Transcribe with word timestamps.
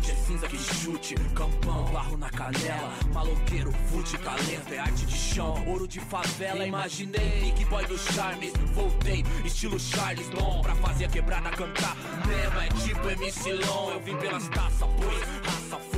hoje 0.00 0.10
é 0.10 0.14
cinza 0.14 0.48
que 0.48 0.58
chute. 0.58 1.14
Campão, 1.34 1.84
barro 1.92 2.16
na 2.16 2.30
canela. 2.30 2.92
Maloqueiro, 3.12 3.72
fute, 3.88 4.18
talento, 4.18 4.72
é 4.72 4.78
arte 4.78 5.06
de 5.06 5.16
chão. 5.16 5.62
Ouro 5.68 5.86
de 5.86 6.00
favela, 6.00 6.66
imaginei. 6.66 7.40
Big 7.40 7.64
boy 7.66 7.84
do 7.86 7.98
Charmes, 7.98 8.52
voltei. 8.74 9.24
Estilo 9.44 9.78
Charles 9.78 10.28
Dom, 10.30 10.62
pra 10.62 10.74
fazer 10.76 11.04
a 11.04 11.08
quebrada 11.08 11.50
cantar. 11.50 11.96
Mesmo 12.26 12.60
é 12.60 12.68
tipo 12.68 13.08
MC 13.08 13.52
Long. 13.52 13.90
Eu 13.92 14.00
vim 14.00 14.16
pelas 14.16 14.48
taças, 14.48 14.88
pois 14.96 15.20
raça 15.44 15.89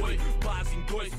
dois, 0.92 1.10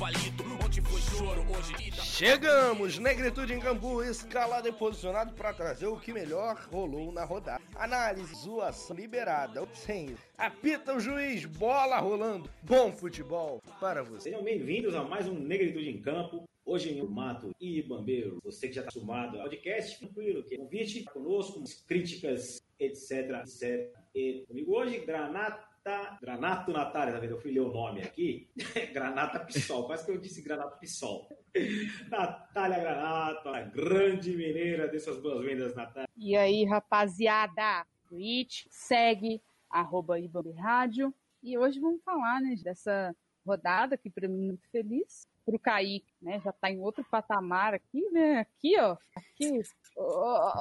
foi 0.84 1.02
choro, 1.02 1.42
hoje. 1.50 1.92
Chegamos, 1.94 3.00
Negritude 3.00 3.54
em 3.54 3.60
Cambu, 3.60 4.04
escalado 4.04 4.68
e 4.68 4.71
posicionado 4.71 5.34
para 5.34 5.52
trazer 5.52 5.88
o 5.88 6.00
que 6.00 6.14
melhor 6.14 6.56
rolou 6.71 7.12
na 7.12 7.24
rodada. 7.24 7.64
Análise, 7.75 8.36
zoação 8.36 8.96
liberada, 8.96 9.68
sem 9.74 10.16
apita 10.38 10.96
o 10.96 11.00
juiz, 11.00 11.46
bola 11.46 11.98
rolando, 11.98 12.48
bom 12.62 12.92
futebol 12.92 13.64
para 13.80 14.04
você. 14.04 14.30
Sejam 14.30 14.44
bem-vindos 14.44 14.94
a 14.94 15.04
mais 15.04 15.28
um 15.28 15.33
Negritude 15.33 15.89
em 15.89 16.00
Campo. 16.00 16.44
Hoje 16.64 16.92
em 16.92 17.04
Mato 17.08 17.52
e 17.60 17.82
Bambeiro, 17.82 18.39
você 18.44 18.68
que 18.68 18.75
já 18.75 18.82
está 18.82 18.92
acostumado 18.92 19.38
ao 19.38 19.44
podcast, 19.44 20.00
tranquilo, 20.00 20.44
que 20.44 20.54
é 20.54 20.58
convite 20.60 21.04
conosco, 21.04 21.61
críticas, 21.88 22.61
etc, 22.80 23.42
etc. 23.42 23.92
E 24.14 24.46
comigo 24.47 24.78
hoje, 24.78 25.00
Granata 25.00 25.72
Granato 26.21 26.71
Natália, 26.71 27.14
tá 27.14 27.19
vendo? 27.19 27.32
Eu 27.32 27.42
fui 27.42 27.51
ler 27.51 27.60
o 27.60 27.73
nome 27.73 28.01
aqui. 28.01 28.50
Granata 28.93 29.39
Pissol, 29.39 29.86
quase 29.86 30.05
que 30.05 30.11
eu 30.11 30.18
disse 30.18 30.41
Granato 30.41 30.79
Pissol. 30.79 31.28
Natália 32.09 32.80
Granato, 32.80 33.50
a 33.50 33.61
grande 33.61 34.36
mineira, 34.36 34.88
dê 34.88 35.00
suas 35.00 35.19
boas-vindas, 35.19 35.75
Natália. 35.75 36.08
E 36.16 36.36
aí, 36.38 36.64
rapaziada, 36.64 37.86
Twitch, 38.08 38.66
segue, 38.69 39.41
arroba 39.69 40.16
Rádio. 40.58 41.14
E 41.41 41.58
hoje 41.58 41.80
vamos 41.80 42.02
falar, 42.03 42.39
né, 42.39 42.55
dessa 42.63 43.13
rodada 43.45 43.97
que 43.97 44.09
para 44.09 44.30
mim 44.30 44.44
é 44.44 44.47
muito 44.47 44.69
feliz. 44.69 45.27
Pro 45.45 45.59
Kaique, 45.59 46.13
né, 46.21 46.39
já 46.39 46.53
tá 46.53 46.71
em 46.71 46.80
outro 46.80 47.03
patamar 47.03 47.73
aqui, 47.73 48.09
né, 48.11 48.39
aqui, 48.39 48.80
ó, 48.80 48.95
aqui, 49.13 49.61
oh, 49.97 50.52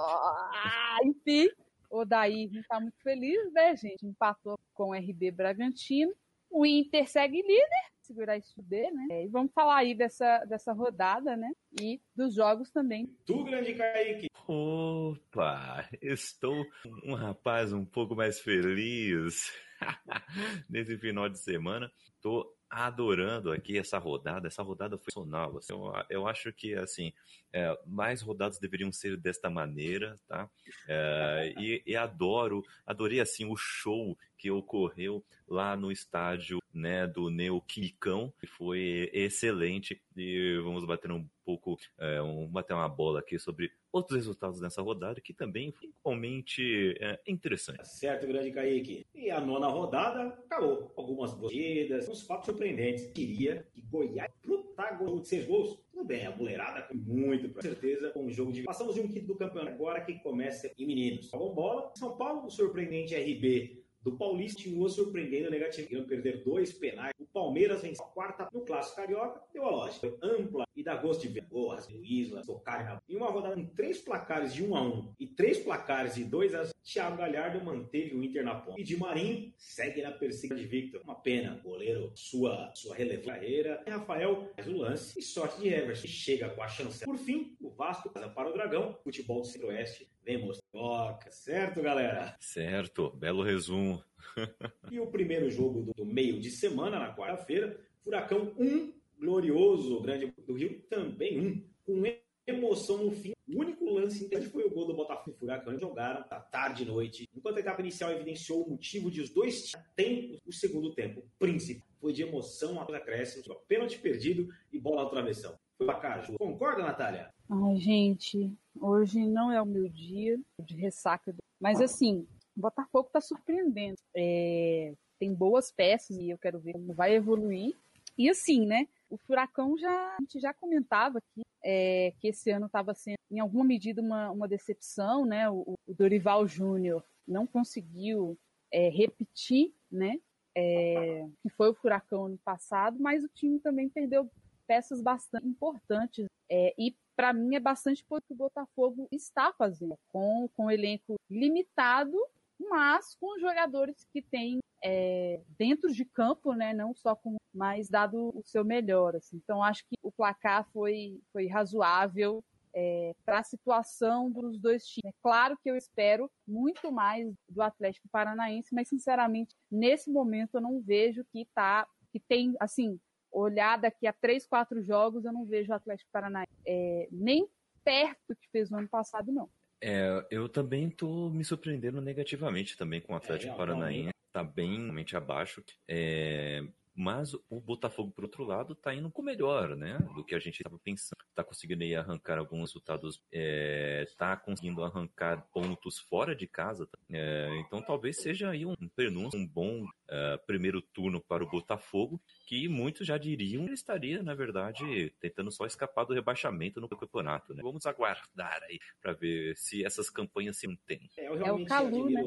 enfim, 1.04 1.48
o 1.92 2.04
Daí 2.04 2.48
não 2.50 2.60
está 2.60 2.80
muito 2.80 2.98
feliz, 3.02 3.52
né, 3.52 3.76
gente? 3.76 4.06
Empatou 4.06 4.58
com 4.72 4.90
o 4.90 4.94
RB 4.94 5.30
Bragantino. 5.30 6.12
O 6.50 6.66
Inter 6.66 7.08
segue 7.08 7.40
líder, 7.40 7.90
segurar 8.00 8.36
isso 8.36 8.62
D, 8.62 8.90
né? 8.90 9.06
É, 9.10 9.24
e 9.24 9.28
vamos 9.28 9.52
falar 9.52 9.76
aí 9.76 9.94
dessa, 9.94 10.44
dessa 10.44 10.72
rodada, 10.72 11.36
né? 11.36 11.50
E 11.80 12.00
dos 12.16 12.34
jogos 12.34 12.70
também. 12.70 13.06
Tu, 13.26 13.44
grande 13.44 13.74
Kaique. 13.74 14.28
Opa, 14.46 15.88
estou 16.00 16.66
um 17.04 17.14
rapaz 17.14 17.72
um 17.72 17.84
pouco 17.84 18.14
mais 18.14 18.40
feliz 18.40 19.52
nesse 20.68 20.98
final 20.98 21.28
de 21.28 21.38
semana. 21.38 21.90
Estou 22.16 22.54
adorando 22.72 23.52
aqui 23.52 23.78
essa 23.78 23.98
rodada. 23.98 24.48
Essa 24.48 24.62
rodada 24.62 24.96
foi 24.96 25.12
sonal. 25.12 25.58
Assim, 25.58 25.74
eu, 25.74 25.92
eu, 26.08 26.26
acho 26.26 26.50
que 26.52 26.74
assim 26.74 27.12
é, 27.52 27.78
mais 27.86 28.22
rodadas 28.22 28.58
deveriam 28.58 28.90
ser 28.90 29.16
desta 29.18 29.50
maneira, 29.50 30.18
tá? 30.26 30.48
É, 30.88 31.54
e, 31.58 31.82
e, 31.84 31.94
adoro, 31.94 32.64
adorei 32.86 33.20
assim 33.20 33.44
o 33.44 33.56
show 33.56 34.16
que 34.38 34.50
ocorreu 34.50 35.22
lá 35.46 35.76
no 35.76 35.92
estádio 35.92 36.60
né, 36.72 37.06
do 37.06 37.30
Neoquilicão, 37.30 38.32
que 38.40 38.46
foi 38.46 39.10
excelente. 39.12 40.00
E 40.16 40.58
vamos 40.62 40.84
bater 40.84 41.10
um 41.10 41.26
pouco, 41.44 41.76
é, 41.98 42.22
um, 42.22 42.46
bater 42.46 42.74
uma 42.74 42.88
bola 42.88 43.20
aqui 43.20 43.38
sobre 43.38 43.70
outros 43.92 44.16
resultados 44.16 44.60
nessa 44.60 44.80
rodada, 44.80 45.20
que 45.20 45.34
também 45.34 45.72
foi 45.72 45.88
igualmente 45.88 46.94
é, 47.00 47.20
interessante. 47.26 47.78
Tá 47.78 47.84
certo, 47.84 48.26
grande 48.26 48.50
Kaique. 48.50 49.06
E 49.14 49.30
a 49.30 49.40
nona 49.40 49.68
rodada 49.68 50.28
acabou. 50.28 50.92
Algumas 50.96 51.34
corridas, 51.34 52.08
uns 52.08 52.22
fatos 52.22 52.46
surpreendentes. 52.46 53.06
Queria 53.12 53.66
que 53.72 53.82
Goiás 53.82 54.32
protagonizou 54.40 55.20
de 55.20 55.28
seis 55.28 55.46
gols. 55.46 55.78
Tudo 55.92 56.04
bem, 56.04 56.26
a 56.26 56.30
boleirada 56.30 56.82
com 56.82 56.94
muito, 56.94 57.50
com 57.50 57.60
certeza, 57.60 58.10
com 58.10 58.26
o 58.26 58.30
jogo 58.30 58.52
de. 58.52 58.62
Passamos 58.62 58.94
de 58.94 59.00
um 59.00 59.08
quinto 59.08 59.26
do 59.26 59.36
campeonato 59.36 59.74
agora 59.74 60.00
que 60.00 60.14
começa 60.20 60.72
em 60.78 60.86
meninos. 60.86 61.28
Jogam 61.28 61.54
bola. 61.54 61.92
São 61.96 62.16
Paulo, 62.16 62.46
o 62.46 62.50
surpreendente 62.50 63.14
RB 63.14 63.81
do 64.02 64.16
Paulista 64.16 64.62
continuou 64.62 64.88
surpreendendo 64.88 65.50
negativo, 65.50 66.04
perder 66.04 66.42
dois 66.44 66.72
penais. 66.72 67.12
O 67.18 67.26
Palmeiras 67.26 67.82
venceu 67.82 68.04
a 68.04 68.08
quarta 68.08 68.48
no 68.52 68.60
Clássico 68.62 68.96
Carioca, 68.96 69.42
deu 69.52 69.64
a 69.64 69.70
lógica. 69.70 70.08
Foi 70.08 70.18
ampla 70.22 70.64
e 70.76 70.82
dá 70.82 70.96
gosto 70.96 71.22
de 71.22 71.28
ver. 71.28 71.42
Boas, 71.42 71.86
Isla, 71.90 72.42
tocarem 72.42 72.98
Em 73.08 73.16
uma 73.16 73.30
rodada 73.30 73.56
com 73.56 73.66
três 73.66 74.00
placares 74.00 74.54
de 74.54 74.64
1 74.64 74.76
a 74.76 74.82
1 74.82 75.14
e 75.18 75.26
três 75.26 75.58
placares 75.58 76.14
de 76.14 76.24
2 76.24 76.54
a 76.54 76.64
0, 76.64 76.74
Thiago 76.82 77.16
Galhardo 77.16 77.64
manteve 77.64 78.14
o 78.14 78.22
Inter 78.22 78.44
na 78.44 78.54
ponta. 78.54 78.80
E 78.80 78.84
de 78.84 78.96
Marinho 78.96 79.52
segue 79.58 80.02
na 80.02 80.12
perseguição 80.12 80.56
de 80.56 80.64
Victor. 80.64 81.02
Uma 81.02 81.16
pena, 81.16 81.60
goleiro, 81.62 82.12
sua, 82.14 82.72
sua 82.74 82.94
relevante 82.94 83.22
carreira. 83.42 83.82
E 83.86 83.90
Rafael 83.90 84.50
faz 84.54 84.68
o 84.68 84.76
lance 84.76 85.18
e 85.18 85.22
sorte 85.22 85.60
de 85.60 85.68
Everson, 85.68 86.06
chega 86.06 86.48
com 86.50 86.62
a 86.62 86.68
chance. 86.68 87.04
Por 87.04 87.18
fim, 87.18 87.56
o 87.60 87.70
Vasco 87.70 88.10
para 88.10 88.48
o 88.48 88.52
Dragão, 88.52 88.96
futebol 89.02 89.40
do 89.40 89.46
Centro-Oeste. 89.46 90.08
Vem 90.24 90.38
mostrar, 90.38 91.18
certo, 91.30 91.82
galera? 91.82 92.36
Certo, 92.38 93.10
belo 93.10 93.42
resumo. 93.42 94.02
e 94.90 95.00
o 95.00 95.08
primeiro 95.08 95.50
jogo 95.50 95.82
do, 95.82 95.92
do 95.92 96.04
meio 96.04 96.40
de 96.40 96.48
semana, 96.48 96.98
na 96.98 97.14
quarta-feira, 97.14 97.76
Furacão 98.04 98.54
1, 98.56 98.92
glorioso, 99.18 100.00
grande 100.00 100.32
do 100.46 100.54
Rio, 100.54 100.80
também 100.88 101.40
1, 101.40 101.64
com 101.84 102.02
emoção 102.46 103.04
no 103.04 103.10
fim. 103.10 103.32
O 103.48 103.60
único 103.60 103.84
lance 103.84 104.24
interessante 104.24 104.52
foi 104.52 104.64
o 104.64 104.70
gol 104.70 104.86
do 104.86 104.94
Botafogo 104.94 105.36
e 105.36 105.38
Furacão. 105.38 105.78
Jogaram 105.78 106.26
da 106.28 106.40
tarde 106.40 106.84
e 106.84 106.86
noite. 106.86 107.28
Enquanto 107.34 107.56
a 107.56 107.60
etapa 107.60 107.80
inicial 107.80 108.12
evidenciou 108.12 108.64
o 108.64 108.70
motivo 108.70 109.10
de 109.10 109.20
os 109.20 109.30
dois 109.30 109.72
tempos, 109.96 110.38
o 110.46 110.52
segundo 110.52 110.94
tempo, 110.94 111.24
príncipe, 111.38 111.82
foi 112.00 112.12
de 112.12 112.22
emoção 112.22 112.80
a 112.80 112.84
acréscimo, 112.84 113.42
pênalti 113.68 113.98
perdido 113.98 114.48
e 114.72 114.78
bola 114.78 115.02
ao 115.02 115.10
travessão. 115.10 115.58
Foi 115.76 115.86
bacana. 115.86 116.24
Concorda, 116.38 116.82
Natália? 116.82 117.32
Ai, 117.54 117.76
gente, 117.76 118.50
hoje 118.80 119.26
não 119.26 119.52
é 119.52 119.60
o 119.60 119.66
meu 119.66 119.86
dia 119.86 120.40
de 120.58 120.74
ressaca. 120.74 121.34
Mas 121.60 121.82
assim, 121.82 122.26
o 122.56 122.60
Botafogo 122.62 123.08
está 123.08 123.20
surpreendendo. 123.20 123.98
É, 124.16 124.94
tem 125.18 125.34
boas 125.34 125.70
peças 125.70 126.16
e 126.16 126.30
eu 126.30 126.38
quero 126.38 126.58
ver 126.58 126.72
como 126.72 126.94
vai 126.94 127.14
evoluir. 127.14 127.76
E 128.16 128.30
assim, 128.30 128.64
né? 128.64 128.88
O 129.10 129.18
Furacão 129.18 129.76
já 129.76 129.90
a 129.90 130.16
gente 130.20 130.40
já 130.40 130.54
comentava 130.54 131.18
aqui 131.18 131.42
é, 131.62 132.14
que 132.20 132.28
esse 132.28 132.50
ano 132.50 132.66
estava 132.66 132.94
sendo, 132.94 133.18
em 133.30 133.38
alguma 133.38 133.64
medida, 133.64 134.00
uma, 134.00 134.30
uma 134.30 134.48
decepção, 134.48 135.26
né? 135.26 135.50
O, 135.50 135.74
o 135.86 135.92
Dorival 135.92 136.48
Júnior 136.48 137.04
não 137.28 137.46
conseguiu 137.46 138.38
é, 138.72 138.88
repetir, 138.88 139.74
né? 139.90 140.18
É, 140.56 141.26
que 141.42 141.50
foi 141.50 141.68
o 141.68 141.74
Furacão 141.74 142.24
ano 142.24 142.38
passado, 142.42 142.98
mas 142.98 143.22
o 143.22 143.28
time 143.28 143.60
também 143.60 143.90
perdeu 143.90 144.30
peças 144.66 145.02
bastante 145.02 145.46
importantes 145.46 146.26
é, 146.50 146.74
e 146.78 146.94
para 147.22 147.32
mim 147.32 147.54
é 147.54 147.60
bastante 147.60 148.04
o 148.10 148.20
que 148.20 148.32
o 148.32 148.36
Botafogo 148.36 149.06
está 149.12 149.52
fazendo, 149.52 149.96
com, 150.08 150.48
com 150.56 150.64
um 150.64 150.70
elenco 150.72 151.14
limitado, 151.30 152.18
mas 152.58 153.14
com 153.14 153.38
jogadores 153.38 154.04
que 154.12 154.20
têm 154.20 154.58
é, 154.82 155.40
dentro 155.56 155.92
de 155.92 156.04
campo, 156.04 156.52
né, 156.52 156.74
não 156.74 156.92
só 156.92 157.14
com, 157.14 157.36
mas 157.54 157.88
dado 157.88 158.36
o 158.36 158.42
seu 158.44 158.64
melhor. 158.64 159.14
Assim. 159.14 159.36
Então 159.36 159.62
acho 159.62 159.84
que 159.86 159.94
o 160.02 160.10
placar 160.10 160.68
foi, 160.72 161.20
foi 161.32 161.46
razoável 161.46 162.42
é, 162.74 163.14
para 163.24 163.38
a 163.38 163.44
situação 163.44 164.28
dos 164.28 164.58
dois 164.58 164.84
times. 164.84 165.14
É 165.14 165.22
claro 165.22 165.56
que 165.62 165.70
eu 165.70 165.76
espero 165.76 166.28
muito 166.44 166.90
mais 166.90 167.32
do 167.48 167.62
Atlético 167.62 168.08
Paranaense, 168.10 168.74
mas 168.74 168.88
sinceramente 168.88 169.54
nesse 169.70 170.10
momento 170.10 170.56
eu 170.56 170.60
não 170.60 170.80
vejo 170.80 171.24
que 171.32 171.46
tá 171.54 171.86
que 172.10 172.18
tem 172.18 172.56
assim 172.58 172.98
olhar 173.32 173.78
daqui 173.78 174.06
a 174.06 174.12
três, 174.12 174.46
quatro 174.46 174.82
jogos, 174.82 175.24
eu 175.24 175.32
não 175.32 175.46
vejo 175.46 175.72
o 175.72 175.74
Atlético 175.74 176.10
Paranaense 176.12 176.52
é, 176.66 177.08
nem 177.10 177.48
perto 177.84 178.20
do 178.28 178.36
que 178.36 178.48
fez 178.50 178.70
no 178.70 178.78
ano 178.78 178.88
passado, 178.88 179.32
não. 179.32 179.48
É, 179.82 180.24
eu 180.30 180.48
também 180.48 180.88
estou 180.88 181.30
me 181.30 181.44
surpreendendo 181.44 182.00
negativamente 182.00 182.76
também 182.76 183.00
com 183.00 183.14
o 183.14 183.16
Atlético 183.16 183.52
é, 183.52 183.56
Paranaense. 183.56 184.10
Está 184.28 184.44
bem 184.44 184.80
realmente 184.80 185.16
abaixo. 185.16 185.62
É, 185.88 186.62
mas 186.94 187.34
o 187.48 187.60
Botafogo, 187.60 188.10
por 188.10 188.24
outro 188.24 188.44
lado, 188.44 188.74
está 188.74 188.94
indo 188.94 189.10
com 189.10 189.22
melhor, 189.22 189.74
né? 189.76 189.98
Do 190.14 190.24
que 190.24 190.34
a 190.34 190.38
gente 190.38 190.60
estava 190.60 190.78
pensando. 190.78 191.18
Está 191.28 191.42
conseguindo 191.42 191.82
aí 191.82 191.94
arrancar 191.94 192.38
alguns 192.38 192.70
resultados, 192.70 193.14
está 193.14 193.26
é, 193.32 194.06
tá 194.16 194.36
conseguindo 194.36 194.84
arrancar 194.84 195.46
pontos 195.52 195.98
fora 195.98 196.36
de 196.36 196.46
casa. 196.46 196.86
Tá? 196.86 196.98
É, 197.10 197.48
então 197.60 197.80
talvez 197.82 198.18
seja 198.18 198.50
aí 198.50 198.66
um 198.66 198.76
prenúncio, 198.94 199.38
um 199.38 199.46
bom 199.46 199.84
uh, 199.84 200.46
primeiro 200.46 200.82
turno 200.82 201.20
para 201.20 201.42
o 201.42 201.50
Botafogo, 201.50 202.20
que 202.46 202.68
muitos 202.68 203.06
já 203.06 203.16
diriam 203.16 203.62
que 203.62 203.68
ele 203.68 203.74
estaria, 203.74 204.22
na 204.22 204.34
verdade, 204.34 205.10
tentando 205.18 205.50
só 205.50 205.64
escapar 205.64 206.04
do 206.04 206.14
rebaixamento 206.14 206.80
no 206.80 206.88
campeonato. 206.88 207.54
Né? 207.54 207.62
Vamos 207.62 207.86
aguardar 207.86 208.62
aí 208.64 208.78
para 209.00 209.14
ver 209.14 209.56
se 209.56 209.84
essas 209.84 210.10
campanhas 210.10 210.58
se 210.58 210.68
mantêm. 210.68 211.08
É, 211.16 211.26
é 211.26 211.52
o 211.52 211.64
Calu, 211.64 212.10
né? 212.10 212.22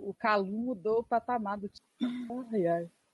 O 0.00 0.14
Calu 0.14 0.46
mudou 0.46 0.98
o 0.98 1.04
patamar 1.04 1.58
do 1.58 1.68
time. 1.68 1.84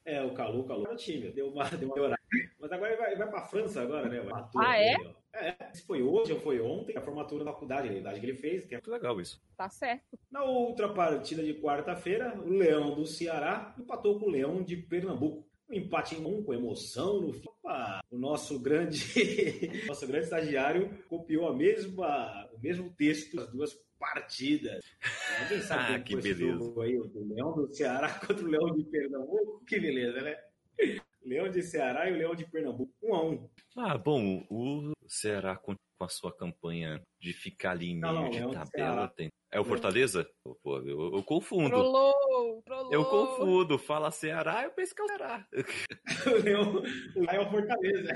É, 0.05 0.23
o 0.23 0.33
Calu, 0.33 0.61
o 0.61 0.65
Calu 0.65 0.87
é 0.87 0.93
o 0.93 0.97
time, 0.97 1.31
deu 1.31 1.49
uma, 1.49 1.65
deu 1.71 1.89
uma 1.89 2.17
Mas 2.59 2.73
agora 2.73 2.93
ele 2.93 3.01
vai, 3.01 3.17
vai 3.17 3.31
pra 3.31 3.43
França 3.43 3.83
agora, 3.83 4.09
né? 4.09 4.21
ah, 4.57 4.79
é? 4.79 4.97
é, 5.35 5.73
se 5.73 5.83
foi 5.83 6.03
hoje 6.03 6.33
ou 6.33 6.41
foi 6.41 6.61
ontem, 6.61 6.97
a 6.97 7.03
formatura 7.03 7.45
da 7.45 7.53
faculdade, 7.53 7.89
a 7.89 7.93
idade 7.93 8.21
que 8.21 8.27
ele 8.27 8.37
fez. 8.37 8.65
Que 8.65 8.75
é... 8.75 8.79
Muito 8.79 8.91
legal 8.91 9.21
isso. 9.21 9.41
Tá 9.57 9.69
certo. 9.69 10.19
Na 10.31 10.43
outra 10.45 10.89
partida 10.89 11.43
de 11.43 11.55
quarta-feira, 11.55 12.39
o 12.41 12.49
Leão 12.49 12.95
do 12.95 13.07
Ceará 13.07 13.75
empatou 13.79 14.19
com 14.19 14.27
o 14.27 14.31
Leão 14.31 14.63
de 14.63 14.77
Pernambuco. 14.77 15.49
Um 15.69 15.75
empate 15.75 16.17
em 16.17 16.25
um 16.25 16.43
com 16.43 16.53
emoção 16.53 17.21
no 17.21 17.33
fim. 17.33 17.49
Opa, 17.49 18.01
o 18.11 18.19
nosso 18.19 18.59
grande, 18.59 19.05
nosso 19.87 20.07
grande 20.07 20.25
estagiário 20.25 20.99
copiou 21.09 21.47
a 21.47 21.55
mesma, 21.55 22.51
o 22.53 22.59
mesmo 22.59 22.91
texto 22.91 23.37
das 23.37 23.49
duas 23.53 23.79
partidas. 24.01 24.83
Alguém 25.43 25.61
sabe 25.63 25.95
ah, 25.95 26.01
que 26.01 26.17
beleza. 26.17 26.83
Aí, 26.83 26.99
o 26.99 27.29
Leão 27.29 27.53
do 27.53 27.73
Ceará 27.73 28.09
contra 28.19 28.45
o 28.45 28.49
Leão 28.49 28.75
de 28.75 28.85
Pernambuco? 28.85 29.63
Que 29.67 29.79
beleza, 29.79 30.23
né? 30.23 30.37
Leão 31.23 31.51
de 31.51 31.63
Ceará 31.63 32.09
e 32.09 32.15
o 32.15 32.17
Leão 32.17 32.35
de 32.35 32.51
Pernambuco, 32.51 32.93
um 33.03 33.15
a 33.15 33.25
um. 33.25 33.51
Ah, 33.77 33.99
bom, 33.99 34.45
o 34.51 34.93
Ceará 35.07 35.55
com 35.55 35.77
a 36.01 36.09
sua 36.09 36.35
campanha 36.35 37.01
de 37.21 37.35
ficar 37.35 37.73
ali 37.73 37.91
em 37.91 38.01
meio 38.01 38.15
não, 38.15 38.31
não, 38.31 38.31
de 38.31 38.55
tabela 38.55 39.07
tem. 39.09 39.29
É 39.53 39.61
o 39.61 39.65
Fortaleza? 39.65 40.27
Pô, 40.63 40.79
eu, 40.79 41.15
eu 41.15 41.23
confundo. 41.23 41.69
Trollou, 41.69 42.63
trollou. 42.63 42.93
Eu 42.93 43.05
confundo. 43.05 43.79
Fala 43.79 44.11
Ceará, 44.11 44.63
eu 44.65 44.71
penso 44.71 44.95
que 44.95 45.03
é 45.03 45.05
o 45.05 45.09
Ceará. 45.09 45.47
o 46.27 46.43
Leão 46.43 46.83
é 47.29 47.41
o 47.41 47.51
Fortaleza. 47.51 48.13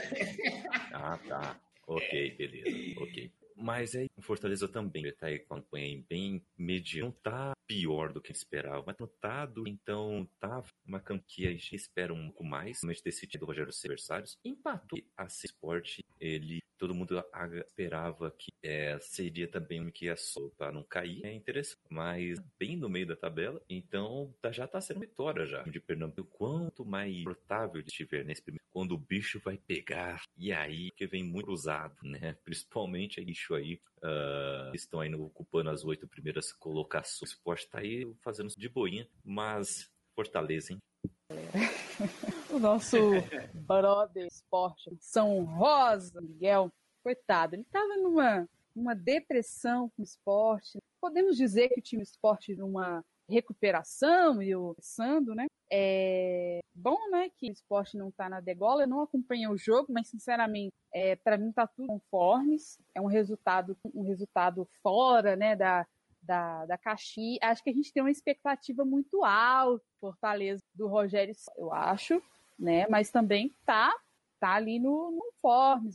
ah, 0.94 1.18
tá. 1.28 1.60
Ok, 1.86 2.36
beleza. 2.36 3.00
Ok. 3.02 3.30
Mas 3.56 3.94
aí 3.94 4.06
o 4.16 4.22
Fortaleza 4.22 4.68
também 4.68 5.06
está 5.06 5.26
aí 5.26 5.38
com 5.38 5.54
a 5.54 5.60
campanha 5.60 6.04
bem 6.08 6.44
mediana. 6.56 7.06
Não 7.06 7.12
tá 7.12 7.52
pior 7.66 8.12
do 8.12 8.20
que 8.20 8.32
esperava, 8.32 8.84
mas 8.86 8.96
tá 9.20 9.46
do... 9.46 9.66
Então 9.66 10.28
tá 10.38 10.62
uma 10.86 11.00
campanha 11.00 11.24
que 11.26 11.46
a 11.46 11.50
gente 11.50 11.74
espera 11.74 12.12
um 12.12 12.26
pouco 12.26 12.44
mais, 12.44 12.80
mas 12.82 13.00
desse 13.00 13.26
time 13.26 13.40
do 13.40 13.46
Rogério 13.46 13.70
Adversários. 13.70 14.38
Empatou 14.44 14.98
a 15.16 15.26
Sport, 15.26 16.00
ele 16.20 16.60
todo 16.78 16.94
mundo 16.94 17.22
esperava 17.66 18.30
que 18.32 18.52
é, 18.62 18.98
seria 19.00 19.48
também 19.48 19.80
um 19.80 19.90
que 19.90 20.06
ia 20.06 20.16
só 20.16 20.48
para 20.56 20.72
não 20.72 20.82
cair. 20.82 21.24
É 21.24 21.32
interessante, 21.32 21.80
mas 21.88 22.38
bem 22.58 22.76
no 22.76 22.88
meio 22.88 23.06
da 23.06 23.16
tabela, 23.16 23.60
então 23.68 24.34
tá, 24.40 24.52
já 24.52 24.64
está 24.64 24.80
sendo 24.80 25.00
vitória 25.00 25.46
já 25.46 25.62
de 25.62 25.80
Pernambuco. 25.80 26.30
Quanto 26.36 26.84
mais 26.84 27.22
portável 27.22 27.80
estiver 27.80 28.24
nesse 28.24 28.42
primeiro, 28.42 28.63
quando 28.74 28.90
o 28.90 28.98
bicho 28.98 29.38
vai 29.38 29.56
pegar, 29.56 30.20
e 30.36 30.52
aí 30.52 30.90
que 30.90 31.06
vem 31.06 31.22
muito 31.22 31.48
usado, 31.52 31.94
né? 32.02 32.36
Principalmente 32.44 33.20
a 33.20 33.24
bicho 33.24 33.54
aí 33.54 33.80
uh, 34.02 34.74
estão 34.74 34.98
aí 34.98 35.14
ocupando 35.14 35.70
as 35.70 35.84
oito 35.84 36.08
primeiras 36.08 36.52
colocações. 36.52 37.22
O 37.22 37.24
esporte 37.24 37.68
tá 37.68 37.78
aí 37.78 38.12
fazendo 38.20 38.48
de 38.48 38.68
boinha, 38.68 39.08
mas 39.24 39.88
Fortaleza, 40.16 40.72
hein? 40.72 40.82
o 42.50 42.58
nosso 42.58 42.96
brother 43.54 44.26
esporte, 44.26 44.90
São 44.98 45.44
Rosa, 45.44 46.20
Miguel, 46.20 46.68
coitado, 47.00 47.54
ele 47.54 47.62
estava 47.62 47.96
numa, 47.96 48.48
numa 48.74 48.94
depressão 48.96 49.88
com 49.90 50.02
o 50.02 50.04
esporte. 50.04 50.80
Podemos 51.00 51.36
dizer 51.36 51.68
que 51.68 51.78
o 51.78 51.82
time 51.82 52.02
esporte 52.02 52.56
numa 52.56 53.04
recuperação 53.28 54.42
e 54.42 54.54
o 54.54 54.74
Sando, 54.80 55.34
né? 55.34 55.46
É 55.70 56.60
bom, 56.74 56.98
né, 57.10 57.30
que 57.36 57.48
o 57.48 57.52
esporte 57.52 57.96
não 57.96 58.08
está 58.08 58.28
na 58.28 58.40
degola. 58.40 58.82
Eu 58.82 58.88
não 58.88 59.00
acompanhei 59.00 59.48
o 59.48 59.56
jogo, 59.56 59.92
mas 59.92 60.08
sinceramente, 60.08 60.74
é, 60.92 61.16
para 61.16 61.38
mim 61.38 61.52
tá 61.52 61.66
tudo 61.66 61.86
conformes. 61.86 62.78
É 62.94 63.00
um 63.00 63.06
resultado, 63.06 63.76
um 63.94 64.02
resultado 64.02 64.68
fora, 64.82 65.36
né, 65.36 65.56
da 65.56 65.86
da, 66.24 66.66
da 66.66 66.78
Caxi. 66.78 67.38
Acho 67.42 67.62
que 67.62 67.70
a 67.70 67.72
gente 67.72 67.92
tem 67.92 68.02
uma 68.02 68.10
expectativa 68.10 68.84
muito 68.84 69.24
alta, 69.24 69.84
Fortaleza, 70.00 70.62
do 70.74 70.88
Rogério, 70.88 71.34
eu 71.56 71.72
acho, 71.72 72.22
né? 72.58 72.86
Mas 72.88 73.10
também 73.10 73.54
tá, 73.64 73.94
tá 74.40 74.54
ali 74.54 74.78
no, 74.78 75.10
no. 75.10 75.24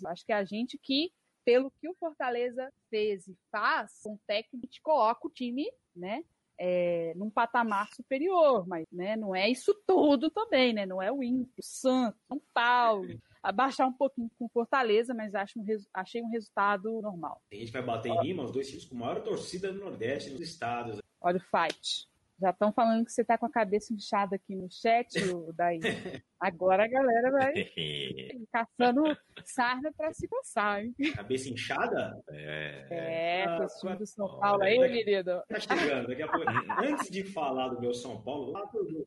Acho 0.07 0.23
que 0.23 0.31
a 0.31 0.43
gente 0.43 0.77
que, 0.77 1.11
pelo 1.43 1.71
que 1.71 1.89
o 1.89 1.95
Fortaleza 1.95 2.71
fez 2.89 3.27
e 3.27 3.35
faz, 3.51 3.91
um 4.05 4.15
técnico 4.27 4.67
coloca 4.83 5.27
o 5.27 5.31
time, 5.31 5.67
né? 5.95 6.23
É, 6.61 7.13
num 7.15 7.29
patamar 7.29 7.88
superior, 7.94 8.67
mas 8.67 8.85
né, 8.91 9.15
não 9.15 9.33
é 9.33 9.50
isso 9.50 9.73
tudo 9.88 10.29
também, 10.29 10.73
né? 10.73 10.85
Não 10.85 11.01
é 11.01 11.09
o 11.09 11.23
Inter, 11.23 11.53
o 11.57 11.63
Santos, 11.63 12.19
São 12.27 12.41
Paulo, 12.53 13.07
abaixar 13.41 13.88
um 13.88 13.94
pouquinho 13.94 14.29
com 14.38 14.50
Fortaleza, 14.50 15.13
mas 15.13 15.33
acho 15.33 15.57
um 15.57 15.65
achei 15.94 16.21
um 16.21 16.29
resultado 16.29 17.01
normal. 17.01 17.41
A 17.50 17.56
gente 17.56 17.71
vai 17.71 17.81
bater 17.81 18.09
em 18.09 18.21
Lima, 18.21 18.44
os 18.44 18.51
dois 18.51 18.67
times 18.67 18.83
com 18.83 18.95
maior 18.95 19.21
torcida 19.21 19.71
do 19.71 19.79
Nordeste 19.79 20.31
nos 20.31 20.41
estados. 20.41 21.00
Olha 21.21 21.38
o 21.38 21.39
fight. 21.39 22.09
Já 22.39 22.51
estão 22.51 22.71
falando 22.71 23.06
que 23.06 23.12
você 23.12 23.24
tá 23.24 23.38
com 23.38 23.45
a 23.45 23.51
cabeça 23.51 23.94
inchada 23.94 24.36
aqui 24.36 24.56
no 24.56 24.69
chat, 24.71 25.09
daí. 25.56 25.80
Agora 26.39 26.86
a 26.86 26.88
galera 26.88 27.31
vai 27.31 27.53
caçando 28.51 29.03
sarna 29.44 29.91
para 29.97 30.13
se 30.13 30.25
coçar, 30.27 30.81
hein? 30.81 30.95
Cabeça 31.13 31.50
inchada? 31.50 32.18
É, 32.30 32.88
é 32.89 33.44
ah, 33.44 33.68
time 33.80 33.97
do 33.97 34.06
São 34.06 34.39
Paulo 34.39 34.63
aí, 34.63 34.77
querido. 34.77 35.44
Tá 35.50 35.59
chegando, 35.59 36.07
daqui 36.07 36.21
a 36.21 36.27
pouco. 36.30 36.45
Antes 36.81 37.09
de 37.09 37.24
falar 37.25 37.68
do 37.69 37.81
meu 37.81 37.94
São 37.94 38.21
Paulo, 38.21 38.51
lá 38.51 38.65
pro 38.68 39.06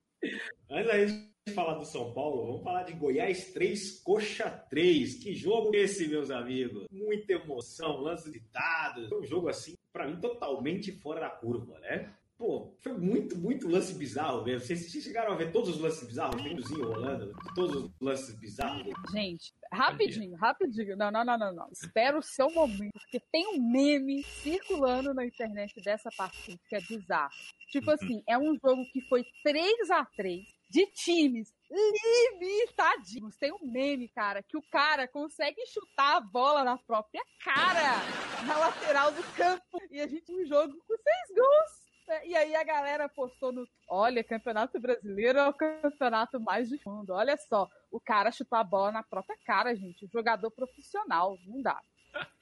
Antes 0.71 1.11
gente 1.45 1.55
falar 1.55 1.75
do 1.75 1.85
São 1.85 2.13
Paulo, 2.13 2.47
vamos 2.47 2.63
falar 2.63 2.85
de 2.85 2.93
Goiás 2.93 3.53
3, 3.53 4.01
Coxa 4.03 4.51
3. 4.71 5.15
Que 5.23 5.35
jogo 5.35 5.75
esse, 5.75 6.07
meus 6.07 6.31
amigos? 6.31 6.87
Muita 6.91 7.33
emoção, 7.33 8.01
lances 8.01 8.33
ditados. 8.33 9.09
Foi 9.09 9.21
um 9.21 9.27
jogo 9.27 9.49
assim, 9.49 9.75
para 9.93 10.07
mim, 10.07 10.21
totalmente 10.21 10.93
fora 10.93 11.21
da 11.21 11.31
curva, 11.31 11.79
né? 11.81 12.15
Pô, 12.43 12.75
foi 12.81 12.93
muito, 12.95 13.39
muito 13.39 13.69
lance 13.69 13.95
bizarro 13.95 14.43
mesmo. 14.43 14.67
Vocês, 14.67 14.91
chegaram 14.91 15.31
a 15.31 15.37
ver 15.37 15.53
todos 15.53 15.77
os 15.77 15.79
lances 15.81 16.09
bizarros? 16.09 16.43
Minuzinho 16.43 16.89
rolando, 16.89 17.33
todos 17.55 17.85
os 17.85 17.91
lances 18.01 18.35
bizarros. 18.35 18.93
Gente, 19.13 19.55
rapidinho, 19.71 20.35
rapidinho. 20.35 20.97
Não, 20.97 21.09
não, 21.13 21.25
não, 21.25 21.39
não, 21.39 21.53
não. 21.53 21.69
Espera 21.71 22.19
o 22.19 22.23
seu 22.23 22.51
momento, 22.51 22.95
porque 22.95 23.21
tem 23.31 23.47
um 23.47 23.71
meme 23.71 24.25
circulando 24.25 25.15
na 25.15 25.25
internet 25.25 25.81
dessa 25.85 26.11
partida 26.17 26.59
que 26.69 26.75
é 26.75 26.81
bizarro. 26.81 27.31
Tipo 27.71 27.91
uhum. 27.91 27.95
assim, 27.95 28.23
é 28.29 28.37
um 28.37 28.59
jogo 28.59 28.85
que 28.93 29.03
foi 29.03 29.25
3 29.45 29.93
a 29.93 30.05
3 30.05 30.43
de 30.69 30.85
times 30.87 31.55
limitadinhos. 31.71 33.37
Tem 33.37 33.53
um 33.53 33.71
meme, 33.71 34.09
cara, 34.09 34.43
que 34.43 34.57
o 34.57 34.63
cara 34.63 35.07
consegue 35.07 35.65
chutar 35.67 36.17
a 36.17 36.21
bola 36.21 36.65
na 36.65 36.77
própria 36.77 37.23
cara, 37.45 38.01
na 38.49 38.59
lateral 38.59 39.13
do 39.13 39.23
campo. 39.37 39.81
E 39.93 40.01
a 40.01 40.09
gente 40.09 40.33
um 40.33 40.45
jogo 40.45 40.77
com 40.89 40.97
seis 40.97 41.37
gols. 41.37 41.82
Né? 42.13 42.27
E 42.27 42.37
aí 42.37 42.55
a 42.55 42.63
galera 42.63 43.09
postou 43.09 43.51
no. 43.51 43.67
Olha, 43.89 44.23
Campeonato 44.23 44.79
Brasileiro 44.79 45.39
é 45.39 45.49
o 45.49 45.55
campeonato 45.55 46.39
mais 46.39 46.69
de 46.69 46.77
fundo. 46.79 47.15
Olha 47.15 47.37
só, 47.39 47.69
o 47.91 47.99
cara 47.99 48.31
chutou 48.31 48.59
a 48.59 48.65
bola 48.65 48.93
na 48.93 49.03
própria 49.03 49.37
cara, 49.47 49.75
gente. 49.75 50.05
O 50.05 50.11
jogador 50.11 50.51
profissional, 50.51 51.39
não 51.47 51.63
dá. 51.63 51.81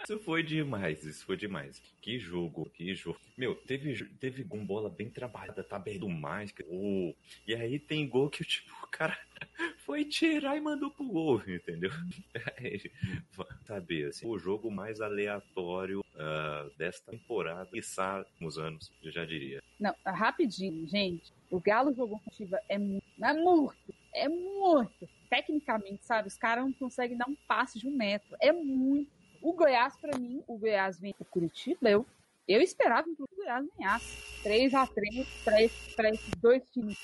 Isso 0.03 0.19
foi 0.21 0.43
demais, 0.43 1.05
isso 1.05 1.25
foi 1.25 1.37
demais. 1.37 1.81
Que 2.01 2.19
jogo, 2.19 2.69
que 2.71 2.95
jogo. 2.95 3.21
Meu, 3.37 3.55
teve, 3.55 4.05
teve 4.19 4.45
com 4.45 4.65
bola 4.65 4.89
bem 4.89 5.09
trabalhada, 5.09 5.63
tá 5.63 5.79
bem 5.79 5.99
do 5.99 6.09
mais. 6.09 6.53
Oh, 6.69 7.15
e 7.47 7.55
aí 7.55 7.79
tem 7.79 8.09
gol 8.09 8.29
que 8.29 8.45
tipo, 8.45 8.73
o 8.83 8.89
cara 8.89 9.17
foi 9.85 10.05
tirar 10.05 10.57
e 10.57 10.61
mandou 10.61 10.91
pro 10.91 11.05
gol, 11.05 11.43
entendeu? 11.47 11.91
Saber, 13.67 14.09
assim, 14.09 14.27
o 14.27 14.39
jogo 14.39 14.71
mais 14.71 15.01
aleatório 15.01 16.01
uh, 16.01 16.71
desta 16.77 17.13
temporada, 17.13 17.71
e 17.73 17.81
nos 18.41 18.59
anos, 18.59 18.91
eu 19.03 19.13
já 19.13 19.25
diria. 19.25 19.63
Não, 19.79 19.95
rapidinho, 20.05 20.89
gente. 20.89 21.33
O 21.51 21.61
Galo 21.61 21.95
jogou 21.95 22.21
com 22.21 22.31
é 22.69 22.79
muito, 22.79 23.05
é 23.23 23.33
muito, 23.33 23.95
é 24.15 24.29
muito. 24.29 25.09
Tecnicamente, 25.29 26.05
sabe? 26.05 26.29
Os 26.29 26.37
caras 26.37 26.65
não 26.65 26.73
conseguem 26.73 27.17
dar 27.17 27.29
um 27.29 27.37
passe 27.47 27.79
de 27.79 27.87
um 27.87 27.97
metro. 27.97 28.37
É 28.41 28.53
muito 28.53 29.20
o 29.43 29.53
Goiás, 29.53 29.97
para 29.97 30.19
mim, 30.19 30.43
o 30.47 30.59
Goiás 30.59 30.99
vem 31.01 31.15
o 31.19 31.25
Curitiba, 31.25 31.91
eu, 31.91 32.07
eu 32.47 32.61
esperava 32.61 33.05
que 33.05 33.23
o 33.23 33.29
Goiás 33.37 33.67
ganhasse. 33.77 34.31
3 34.43 34.73
a 34.73 34.87
3 34.87 35.27
para 35.95 36.11
esses 36.11 36.31
dois 36.41 36.63
times 36.71 36.99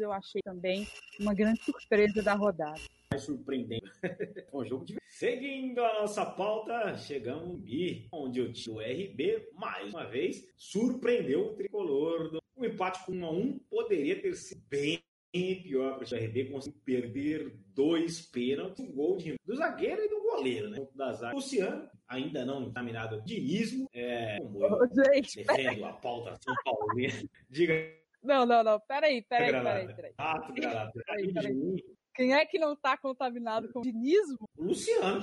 eu 0.00 0.10
achei 0.10 0.40
também 0.42 0.86
uma 1.20 1.34
grande 1.34 1.62
surpresa 1.62 2.22
da 2.22 2.34
rodada. 2.34 2.80
Mais 3.12 3.22
surpreendente. 3.22 3.90
um 4.52 4.64
jogo 4.64 4.86
de... 4.86 4.96
Seguindo 5.06 5.84
a 5.84 6.00
nossa 6.00 6.24
pauta, 6.24 6.96
chegamos 6.96 7.60
B, 7.60 8.08
onde 8.10 8.40
o 8.40 8.52
time 8.52 8.74
do 8.74 8.80
RB, 8.80 9.50
mais 9.54 9.92
uma 9.92 10.06
vez, 10.06 10.46
surpreendeu 10.56 11.48
o 11.48 11.54
tricolor. 11.54 12.38
O 12.56 12.64
empate 12.64 13.04
com 13.04 13.12
1 13.12 13.26
a 13.26 13.30
1 13.30 13.58
poderia 13.70 14.20
ter 14.20 14.34
sido 14.34 14.62
bem 14.68 15.02
pior 15.30 15.98
para 15.98 16.04
o 16.04 16.24
RB 16.24 16.46
conseguiu 16.46 16.80
perder 16.84 17.52
dois 17.74 18.22
pênaltis, 18.22 18.84
um 18.84 18.90
gol 18.90 19.16
de, 19.16 19.34
do 19.44 19.54
zagueiro 19.54 20.02
e 20.02 20.08
do 20.08 20.17
goleiro, 20.38 20.70
né? 20.70 20.86
Da 20.94 21.12
zaga. 21.12 21.34
Luciano, 21.34 21.88
ainda 22.06 22.44
não 22.44 22.66
examinado 22.66 23.20
dinismo, 23.22 23.88
é, 23.92 24.38
como 24.38 24.64
eu 24.64 24.88
Gente, 25.12 25.44
defendo 25.44 25.84
a 25.84 25.92
pauta 25.92 26.36
São 26.42 26.54
Paulo. 26.64 26.86
Diga. 27.50 27.74
Não, 28.22 28.44
não, 28.44 28.64
não, 28.64 28.80
peraí, 28.80 29.22
peraí, 29.22 29.52
peraí. 29.52 29.94
peraí. 29.94 30.14
Peraí, 31.06 31.32
peraí. 31.32 31.84
Quem 32.14 32.34
é 32.34 32.44
que 32.44 32.58
não 32.58 32.72
está 32.72 32.96
contaminado 32.96 33.72
com 33.72 33.80
dinismo? 33.80 34.48
Luciano, 34.56 35.22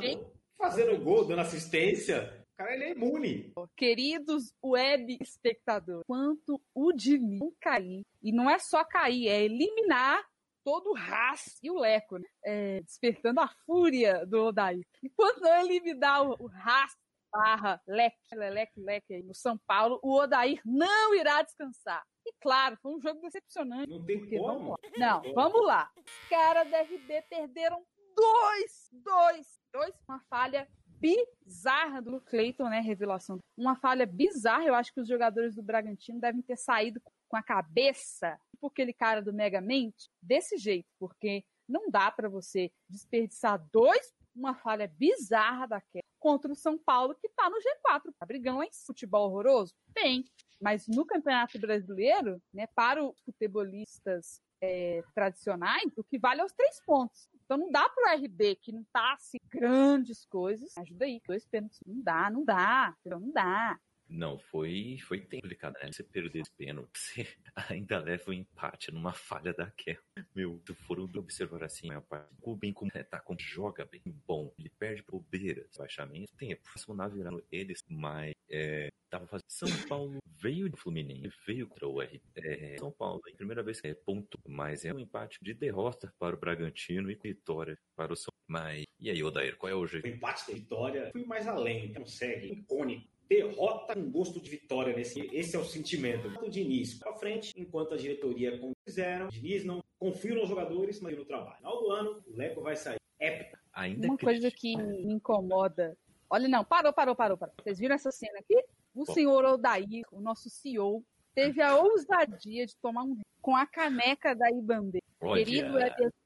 fazendo 0.57 0.97
gol, 1.03 1.25
dando 1.25 1.41
assistência. 1.41 2.45
O 2.53 2.57
cara 2.57 2.73
ele 2.73 2.83
é 2.85 2.91
imune. 2.91 3.51
Queridos 3.75 4.53
web 4.63 5.17
espectadores, 5.19 6.05
quanto 6.07 6.61
o 6.73 6.93
Diniz 6.93 7.37
não 7.37 7.51
cair, 7.59 8.05
e 8.23 8.31
não 8.31 8.49
é 8.49 8.57
só 8.57 8.85
cair, 8.85 9.27
é 9.27 9.43
eliminar 9.43 10.25
todo 10.65 10.91
o 10.91 10.97
Haas 10.97 11.59
e 11.61 11.69
o 11.69 11.79
Leco, 11.79 12.17
né? 12.17 12.27
é, 12.43 12.81
despertando 12.81 13.39
a 13.39 13.47
fúria 13.65 14.25
do 14.25 14.45
Odaí. 14.45 14.83
Enquanto 15.03 15.39
não 15.39 15.61
eliminar 15.61 16.27
o, 16.27 16.35
o 16.39 16.49
Haas, 16.49 16.91
barra 17.31 17.81
leque, 17.85 18.17
leque, 18.33 18.79
leque 18.79 19.13
aí 19.13 19.23
no 19.23 19.35
São 19.35 19.57
Paulo, 19.67 19.99
o 20.01 20.11
Odair 20.13 20.59
não 20.65 21.13
irá 21.13 21.41
descansar. 21.43 22.03
E 22.25 22.33
claro, 22.41 22.77
foi 22.81 22.95
um 22.95 22.99
jogo 22.99 23.21
decepcionante. 23.21 23.91
Não 23.91 24.03
tem 24.03 24.19
porque, 24.19 24.37
como. 24.37 24.69
Vamos 24.69 24.79
não, 24.97 25.21
vamos 25.33 25.65
lá. 25.65 25.91
Os 25.97 26.29
caras 26.29 26.69
da 26.71 26.81
RB 26.81 27.21
perderam 27.29 27.85
dois, 28.15 28.89
dois, 28.91 29.59
dois, 29.71 29.93
uma 30.07 30.19
falha 30.29 30.67
bizarra 30.99 32.01
do 32.01 32.19
Cleiton, 32.21 32.69
né? 32.69 32.79
Revelação. 32.79 33.39
Uma 33.55 33.75
falha 33.75 34.05
bizarra. 34.05 34.63
Eu 34.63 34.73
acho 34.73 34.93
que 34.93 35.01
os 35.01 35.07
jogadores 35.07 35.53
do 35.53 35.61
Bragantino 35.61 36.19
devem 36.19 36.41
ter 36.41 36.57
saído 36.57 36.99
com 37.01 37.11
a 37.33 37.43
cabeça, 37.43 38.37
tipo 38.51 38.67
aquele 38.67 38.93
cara 38.93 39.21
do 39.21 39.33
Megamente, 39.33 40.09
desse 40.21 40.57
jeito, 40.57 40.87
porque 40.99 41.43
não 41.67 41.89
dá 41.89 42.11
para 42.11 42.29
você 42.29 42.71
desperdiçar 42.89 43.63
dois, 43.71 44.13
uma 44.35 44.53
falha 44.53 44.91
bizarra 44.97 45.67
daquela 45.67 46.03
contra 46.25 46.51
o 46.51 46.55
São 46.55 46.75
Paulo, 46.75 47.15
que 47.21 47.29
tá 47.29 47.47
no 47.51 47.57
G4. 47.57 48.11
Tá 48.17 48.27
lá 48.51 48.65
em 48.65 48.71
futebol 48.71 49.29
horroroso? 49.29 49.75
Tem. 49.93 50.25
Mas 50.59 50.87
no 50.87 51.05
Campeonato 51.05 51.59
Brasileiro, 51.59 52.41
né, 52.51 52.65
para 52.73 53.03
os 53.03 53.19
futebolistas 53.21 54.41
é, 54.59 55.03
tradicionais, 55.13 55.91
o 55.95 56.03
que 56.03 56.17
vale 56.17 56.41
é 56.41 56.43
os 56.43 56.51
três 56.51 56.81
pontos. 56.83 57.29
Então 57.43 57.57
não 57.57 57.69
dá 57.69 57.87
pro 57.87 58.11
RB, 58.15 58.55
que 58.55 58.71
não 58.71 58.83
tá 58.91 59.13
assim, 59.13 59.37
grandes 59.49 60.25
coisas. 60.25 60.75
Ajuda 60.77 61.05
aí, 61.05 61.21
dois 61.27 61.45
pênaltis. 61.45 61.79
Não 61.85 62.01
dá, 62.01 62.29
não 62.31 62.43
dá. 62.43 62.95
Não 63.05 63.31
dá. 63.31 63.79
Não, 64.07 64.37
foi, 64.37 64.97
foi 65.07 65.19
complicado, 65.19 65.73
né? 65.81 65.91
Você 65.91 66.03
perder 66.03 66.41
esse 66.41 66.51
pênalti, 66.51 66.89
você 66.93 67.27
ainda 67.55 67.99
leva 67.99 68.23
o 68.27 68.29
um 68.29 68.33
empate 68.33 68.91
numa 68.91 69.13
falha 69.13 69.53
daquela. 69.53 69.99
Meu, 70.33 70.61
tu 70.63 70.75
foram 70.75 71.09
observar 71.15 71.63
assim, 71.63 71.91
a 71.91 72.01
parte. 72.01 72.29
O 72.41 72.55
bem 72.55 72.71
como 72.71 72.91
é, 72.93 73.03
tá 73.03 73.19
como 73.19 73.39
joga 73.39 73.85
bem 73.85 74.01
bom, 74.27 74.53
ele 74.57 74.69
perde 74.69 75.03
bobeiras, 75.03 75.67
baixamento, 75.77 76.31
tempo. 76.37 76.61
Funcionar 76.69 77.09
virando 77.09 77.43
eles, 77.51 77.83
mas 77.89 78.33
é, 78.49 78.89
tava 79.09 79.27
fazendo. 79.27 79.45
São 79.47 79.69
Paulo 79.87 80.19
veio 80.25 80.69
do 80.69 80.77
Fluminense, 80.77 81.35
veio 81.45 81.67
contra 81.67 81.87
o 81.87 82.01
R. 82.01 82.21
É, 82.35 82.77
São 82.77 82.91
Paulo, 82.91 83.21
é 83.27 83.31
primeira 83.33 83.63
vez 83.63 83.81
que 83.81 83.87
é 83.87 83.93
ponto, 83.93 84.37
mas 84.47 84.85
é 84.85 84.93
um 84.93 84.99
empate 84.99 85.39
de 85.41 85.53
derrota 85.53 86.13
para 86.19 86.35
o 86.35 86.39
Bragantino 86.39 87.09
e 87.09 87.15
vitória 87.15 87.77
para 87.95 88.13
o 88.13 88.15
São 88.15 88.31
Mas, 88.47 88.83
e 88.99 89.09
aí, 89.09 89.23
Odair, 89.23 89.57
qual 89.57 89.71
é 89.71 89.75
o 89.75 89.87
jeito? 89.87 90.05
O 90.05 90.09
empate 90.09 90.47
da 90.47 90.53
vitória, 90.53 91.09
fui 91.11 91.25
mais 91.25 91.47
além, 91.47 91.93
consegue, 91.93 92.53
icônico 92.53 93.14
derrota 93.27 93.93
com 93.93 94.09
gosto 94.09 94.39
de 94.39 94.49
vitória 94.49 94.95
nesse 94.95 95.21
esse 95.33 95.55
é 95.55 95.59
o 95.59 95.65
sentimento. 95.65 96.27
O 96.41 96.49
Diniz 96.49 96.93
para 96.95 97.13
frente 97.13 97.53
enquanto 97.57 97.93
a 97.93 97.97
diretoria 97.97 98.57
como 98.57 98.73
fizeram 98.85 99.27
o 99.27 99.29
Diniz 99.29 99.63
não 99.63 99.83
confia 99.97 100.35
nos 100.35 100.49
jogadores 100.49 100.99
mas 100.99 101.17
no 101.17 101.25
trabalho. 101.25 101.51
No 101.51 101.57
final 101.57 101.81
do 101.81 101.91
ano 101.91 102.23
o 102.27 102.35
Leco 102.35 102.61
vai 102.61 102.75
sair. 102.75 102.99
Épica 103.19 103.59
Ainda 103.73 104.07
uma 104.07 104.17
coisa 104.17 104.51
que 104.51 104.75
me 104.77 105.13
incomoda. 105.13 105.97
Olha 106.29 106.47
não 106.47 106.63
parou 106.63 106.93
parou 106.93 107.15
parou 107.15 107.37
parou. 107.37 107.53
Vocês 107.61 107.79
viram 107.79 107.95
essa 107.95 108.11
cena 108.11 108.39
aqui? 108.39 108.57
O 108.93 109.05
Bom. 109.05 109.13
senhor 109.13 109.43
Odair 109.45 110.05
o 110.11 110.21
nosso 110.21 110.49
CEO 110.49 111.03
teve 111.33 111.61
a 111.61 111.75
ousadia 111.75 112.65
de 112.65 112.75
tomar 112.77 113.03
um 113.03 113.19
com 113.41 113.55
a 113.55 113.65
caneca 113.67 114.33
da 114.33 114.49
Querido 115.19 115.77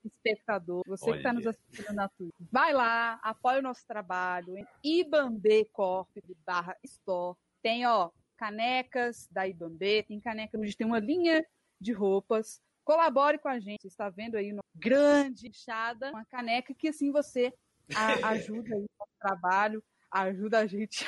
espectador, 0.03 0.81
você 0.86 1.12
que 1.12 1.17
está 1.17 1.31
nos 1.31 1.46
assistindo 1.46 1.93
na 1.93 2.10
Twitch, 2.10 2.34
vai 2.51 2.74
lá, 2.74 3.19
apoia 3.24 3.60
o 3.60 3.62
nosso 3.62 3.86
trabalho 3.86 4.58
em 4.58 4.65
Ibambe 4.84 5.65
Corp 5.72 6.10
barra 6.46 6.75
Store. 6.84 7.38
Tem, 7.62 7.86
ó, 7.86 8.10
canecas 8.36 9.27
da 9.31 9.48
Ibambe, 9.48 10.03
tem 10.03 10.19
caneca 10.19 10.58
onde 10.58 10.75
tem 10.75 10.88
uma 10.88 11.00
linha 11.00 11.46
de 11.79 11.93
roupas. 11.93 12.62
Colabore 12.84 13.38
com 13.38 13.48
a 13.48 13.60
gente. 13.60 13.81
Você 13.81 13.88
está 13.88 14.10
vendo 14.10 14.36
aí 14.36 14.51
uma 14.51 14.63
grande 14.75 15.48
inchada, 15.48 16.10
uma 16.10 16.25
caneca 16.25 16.74
que 16.74 16.88
assim 16.88 17.12
você 17.12 17.53
a, 17.96 18.05
ajuda 18.29 18.75
aí 18.75 18.84
o 18.84 19.08
trabalho, 19.19 19.84
ajuda 20.12 20.60
a 20.60 20.65
gente 20.65 21.05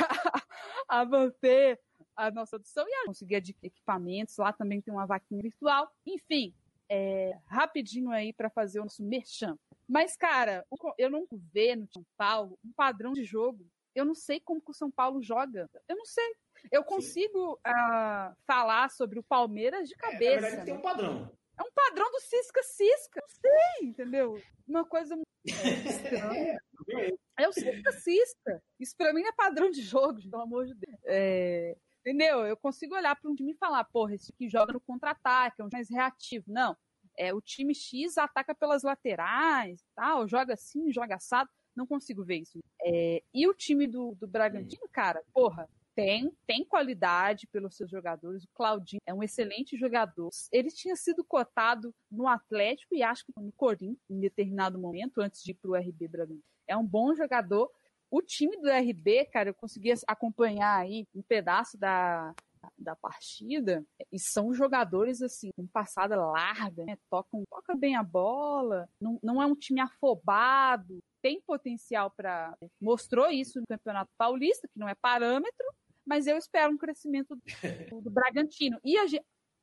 a, 0.88 1.00
a 1.00 1.06
manter 1.06 1.80
a 2.16 2.30
nossa 2.30 2.58
produção 2.58 2.88
e 2.88 2.94
a 2.94 3.06
conseguir 3.06 3.36
equipamentos. 3.64 4.38
Lá 4.38 4.54
também 4.54 4.82
tem 4.82 4.94
uma 4.94 5.08
vaquinha 5.08 5.42
virtual. 5.42 5.92
Enfim, 6.06 6.54
é, 6.94 7.40
rapidinho 7.48 8.12
aí 8.12 8.34
para 8.34 8.50
fazer 8.50 8.80
o 8.80 8.84
nosso 8.84 9.02
merchan. 9.02 9.58
Mas, 9.88 10.18
cara, 10.18 10.66
eu 10.98 11.10
não 11.10 11.26
vejo 11.32 11.80
no 11.80 11.88
São 11.88 12.06
Paulo 12.18 12.60
um 12.64 12.74
padrão 12.74 13.14
de 13.14 13.24
jogo. 13.24 13.66
Eu 13.96 14.04
não 14.04 14.14
sei 14.14 14.42
como 14.42 14.62
que 14.62 14.72
o 14.72 14.74
São 14.74 14.92
Paulo 14.92 15.22
joga. 15.22 15.70
Eu 15.88 15.96
não 15.96 16.06
sei. 16.06 16.36
Eu 16.70 16.84
consigo 16.84 17.54
uh, 17.54 18.36
falar 18.46 18.90
sobre 18.90 19.20
o 19.20 19.24
Palmeiras 19.24 19.88
de 19.88 19.96
cabeça. 19.96 20.24
É, 20.24 20.36
na 20.36 20.42
verdade, 20.42 20.66
tem 20.66 20.74
um 20.74 20.82
padrão. 20.82 21.32
É 21.58 21.64
um 21.64 21.72
padrão 21.74 22.12
do 22.12 22.20
cisca-cisca. 22.20 23.22
Não 23.22 23.30
sei, 23.30 23.88
entendeu? 23.88 24.42
Uma 24.68 24.86
coisa 24.86 25.18
estranha. 25.46 26.60
É 27.38 27.48
o 27.48 27.54
cisca-cisca. 27.54 28.62
Isso 28.80 28.96
pra 28.98 29.14
mim 29.14 29.24
é 29.24 29.32
padrão 29.32 29.70
de 29.70 29.82
jogo, 29.82 30.22
pelo 30.30 30.44
amor 30.44 30.66
de 30.66 30.76
Deus. 30.76 31.00
É... 31.06 31.76
Entendeu? 32.02 32.46
Eu 32.46 32.58
consigo 32.58 32.96
olhar 32.96 33.16
para 33.16 33.30
um 33.30 33.36
time 33.36 33.52
e 33.52 33.58
falar, 33.58 33.84
porra, 33.86 34.16
esse 34.16 34.34
que 34.34 34.50
joga 34.50 34.74
no 34.74 34.82
contra-ataque, 34.82 35.62
é 35.62 35.66
um 35.66 35.70
mais 35.72 35.90
reativo. 35.90 36.46
Não. 36.48 36.76
É, 37.18 37.34
o 37.34 37.42
time 37.42 37.76
X 37.76 38.18
ataca 38.18 38.56
pelas 38.56 38.84
laterais, 38.84 39.84
tal, 39.96 40.28
joga 40.28 40.54
assim, 40.54 40.92
joga 40.92 41.16
assado. 41.16 41.50
Não 41.76 41.86
consigo 41.86 42.24
ver 42.24 42.40
isso. 42.40 42.60
É, 42.82 43.22
e 43.34 43.48
o 43.48 43.54
time 43.54 43.88
do, 43.88 44.16
do 44.16 44.28
Bragantino, 44.28 44.90
cara, 44.92 45.24
porra, 45.34 45.70
tem, 45.96 46.32
tem 46.48 46.66
qualidade 46.66 47.48
pelos 47.48 47.76
seus 47.76 47.90
jogadores. 47.90 48.44
O 48.44 48.50
Claudinho 48.54 49.02
é 49.06 49.14
um 49.14 49.22
excelente 49.24 49.78
jogador. 49.78 50.30
Ele 50.52 50.70
tinha 50.70 50.96
sido 50.96 51.24
cotado 51.24 51.94
no 52.10 52.28
Atlético 52.28 52.96
e 52.96 53.04
acho 53.04 53.26
que 53.26 53.34
no 53.38 53.52
Corinthians 53.52 54.00
em 54.10 54.20
determinado 54.20 54.80
momento, 54.80 55.22
antes 55.22 55.44
de 55.44 55.52
ir 55.52 55.56
para 55.56 55.72
o 55.72 55.76
RB 55.76 56.08
Bragantino. 56.08 56.44
É 56.68 56.76
um 56.76 56.86
bom 56.86 57.14
jogador, 57.14 57.70
o 58.12 58.22
time 58.22 58.58
do 58.58 58.70
RB, 58.70 59.26
cara, 59.32 59.50
eu 59.50 59.54
consegui 59.54 59.94
acompanhar 60.06 60.78
aí 60.78 61.08
um 61.16 61.22
pedaço 61.22 61.78
da, 61.78 62.36
da 62.78 62.96
partida 62.96 63.86
e 64.12 64.20
são 64.20 64.54
jogadores 64.54 65.22
assim 65.22 65.50
com 65.56 65.66
passada 65.66 66.16
larga, 66.16 66.84
né? 66.86 66.98
tocam 67.10 67.44
toca 67.50 67.74
bem 67.76 67.96
a 67.96 68.04
bola, 68.04 68.88
não, 69.00 69.18
não 69.24 69.42
é 69.42 69.46
um 69.46 69.56
time 69.56 69.80
afobado, 69.80 71.00
tem 71.22 71.40
potencial 71.42 72.12
para 72.12 72.56
mostrou 72.82 73.30
isso 73.30 73.60
no 73.60 73.66
Campeonato 73.68 74.12
Paulista, 74.18 74.68
que 74.68 74.78
não 74.78 74.90
é 74.90 74.96
parâmetro, 74.96 75.66
mas 76.06 76.28
eu 76.28 76.38
espero 76.38 76.74
um 76.74 76.78
crescimento 76.78 77.36
do, 77.36 77.42
do 78.02 78.12
Bragantino 78.12 78.78
e 78.84 78.98
a 78.98 79.06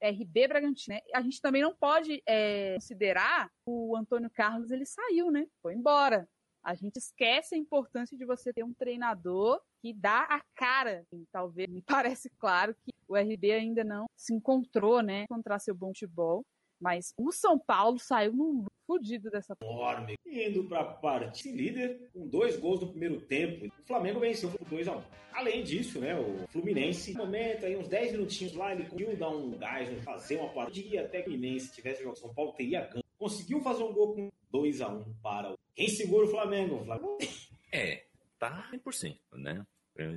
RB 0.00 0.49
Bragantino, 0.49 0.97
né? 0.97 1.00
A 1.12 1.21
gente 1.21 1.40
também 1.40 1.61
não 1.61 1.75
pode 1.75 2.23
é, 2.25 2.75
considerar 2.75 3.50
o 3.67 3.97
Antônio 3.97 4.31
Carlos 4.31 4.71
ele 4.71 4.87
saiu, 4.87 5.31
né? 5.31 5.47
Foi 5.61 5.75
embora. 5.75 6.28
A 6.62 6.75
gente 6.75 6.97
esquece 6.97 7.55
a 7.55 7.59
importância 7.59 8.17
de 8.17 8.25
você 8.25 8.53
ter 8.53 8.65
um 8.65 8.75
treinador 8.75 9.61
que 9.81 9.93
dá 9.93 10.23
a 10.23 10.41
cara. 10.55 11.05
Talvez 11.33 11.69
me 11.69 11.83
parece 11.87 12.31
claro 12.38 12.75
que 12.75 12.93
o 13.07 13.17
RB 13.17 13.53
ainda 13.53 13.85
não 13.85 14.07
se 14.17 14.35
encontrou, 14.35 15.03
né? 15.03 15.23
Encontrar 15.23 15.59
seu 15.59 15.75
bom 15.75 15.88
futebol. 15.88 16.45
Mas 16.81 17.12
o 17.19 17.33
São 17.33 17.59
Paulo 17.59 17.99
saiu 17.99 18.33
num 18.33 18.65
fudido 18.87 19.31
dessa 19.31 19.55
enorme. 19.61 20.15
Indo 20.25 20.65
para 20.65 20.85
parte 20.85 21.50
líder 21.50 22.09
com 22.12 22.27
dois 22.27 22.57
gols 22.57 22.81
no 22.81 22.88
primeiro 22.88 23.21
tempo. 23.21 23.67
O 23.67 23.87
Flamengo 23.87 24.21
venceu 24.21 24.50
por 24.50 24.67
2 24.69 24.88
a 24.88 24.97
1 24.97 24.99
um. 24.99 25.03
Além 25.33 25.62
disso, 25.62 26.00
né, 26.00 26.19
o 26.19 26.49
Fluminense, 26.49 27.12
no 27.12 27.19
momento 27.19 27.67
aí 27.67 27.77
uns 27.77 27.88
10 27.88 28.12
minutinhos 28.12 28.55
lá, 28.55 28.73
ele 28.73 28.85
conseguiu 28.85 29.17
dar 29.17 29.29
um 29.29 29.50
gás, 29.59 29.88
fazer 30.05 30.37
uma 30.37 30.49
partida. 30.49 31.03
Até 31.03 31.23
que 31.23 31.29
o 31.29 31.33
Fluminense 31.33 31.73
tivesse 31.73 32.03
jogado 32.03 32.19
São 32.19 32.33
Paulo 32.33 32.53
teria 32.53 32.87
ganho. 32.87 33.05
Conseguiu 33.19 33.61
fazer 33.61 33.83
um 33.83 33.93
gol 33.93 34.15
com 34.15 34.31
2 34.50 34.81
a 34.81 34.88
1 34.88 34.97
um 34.97 35.15
para 35.23 35.53
o 35.53 35.59
quem 35.78 35.88
segura 35.88 36.26
o 36.26 36.28
Flamengo? 36.28 36.75
O 36.75 36.85
Flamengo. 36.85 37.18
É, 37.70 38.04
tá 38.37 38.68
100%, 38.73 39.16
né? 39.35 39.64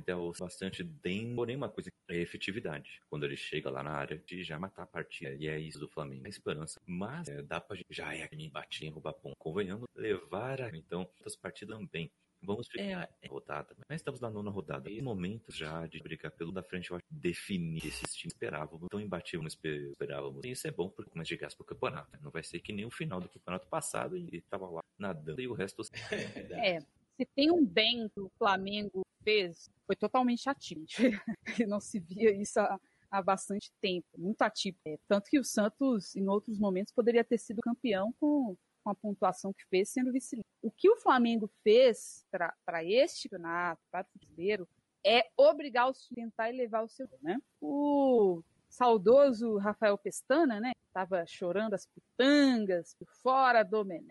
Deu 0.04 0.32
bastante 0.36 0.82
bem, 0.82 1.32
porém 1.36 1.54
uma 1.54 1.68
coisa 1.68 1.88
é 2.08 2.16
efetividade. 2.16 3.00
Quando 3.08 3.24
ele 3.24 3.36
chega 3.36 3.70
lá 3.70 3.80
na 3.80 3.92
área 3.92 4.18
de 4.18 4.42
já 4.42 4.58
matar 4.58 4.82
a 4.82 4.86
partida. 4.86 5.36
E 5.38 5.46
é 5.46 5.58
isso 5.60 5.78
do 5.78 5.86
Flamengo. 5.86 6.26
A 6.26 6.28
esperança. 6.28 6.80
Mas 6.84 7.28
é, 7.28 7.42
dá 7.42 7.60
pra 7.60 7.76
já 7.90 8.12
é 8.12 8.28
me 8.34 8.48
bater 8.48 8.86
em 8.86 8.90
roubar 8.90 9.12
ponto. 9.12 9.36
Convenhamos, 9.38 9.86
levar 9.94 10.60
a. 10.60 10.76
Então, 10.76 11.02
outras 11.02 11.36
partidas 11.36 11.78
também. 11.78 12.10
Vamos 12.44 12.66
ficar 12.66 12.82
é, 12.82 13.08
é 13.22 13.28
rodada. 13.28 13.76
Mas 13.88 14.00
estamos 14.00 14.20
na 14.20 14.28
nona 14.28 14.50
rodada. 14.50 14.90
E 14.90 15.00
momentos 15.00 15.56
já 15.56 15.86
de 15.86 16.00
brigar 16.00 16.32
pelo 16.32 16.50
da 16.50 16.62
frente, 16.62 16.90
eu 16.90 16.96
acho 16.96 17.06
definir 17.08 17.86
esses 17.86 18.14
times 18.14 18.34
esperávamos. 18.34 18.88
Tão 18.90 19.00
imbatível 19.00 19.46
esperávamos. 19.46 20.44
E 20.44 20.50
isso 20.50 20.66
é 20.66 20.72
bom 20.72 20.88
porque 20.88 21.12
mais 21.14 21.28
de 21.28 21.36
gás 21.36 21.54
pro 21.54 21.64
campeonato. 21.64 22.10
Né? 22.12 22.18
Não 22.20 22.32
vai 22.32 22.42
ser 22.42 22.58
que 22.58 22.72
nem 22.72 22.84
o 22.84 22.90
final 22.90 23.20
do 23.20 23.28
campeonato 23.28 23.68
passado 23.68 24.16
e 24.16 24.40
tava 24.42 24.68
lá 24.68 24.82
nadando 25.02 25.40
e 25.40 25.48
o 25.48 25.52
resto. 25.52 25.82
é, 26.64 26.80
se 27.16 27.26
tem 27.34 27.50
um 27.50 27.64
bem 27.64 28.08
que 28.08 28.20
o 28.20 28.30
Flamengo 28.38 29.02
fez, 29.22 29.70
foi 29.86 29.96
totalmente 29.96 30.48
atípico. 30.48 31.02
Não 31.68 31.80
se 31.80 32.00
via 32.00 32.30
isso 32.32 32.58
há, 32.58 32.80
há 33.10 33.22
bastante 33.22 33.70
tempo. 33.80 34.06
Muito 34.16 34.42
atípico. 34.42 34.88
É, 34.88 34.96
tanto 35.06 35.28
que 35.28 35.38
o 35.38 35.44
Santos, 35.44 36.16
em 36.16 36.26
outros 36.28 36.58
momentos, 36.58 36.92
poderia 36.92 37.24
ter 37.24 37.38
sido 37.38 37.60
campeão 37.60 38.12
com 38.18 38.56
com 38.82 38.90
a 38.90 38.94
pontuação 38.94 39.52
que 39.52 39.64
fez, 39.66 39.90
sendo 39.90 40.12
vice 40.12 40.40
O 40.60 40.70
que 40.70 40.90
o 40.90 40.96
Flamengo 40.96 41.48
fez 41.62 42.26
para 42.30 42.84
este 42.84 43.28
campeonato, 43.28 43.80
para 43.90 44.06
o 44.14 44.18
brasileiro, 44.18 44.68
é 45.04 45.28
obrigar 45.36 45.88
o 45.88 45.92
tentar 46.14 46.48
elevar 46.48 46.84
o 46.84 46.88
seu. 46.88 47.08
Né? 47.22 47.38
O 47.60 48.42
saudoso 48.68 49.56
Rafael 49.58 49.96
Pestana, 49.98 50.60
né? 50.60 50.72
Tava 50.92 51.24
chorando 51.26 51.74
as 51.74 51.86
putangas 51.86 52.94
por 52.98 53.08
fora, 53.22 53.62
Domenech, 53.62 54.06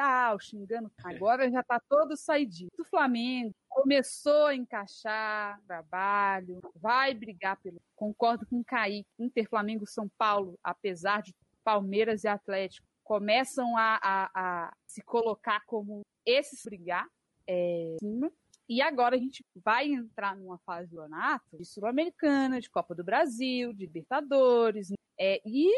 tal, 0.00 0.40
xingando. 0.40 0.90
Agora 1.04 1.50
já 1.50 1.62
tá 1.62 1.78
todo 1.78 2.16
saidinho. 2.16 2.70
Do 2.76 2.84
Flamengo 2.86 3.54
começou 3.68 4.46
a 4.46 4.54
encaixar 4.54 5.60
trabalho, 5.66 6.60
vai 6.74 7.12
brigar 7.12 7.60
pelo. 7.60 7.78
Concordo 7.94 8.46
com 8.46 8.60
o 8.60 8.64
Kaique. 8.64 9.06
Inter, 9.18 9.46
Flamengo, 9.46 9.86
São 9.86 10.08
Paulo, 10.16 10.58
apesar 10.64 11.20
de 11.22 11.34
Palmeiras 11.62 12.24
e 12.24 12.28
Atlético, 12.28 12.86
começam 13.04 13.76
a, 13.76 14.00
a, 14.02 14.30
a 14.34 14.76
se 14.86 15.02
colocar 15.02 15.62
como 15.66 16.00
esses 16.24 16.62
brigar. 16.64 17.06
É. 17.46 17.96
E 18.66 18.80
agora 18.80 19.16
a 19.16 19.18
gente 19.18 19.44
vai 19.54 19.88
entrar 19.88 20.34
numa 20.34 20.56
fase 20.58 20.88
do 20.88 20.96
campeonato 20.96 21.58
de 21.58 21.64
Sul-Americana, 21.66 22.60
de 22.60 22.70
Copa 22.70 22.94
do 22.94 23.04
Brasil, 23.04 23.74
de 23.74 23.84
Libertadores. 23.84 24.92
É, 25.18 25.42
e 25.44 25.70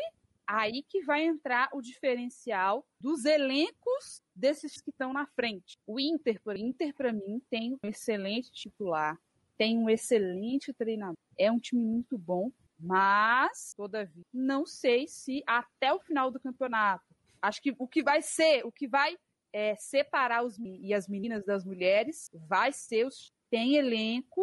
aí 0.47 0.83
que 0.83 1.03
vai 1.03 1.25
entrar 1.25 1.69
o 1.73 1.81
diferencial 1.81 2.87
dos 3.01 3.25
elencos 3.25 4.23
desses 4.35 4.81
que 4.81 4.91
estão 4.91 5.13
na 5.13 5.27
frente. 5.27 5.79
O 5.87 5.99
Inter, 5.99 6.41
por 6.43 6.57
Inter 6.57 6.95
para 6.95 7.13
mim 7.13 7.41
tem 7.51 7.75
um 7.75 7.89
excelente 7.89 8.51
titular, 8.51 9.19
tem 9.57 9.79
um 9.79 9.89
excelente 9.89 10.73
treinador, 10.73 11.17
é 11.39 11.51
um 11.51 11.59
time 11.59 11.83
muito 11.83 12.19
bom, 12.19 12.51
mas 12.79 13.75
todavia 13.77 14.25
não 14.33 14.67
sei 14.67 15.07
se 15.07 15.43
até 15.47 15.93
o 15.93 16.01
final 16.01 16.31
do 16.31 16.41
campeonato. 16.41 17.05
Acho 17.41 17.61
que 17.61 17.75
o 17.79 17.87
que 17.87 18.03
vai 18.03 18.23
ser, 18.23 18.65
o 18.65 18.73
que 18.73 18.89
vai 18.89 19.17
é, 19.53 19.75
separar 19.77 20.45
os 20.45 20.59
e 20.59 20.95
as 20.95 21.09
meninas 21.09 21.45
das 21.45 21.65
mulheres 21.65 22.31
vai 22.33 22.73
ser 22.73 23.07
os 23.07 23.33
tem 23.51 23.77
elenco 23.77 24.43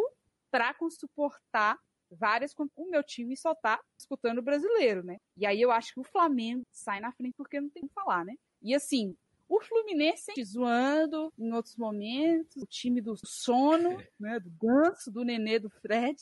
para 0.52 0.76
suportar 0.92 1.80
várias. 2.12 2.54
O 2.76 2.90
meu 2.90 3.04
time 3.04 3.36
só 3.36 3.54
tá 3.56 3.80
disputando 3.98 4.40
o 4.40 4.44
brasileiro, 4.44 5.04
né? 5.04 5.18
E 5.38 5.46
aí 5.46 5.62
eu 5.62 5.72
acho 5.72 5.94
que 5.94 6.00
o 6.00 6.04
Flamengo 6.04 6.66
sai 6.72 7.00
na 7.00 7.12
frente 7.12 7.36
porque 7.36 7.60
não 7.60 7.70
tem 7.70 7.84
o 7.84 7.88
que 7.88 7.94
falar, 7.94 8.26
né? 8.26 8.36
E 8.62 8.76
assim, 8.76 9.16
o 9.50 9.60
Fluminense 9.60 10.32
zoando 10.44 11.34
em 11.38 11.52
outros 11.52 11.76
momentos, 11.76 12.62
o 12.62 12.68
time 12.68 13.02
do 13.02 13.16
sono, 13.26 13.98
né, 14.20 14.40
do 14.40 14.50
Ganso, 14.52 15.12
do 15.12 15.24
Nenê, 15.24 15.58
do 15.58 15.70
Fred, 15.70 16.22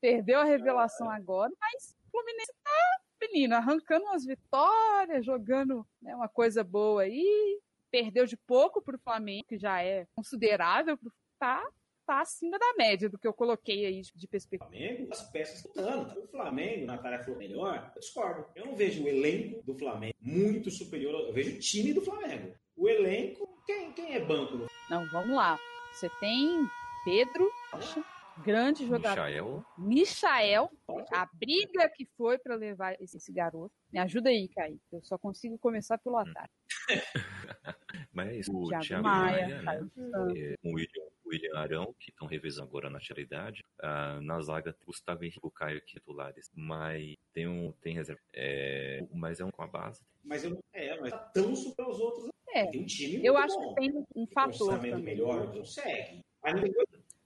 perdeu 0.00 0.40
a 0.40 0.44
revelação 0.44 1.10
agora, 1.10 1.50
mas 1.58 1.96
o 2.06 2.10
Fluminense 2.10 2.52
tá, 2.62 3.00
menino, 3.20 3.54
arrancando 3.54 4.04
umas 4.04 4.26
vitórias, 4.26 5.24
jogando 5.24 5.86
né, 6.02 6.14
uma 6.14 6.28
coisa 6.28 6.62
boa 6.62 7.02
aí, 7.02 7.58
perdeu 7.90 8.26
de 8.26 8.36
pouco 8.36 8.82
pro 8.82 8.98
Flamengo, 8.98 9.46
que 9.48 9.56
já 9.56 9.82
é 9.82 10.06
considerável 10.14 10.98
pro 10.98 11.10
tá 11.38 11.64
tá 12.08 12.22
acima 12.22 12.58
da 12.58 12.74
média 12.78 13.06
do 13.06 13.18
que 13.18 13.28
eu 13.28 13.34
coloquei 13.34 13.84
aí 13.84 14.00
de 14.00 14.26
perspectiva. 14.26 14.64
O 14.64 14.72
Flamengo, 14.72 15.08
as 15.12 15.30
peças 15.30 15.62
estão 15.62 16.02
O 16.24 16.26
Flamengo, 16.28 16.86
na 16.86 16.96
tarefa 16.96 17.30
melhor, 17.32 17.92
eu 17.94 18.00
discordo. 18.00 18.46
Eu 18.56 18.64
não 18.64 18.74
vejo 18.74 19.04
o 19.04 19.08
elenco 19.08 19.62
do 19.62 19.74
Flamengo 19.74 20.14
muito 20.18 20.70
superior. 20.70 21.12
Eu 21.14 21.34
vejo 21.34 21.56
o 21.56 21.58
time 21.58 21.92
do 21.92 22.00
Flamengo. 22.00 22.54
O 22.74 22.88
elenco, 22.88 23.62
quem, 23.66 23.92
quem 23.92 24.14
é 24.14 24.24
banco? 24.24 24.66
Não, 24.88 25.06
vamos 25.10 25.36
lá. 25.36 25.58
Você 25.92 26.08
tem 26.18 26.66
Pedro, 27.04 27.50
grande 28.42 28.86
jogador. 28.86 29.26
Michael. 29.26 29.64
Michael, 29.76 30.70
a 31.12 31.26
briga 31.34 31.90
que 31.94 32.06
foi 32.16 32.38
para 32.38 32.54
levar 32.54 32.94
esse, 33.02 33.18
esse, 33.18 33.32
garoto. 33.32 33.74
Me 33.92 33.98
ajuda 33.98 34.30
aí, 34.30 34.48
Caí. 34.48 34.80
Eu 34.90 35.02
só 35.02 35.18
consigo 35.18 35.58
começar 35.58 35.98
pelo 35.98 36.16
ataque. 36.16 36.52
Mas 38.12 38.48
o 38.48 38.68
Thiago, 38.68 38.84
Thiago 38.84 39.02
Maia, 39.02 39.62
Maia 39.62 39.80
né? 39.82 39.90
É, 40.36 40.54
o 40.62 40.74
William 40.74 41.08
William 41.28 41.54
Arão, 41.54 41.94
que 41.98 42.10
estão 42.10 42.26
revisando 42.26 42.68
agora 42.68 42.90
na 42.90 42.98
atividade. 42.98 43.62
Uh, 43.78 44.20
na 44.22 44.40
zaga, 44.40 44.74
Gustavo 44.84 45.24
Henrique 45.24 45.46
e 45.46 45.50
Caio 45.50 45.80
que 45.80 45.94
titulares. 45.94 46.50
Mas 46.54 47.14
tem 47.32 47.46
um 47.46 47.72
tem 47.82 47.94
reserva. 47.94 48.20
É, 48.32 49.06
mas 49.12 49.40
é 49.40 49.44
um 49.44 49.50
com 49.50 49.62
a 49.62 49.66
base. 49.66 50.02
Mas 50.24 50.44
eu, 50.44 50.58
é, 50.72 50.98
mas 51.00 51.10
tá 51.10 51.18
tão 51.18 51.54
super 51.54 51.86
os 51.86 52.00
outros. 52.00 52.28
É, 52.50 52.66
tem 52.66 52.82
um 52.82 52.86
time 52.86 53.24
eu 53.24 53.36
acho 53.36 53.54
bom. 53.54 53.74
que 53.74 53.80
tem 53.80 54.04
um 54.16 54.26
fator. 54.26 54.78
Um 54.78 54.98
melhor, 55.00 55.52
consegue. 55.52 56.20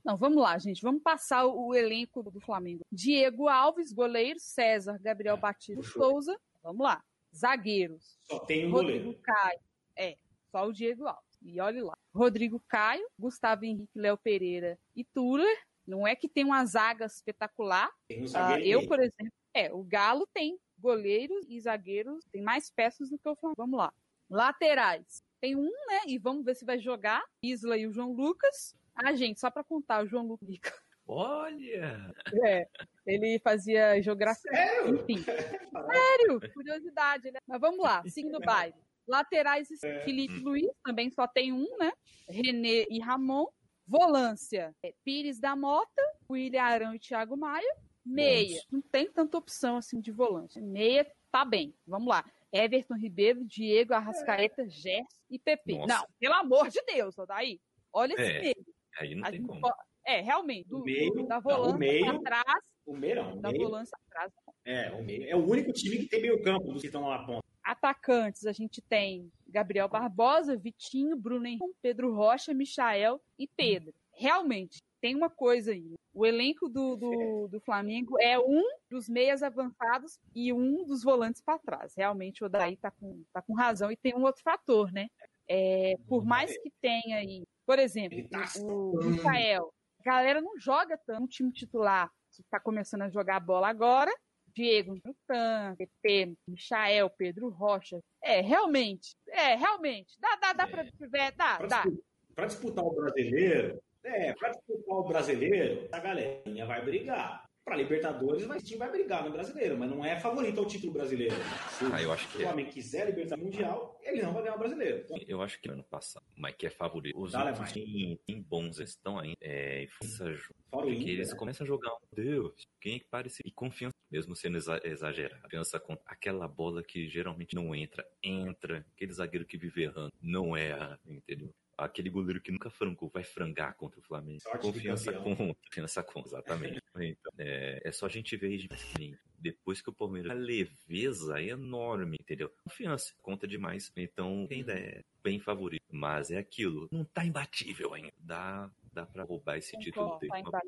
Não, 0.05 0.17
vamos 0.17 0.43
lá, 0.43 0.59
gente. 0.59 0.83
Vamos 0.83 1.03
passar 1.03 1.47
o 1.47 1.75
elenco 1.75 2.23
do 2.25 2.41
Flamengo. 2.41 2.85
Diego 2.91 3.49
Alves, 3.49 3.93
goleiro. 3.93 4.39
César, 4.41 4.99
Gabriel 5.01 5.37
Batista 5.37 5.83
Souza. 5.83 6.37
Vamos 6.63 6.83
lá. 6.83 7.03
Zagueiros. 7.35 8.19
Só 8.25 8.41
tem 8.41 8.67
um 8.67 8.73
Rodrigo 8.73 9.05
goleiro. 9.05 9.23
Caio. 9.23 9.61
É, 9.97 10.17
só 10.51 10.67
o 10.67 10.73
Diego 10.73 11.07
Alves. 11.07 11.32
E 11.45 11.61
olhe 11.61 11.81
lá. 11.81 11.95
Rodrigo 12.15 12.63
Caio, 12.69 13.07
Gustavo 13.19 13.65
Henrique, 13.65 13.99
Léo 13.99 14.17
Pereira 14.17 14.79
e 14.95 15.05
Tuller. 15.05 15.57
Não 15.87 16.07
é 16.07 16.15
que 16.15 16.29
tem 16.29 16.45
uma 16.45 16.65
zaga 16.65 17.07
espetacular. 17.07 17.91
Tem 18.09 18.23
um 18.23 18.27
uh, 18.27 18.59
eu, 18.63 18.87
por 18.87 19.01
exemplo, 19.01 19.33
é, 19.55 19.73
o 19.73 19.83
Galo 19.83 20.27
tem 20.33 20.59
goleiros 20.79 21.45
e 21.49 21.61
zagueiros, 21.61 22.25
tem 22.33 22.43
mais 22.43 22.71
peças 22.71 23.11
do 23.11 23.19
que 23.19 23.29
o 23.29 23.37
Flamengo. 23.37 23.57
Vamos 23.57 23.79
lá. 23.79 23.93
Laterais. 24.31 25.23
Tem 25.41 25.57
um, 25.57 25.71
né? 25.89 26.01
E 26.07 26.19
vamos 26.19 26.45
ver 26.45 26.55
se 26.55 26.65
vai 26.65 26.79
jogar. 26.79 27.23
Isla 27.43 27.77
e 27.77 27.87
o 27.87 27.93
João 27.93 28.13
Lucas. 28.13 28.75
Ah, 28.95 29.13
gente, 29.13 29.41
só 29.41 29.51
para 29.51 29.65
contar, 29.65 30.05
o 30.05 30.07
João 30.07 30.27
Lucas. 30.27 30.81
Olha! 31.07 32.13
É, 32.47 32.67
ele 33.07 33.39
fazia 33.41 34.01
geografia. 34.01 34.51
Sério? 34.51 34.95
Enfim. 34.95 35.23
Sério, 35.93 36.41
curiosidade, 36.55 37.31
né? 37.31 37.39
Mas 37.47 37.61
vamos 37.61 37.81
lá, 37.81 38.03
seguindo 38.09 38.37
o 38.37 38.41
baile. 38.41 38.75
Laterais, 39.07 39.69
é. 39.83 40.05
Felipe 40.05 40.39
Luiz, 40.41 40.71
também 40.85 41.11
só 41.11 41.27
tem 41.27 41.53
um, 41.53 41.77
né? 41.79 41.93
René 42.29 42.87
e 42.89 43.01
Ramon. 43.01 43.47
Volância, 43.87 44.75
é, 44.83 44.95
Pires 45.05 45.41
da 45.41 45.57
Mota, 45.57 46.03
William 46.31 46.63
Arão 46.63 46.95
e 46.95 46.99
Thiago 46.99 47.37
Maia. 47.37 47.77
Meia, 48.05 48.55
Nossa. 48.57 48.67
não 48.73 48.81
tem 48.81 49.11
tanta 49.11 49.37
opção 49.37 49.77
assim 49.77 50.01
de 50.01 50.11
volante. 50.11 50.61
Meia 50.61 51.07
tá 51.31 51.45
bem, 51.45 51.75
vamos 51.87 52.09
lá. 52.09 52.25
Everton 52.53 52.95
Ribeiro, 52.95 53.45
Diego 53.45 53.95
Arrascaeta, 53.95 54.63
é. 54.63 54.69
Gerson 54.69 55.07
e 55.31 55.39
PP. 55.39 55.79
Nossa. 55.79 55.87
Não, 55.87 56.07
pelo 56.19 56.35
amor 56.35 56.69
de 56.69 56.83
Deus, 56.87 57.15
daí. 57.27 57.61
Olha 57.93 58.15
esse 58.15 58.23
é. 58.23 58.41
meio. 58.41 58.67
Aí 58.99 59.15
não 59.15 59.27
A 59.27 59.31
tem 59.31 59.43
como. 59.43 59.61
É, 60.05 60.21
realmente, 60.21 60.69
do, 60.69 60.83
meio, 60.83 61.27
da 61.27 61.39
volância 61.39 61.79
meio, 61.79 62.11
atrás. 62.11 62.65
O 62.85 62.97
meio 62.97 63.17
não. 63.17 63.39
O 63.39 63.41
da 63.41 63.51
meio, 63.51 63.63
volância 63.63 63.97
atrás. 64.07 64.33
É, 64.65 64.91
o 64.91 65.03
meio. 65.03 65.29
É 65.29 65.37
o 65.37 65.47
único 65.47 65.73
time 65.73 65.99
que 65.99 66.09
tem 66.09 66.21
meio 66.21 66.43
campo 66.43 66.73
dos 66.73 66.81
que 66.81 66.89
estão 66.89 67.03
lá 67.03 67.19
na 67.19 67.27
ponta. 67.27 67.52
Atacantes, 67.65 68.47
a 68.47 68.53
gente 68.53 68.81
tem 68.83 69.31
Gabriel 69.47 69.89
Barbosa, 69.89 70.57
Vitinho, 70.57 71.17
Bruno 71.17 71.47
Henrique, 71.47 71.77
Pedro 71.81 72.15
Rocha, 72.15 72.55
Michael 72.55 73.21
e 73.39 73.47
Pedro. 73.47 73.95
Realmente, 74.15 74.79
tem 75.01 75.17
uma 75.17 75.31
coisa 75.31 75.73
aí. 75.73 75.95
O 76.15 76.27
elenco 76.27 76.69
do, 76.69 76.97
do, 76.97 77.49
do 77.49 77.61
Flamengo 77.61 78.17
é 78.21 78.39
um 78.39 78.63
dos 78.91 79.09
meias 79.09 79.43
avançados 79.43 80.19
e 80.35 80.53
um 80.53 80.85
dos 80.85 81.03
volantes 81.03 81.41
para 81.41 81.59
trás. 81.59 81.95
Realmente, 81.97 82.45
o 82.45 82.49
Daí 82.49 82.77
tá 82.77 82.91
com, 82.91 83.25
tá 83.33 83.41
com 83.41 83.55
razão. 83.55 83.91
E 83.91 83.97
tem 83.97 84.15
um 84.15 84.23
outro 84.23 84.43
fator, 84.43 84.93
né? 84.93 85.09
É, 85.49 85.97
por 86.07 86.25
mais 86.25 86.57
que 86.59 86.71
tenha 86.81 87.17
aí, 87.17 87.45
por 87.67 87.79
exemplo, 87.79 88.29
tá 88.29 88.45
o, 88.61 88.99
o 88.99 89.05
Michael, 89.05 89.73
a 90.01 90.03
galera 90.05 90.41
não 90.41 90.59
joga 90.59 90.99
tanto, 90.99 91.25
um 91.25 91.27
time 91.27 91.53
titular 91.53 92.11
que 92.31 92.43
está 92.43 92.61
começando 92.61 93.03
a 93.03 93.11
jogar 93.11 93.41
bola 93.41 93.69
agora, 93.69 94.13
Diego 94.55 94.95
Natan, 95.05 95.77
PP, 95.77 96.35
Michael, 96.47 97.11
Pedro 97.11 97.49
Rocha. 97.49 98.01
É, 98.23 98.41
realmente, 98.41 99.17
é, 99.29 99.55
realmente. 99.55 100.15
Dá, 100.21 100.37
dá, 100.37 100.53
dá 100.53 100.65
é. 100.65 100.67
pra 100.67 100.83
ver, 100.83 101.33
dá, 101.33 101.57
pra 101.59 101.67
dá. 101.67 101.83
Disputar, 101.83 102.35
pra 102.35 102.47
disputar 102.47 102.85
o 102.85 102.95
brasileiro, 102.95 103.83
é, 104.05 104.33
pra 104.35 104.51
disputar 104.51 104.97
o 104.97 105.05
brasileiro, 105.05 105.89
a 105.93 105.99
galerinha 105.99 106.67
vai 106.67 106.85
brigar. 106.85 107.45
Pra 107.65 107.77
Libertadores, 107.77 108.45
mas 108.45 108.63
o 108.63 108.67
time 108.67 108.79
vai 108.79 108.91
brigar 108.91 109.25
no 109.25 109.31
brasileiro, 109.31 109.79
mas 109.79 109.89
não 109.89 110.05
é 110.05 110.19
favorito 110.19 110.59
ao 110.59 110.67
título 110.67 110.93
brasileiro. 110.93 111.35
Se 111.71 111.85
ah, 111.93 112.03
eu 112.03 112.13
acho 112.13 112.29
que 112.29 112.39
o 112.39 112.41
Flamengo 112.41 112.69
é. 112.69 112.73
quiser 112.73 113.07
libertar 113.07 113.37
mundial, 113.37 114.01
ele 114.03 114.21
não 114.21 114.33
vai 114.33 114.43
ganhar 114.43 114.57
o 114.57 114.59
brasileiro. 114.59 115.03
Então, 115.05 115.17
eu 115.29 115.41
acho 115.41 115.61
que 115.61 115.71
ano 115.71 115.85
passado, 115.85 116.27
mas 116.37 116.57
que 116.57 116.67
é 116.67 116.71
favorito. 116.71 117.17
Os 117.21 117.35
outros 117.35 117.73
tem, 117.73 118.19
tem 118.27 118.43
bons 118.43 118.81
estão 118.81 119.19
ainda. 119.19 119.37
É, 119.41 119.87
força 119.91 120.25
Fora 120.71 120.87
porque 120.87 121.11
eles 121.11 121.33
começam 121.35 121.65
a 121.65 121.69
jogar, 121.69 121.91
meu 121.91 122.25
Deus, 122.25 122.67
quem 122.81 122.97
é 122.97 122.99
que 122.99 123.07
parece? 123.09 123.43
E 123.45 123.51
confiança, 123.53 123.95
mesmo 124.11 124.35
sendo 124.35 124.59
exagerado. 124.85 125.43
Confiança 125.43 125.79
com 125.79 125.97
aquela 126.05 126.49
bola 126.49 126.83
que 126.83 127.09
geralmente 127.09 127.55
não 127.55 127.75
entra, 127.75 128.05
entra. 128.23 128.85
Aquele 128.95 129.13
zagueiro 129.13 129.47
que 129.47 129.57
vive 129.57 129.85
errando, 129.85 130.13
não 130.21 130.57
erra, 130.57 130.99
entendeu? 131.07 131.55
Aquele 131.85 132.11
goleiro 132.11 132.41
que 132.41 132.53
nunca 132.53 132.71
frangou 132.71 133.09
vai 133.09 133.25
frangar 133.25 133.75
contra 133.77 133.99
o 133.99 134.03
Flamengo. 134.03 134.41
Sorte 134.43 134.61
confiança 134.61 135.13
com, 135.13 135.55
confiança 135.55 136.03
com, 136.03 136.21
exatamente. 136.21 136.81
Então, 136.95 137.33
é, 137.39 137.81
é, 137.85 137.91
só 137.91 138.05
a 138.05 138.09
gente 138.09 138.37
ver 138.37 138.69
assim, 138.71 139.17
depois 139.39 139.81
que 139.81 139.89
o 139.89 139.95
Palmeiras 139.95 140.31
a 140.31 140.35
leveza 140.35 141.41
é 141.41 141.49
enorme, 141.49 142.19
entendeu? 142.21 142.53
Confiança 142.63 143.15
conta 143.23 143.49
demais, 143.49 143.91
então 143.97 144.47
ainda 144.51 144.75
é 144.75 145.03
bem 145.25 145.41
favorito, 145.41 145.83
mas 145.91 146.31
é 146.31 146.37
aquilo, 146.37 146.89
não 146.93 147.03
tá 147.03 147.25
imbatível 147.25 147.95
ainda. 147.95 148.13
Dá 148.19 148.71
dá 148.93 149.07
para 149.07 149.25
roubar 149.25 149.57
esse 149.57 149.75
título 149.79 150.19
dele. 150.19 150.33
Tá 150.51 150.61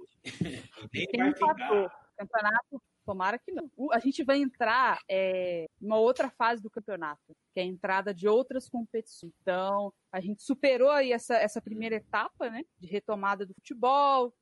Tem 0.90 1.22
um 1.22 1.34
fator, 1.34 1.92
campeonato 2.16 2.82
Tomara 3.04 3.38
que 3.38 3.52
não. 3.52 3.70
A 3.92 3.98
gente 3.98 4.24
vai 4.24 4.38
entrar 4.38 4.98
é, 5.08 5.66
numa 5.80 5.98
outra 5.98 6.30
fase 6.30 6.62
do 6.62 6.70
campeonato, 6.70 7.36
que 7.54 7.60
é 7.60 7.62
a 7.62 7.66
entrada 7.66 8.12
de 8.12 8.26
outras 8.26 8.68
competições. 8.68 9.32
Então, 9.40 9.92
a 10.12 10.20
gente 10.20 10.42
superou 10.42 10.90
aí 10.90 11.12
essa, 11.12 11.36
essa 11.36 11.62
primeira 11.62 11.94
etapa, 11.94 12.50
né? 12.50 12.64
De 12.80 12.88
retomada 12.88 13.46
do 13.46 13.54
futebol, 13.54 14.34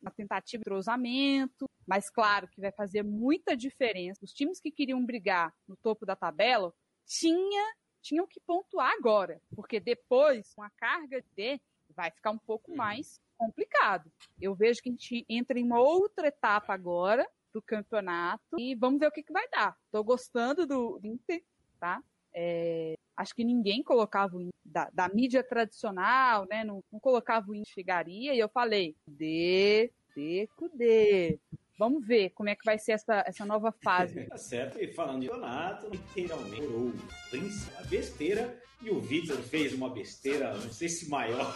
uma 0.00 0.10
tentativa 0.16 0.60
de 0.60 0.64
trozamento, 0.64 1.68
mas 1.86 2.08
claro 2.08 2.48
que 2.48 2.60
vai 2.60 2.70
fazer 2.70 3.02
muita 3.02 3.56
diferença. 3.56 4.24
Os 4.24 4.32
times 4.32 4.60
que 4.60 4.70
queriam 4.70 5.04
brigar 5.04 5.52
no 5.66 5.76
topo 5.76 6.06
da 6.06 6.14
tabela 6.14 6.72
tinha 7.04 7.74
tinham 8.00 8.26
que 8.26 8.38
pontuar 8.40 8.92
agora, 8.92 9.40
porque 9.56 9.80
depois, 9.80 10.52
com 10.54 10.62
a 10.62 10.68
carga 10.68 11.24
de 11.34 11.58
vai 11.96 12.10
ficar 12.10 12.32
um 12.32 12.38
pouco 12.38 12.70
uhum. 12.70 12.76
mais 12.76 13.18
complicado. 13.38 14.12
Eu 14.38 14.54
vejo 14.54 14.82
que 14.82 14.90
a 14.90 14.92
gente 14.92 15.24
entra 15.26 15.58
em 15.58 15.64
uma 15.64 15.80
outra 15.80 16.28
etapa 16.28 16.74
agora 16.74 17.26
do 17.52 17.62
campeonato 17.62 18.58
e 18.58 18.74
vamos 18.74 19.00
ver 19.00 19.06
o 19.06 19.10
que, 19.10 19.22
que 19.22 19.32
vai 19.32 19.48
dar. 19.48 19.74
Estou 19.86 20.04
gostando 20.04 20.66
do 20.66 21.00
Inter, 21.02 21.42
tá? 21.80 22.02
É, 22.34 22.94
acho 23.16 23.34
que 23.34 23.44
ninguém 23.44 23.82
colocava 23.82 24.36
o 24.36 24.40
Inter 24.40 24.52
da, 24.64 24.90
da, 24.92 25.08
mídia 25.08 25.42
tradicional, 25.42 26.46
né? 26.50 26.64
Não, 26.64 26.82
não 26.92 26.98
colocava 26.98 27.50
o 27.50 27.54
Inter 27.54 27.72
chegaria 27.72 28.34
e 28.34 28.38
eu 28.38 28.48
falei, 28.48 28.96
de, 29.06 29.90
de, 30.16 30.48
de. 30.74 31.38
Vamos 31.78 32.06
ver 32.06 32.30
como 32.30 32.48
é 32.48 32.54
que 32.54 32.64
vai 32.64 32.78
ser 32.78 32.92
essa, 32.92 33.24
essa 33.26 33.44
nova 33.44 33.72
fase. 33.82 34.26
tá 34.28 34.36
certo, 34.36 34.80
e 34.80 34.92
falando 34.92 35.22
de 35.22 35.28
campeonato, 35.28 35.90
literalmente 35.90 36.66
o 36.66 36.92
príncipe, 37.30 37.76
a 37.76 37.82
besteira, 37.82 38.60
e 38.84 38.90
o 38.90 39.00
Vitor 39.00 39.38
fez 39.38 39.72
uma 39.72 39.88
besteira, 39.88 40.52
não 40.52 40.70
sei 40.70 40.88
se 40.88 41.08
maior, 41.08 41.54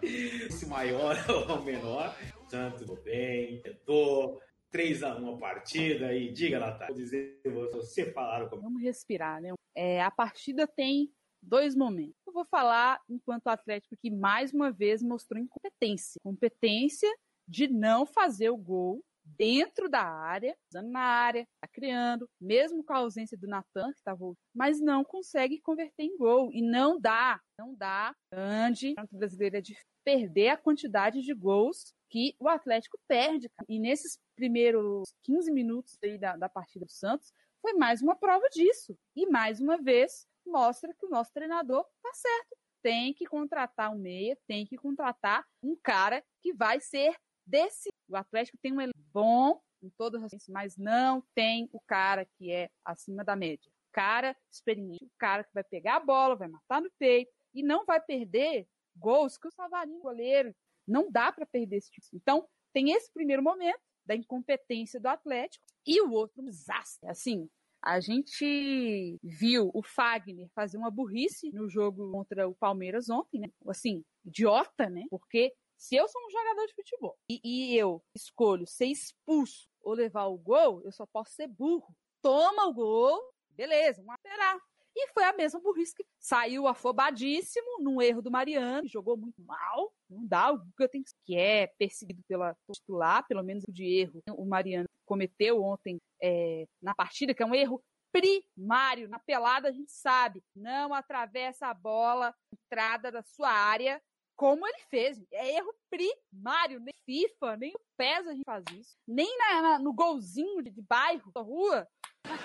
se 0.50 0.66
maior 0.66 1.16
ou 1.50 1.62
menor, 1.62 2.16
tanto 2.48 2.94
bem, 3.02 3.60
tentou, 3.60 4.40
3x1 4.74 5.34
a 5.34 5.38
partida, 5.38 6.12
e 6.12 6.32
diga, 6.32 6.58
Natália, 6.58 6.94
vou 6.94 7.02
dizer, 7.04 7.40
você 7.72 8.10
falaram. 8.10 8.48
Vamos 8.48 8.82
respirar, 8.82 9.40
né? 9.40 9.52
É, 9.72 10.02
a 10.02 10.10
partida 10.10 10.66
tem 10.66 11.12
dois 11.40 11.76
momentos. 11.76 12.16
Eu 12.26 12.32
vou 12.32 12.44
falar 12.44 13.00
enquanto 13.08 13.46
Atlético 13.46 13.96
que 13.96 14.10
mais 14.10 14.52
uma 14.52 14.72
vez 14.72 15.02
mostrou 15.02 15.40
incompetência. 15.40 16.20
Competência 16.24 17.08
de 17.46 17.68
não 17.68 18.04
fazer 18.04 18.50
o 18.50 18.56
gol 18.56 19.04
dentro 19.24 19.88
da 19.88 20.02
área, 20.02 20.56
usando 20.70 20.90
na 20.90 21.00
área, 21.00 21.46
tá 21.60 21.68
criando, 21.68 22.28
mesmo 22.40 22.84
com 22.84 22.92
a 22.92 22.98
ausência 22.98 23.36
do 23.36 23.46
Natan, 23.46 23.92
que 23.92 24.02
tá 24.02 24.14
voltando, 24.14 24.44
mas 24.54 24.80
não 24.80 25.04
consegue 25.04 25.60
converter 25.60 26.02
em 26.04 26.16
gol. 26.16 26.50
E 26.52 26.62
não 26.62 27.00
dá, 27.00 27.40
não 27.58 27.74
dá, 27.74 28.14
grande, 28.32 28.94
o 29.12 29.18
brasileiro 29.18 29.56
é 29.56 29.60
de 29.60 29.76
perder 30.04 30.48
a 30.48 30.56
quantidade 30.56 31.22
de 31.22 31.34
gols 31.34 31.94
que 32.10 32.36
o 32.38 32.48
Atlético 32.48 32.98
perde. 33.08 33.50
E 33.68 33.78
nesses 33.78 34.18
primeiros 34.36 35.14
15 35.24 35.50
minutos 35.50 35.98
aí 36.02 36.18
da, 36.18 36.36
da 36.36 36.48
partida 36.48 36.84
do 36.84 36.92
Santos, 36.92 37.32
foi 37.60 37.72
mais 37.72 38.02
uma 38.02 38.14
prova 38.14 38.46
disso. 38.50 38.96
E 39.16 39.26
mais 39.26 39.60
uma 39.60 39.78
vez, 39.78 40.26
mostra 40.46 40.92
que 40.94 41.06
o 41.06 41.08
nosso 41.08 41.32
treinador 41.32 41.84
tá 42.02 42.12
certo. 42.12 42.56
Tem 42.82 43.14
que 43.14 43.24
contratar 43.24 43.90
um 43.90 43.98
meia, 43.98 44.36
tem 44.46 44.66
que 44.66 44.76
contratar 44.76 45.46
um 45.62 45.74
cara 45.74 46.22
que 46.42 46.52
vai 46.52 46.78
ser 46.78 47.16
desse. 47.46 47.90
O 48.08 48.16
Atlético 48.16 48.58
tem 48.60 48.72
um 48.72 48.80
elenco 48.80 48.98
bom 49.12 49.60
em 49.82 49.90
todas 49.90 50.22
as 50.22 50.48
mas 50.48 50.76
não 50.76 51.22
tem 51.34 51.68
o 51.72 51.80
cara 51.80 52.24
que 52.24 52.50
é 52.50 52.70
acima 52.84 53.24
da 53.24 53.36
média. 53.36 53.70
Cara 53.92 54.36
experiente, 54.50 55.04
o 55.04 55.18
cara 55.18 55.44
que 55.44 55.52
vai 55.52 55.62
pegar 55.62 55.96
a 55.96 56.00
bola, 56.00 56.34
vai 56.34 56.48
matar 56.48 56.80
no 56.80 56.90
peito 56.98 57.30
e 57.54 57.62
não 57.62 57.84
vai 57.84 58.00
perder 58.00 58.66
gols 58.96 59.36
que 59.36 59.46
o 59.46 59.50
Savarino, 59.50 60.00
goleiro, 60.00 60.54
não 60.86 61.10
dá 61.10 61.30
para 61.32 61.46
perder 61.46 61.76
esse 61.76 61.90
tipo. 61.90 62.06
Então, 62.12 62.48
tem 62.72 62.90
esse 62.90 63.12
primeiro 63.12 63.42
momento 63.42 63.80
da 64.04 64.14
incompetência 64.14 65.00
do 65.00 65.06
Atlético 65.06 65.64
e 65.86 66.00
o 66.00 66.10
outro 66.10 66.42
um 66.42 66.46
desastre. 66.46 67.08
Assim, 67.08 67.48
a 67.82 68.00
gente 68.00 69.18
viu 69.22 69.70
o 69.74 69.82
Fagner 69.82 70.48
fazer 70.54 70.76
uma 70.76 70.90
burrice 70.90 71.50
no 71.52 71.68
jogo 71.68 72.10
contra 72.10 72.48
o 72.48 72.54
Palmeiras 72.54 73.08
ontem, 73.08 73.40
né? 73.40 73.48
Assim, 73.68 74.02
idiota, 74.24 74.88
né? 74.88 75.04
Porque 75.10 75.52
se 75.84 75.96
eu 75.96 76.08
sou 76.08 76.18
um 76.26 76.30
jogador 76.30 76.66
de 76.66 76.74
futebol 76.74 77.18
e, 77.28 77.40
e 77.44 77.76
eu 77.76 78.02
escolho 78.14 78.66
ser 78.66 78.86
expulso 78.86 79.68
ou 79.82 79.92
levar 79.92 80.24
o 80.24 80.38
gol, 80.38 80.80
eu 80.82 80.90
só 80.90 81.04
posso 81.04 81.34
ser 81.34 81.46
burro. 81.46 81.94
Toma 82.22 82.66
o 82.66 82.72
gol, 82.72 83.20
beleza, 83.50 84.02
vamos 84.02 84.18
esperar. 84.24 84.58
E 84.96 85.08
foi 85.08 85.24
a 85.24 85.34
mesma 85.34 85.60
burrice 85.60 85.94
que 85.94 86.06
saiu 86.18 86.66
afobadíssimo 86.66 87.82
num 87.82 88.00
erro 88.00 88.22
do 88.22 88.30
Mariano, 88.30 88.88
jogou 88.88 89.14
muito 89.14 89.42
mal. 89.42 89.92
Não 90.08 90.26
dá, 90.26 90.52
o 90.52 90.58
Guga 90.58 90.88
tem 90.88 91.04
que 91.26 91.36
é 91.36 91.66
perseguido 91.66 92.22
pela 92.26 92.56
titular, 92.72 93.26
pelo 93.26 93.42
menos 93.42 93.62
de 93.68 93.84
erro. 93.84 94.22
O 94.38 94.46
Mariano 94.46 94.88
cometeu 95.04 95.62
ontem 95.62 96.00
é, 96.22 96.66
na 96.80 96.94
partida, 96.94 97.34
que 97.34 97.42
é 97.42 97.46
um 97.46 97.54
erro 97.54 97.84
primário. 98.10 99.06
Na 99.06 99.18
pelada 99.18 99.68
a 99.68 99.72
gente 99.72 99.92
sabe, 99.92 100.42
não 100.56 100.94
atravessa 100.94 101.66
a 101.66 101.74
bola, 101.74 102.34
entrada 102.50 103.12
da 103.12 103.22
sua 103.22 103.50
área, 103.50 104.00
como 104.36 104.66
ele 104.66 104.80
fez. 104.90 105.22
É 105.32 105.56
erro 105.56 105.74
primário, 105.90 106.80
nem 106.80 106.94
FIFA, 107.04 107.56
nem 107.56 107.72
o 107.74 107.80
PES 107.96 108.26
a 108.26 108.32
gente 108.32 108.44
faz 108.44 108.64
isso. 108.72 108.96
Nem 109.06 109.36
na, 109.38 109.62
na, 109.62 109.78
no 109.78 109.92
golzinho 109.92 110.62
de, 110.62 110.70
de 110.70 110.82
bairro, 110.82 111.30
da 111.32 111.40
rua, 111.40 111.86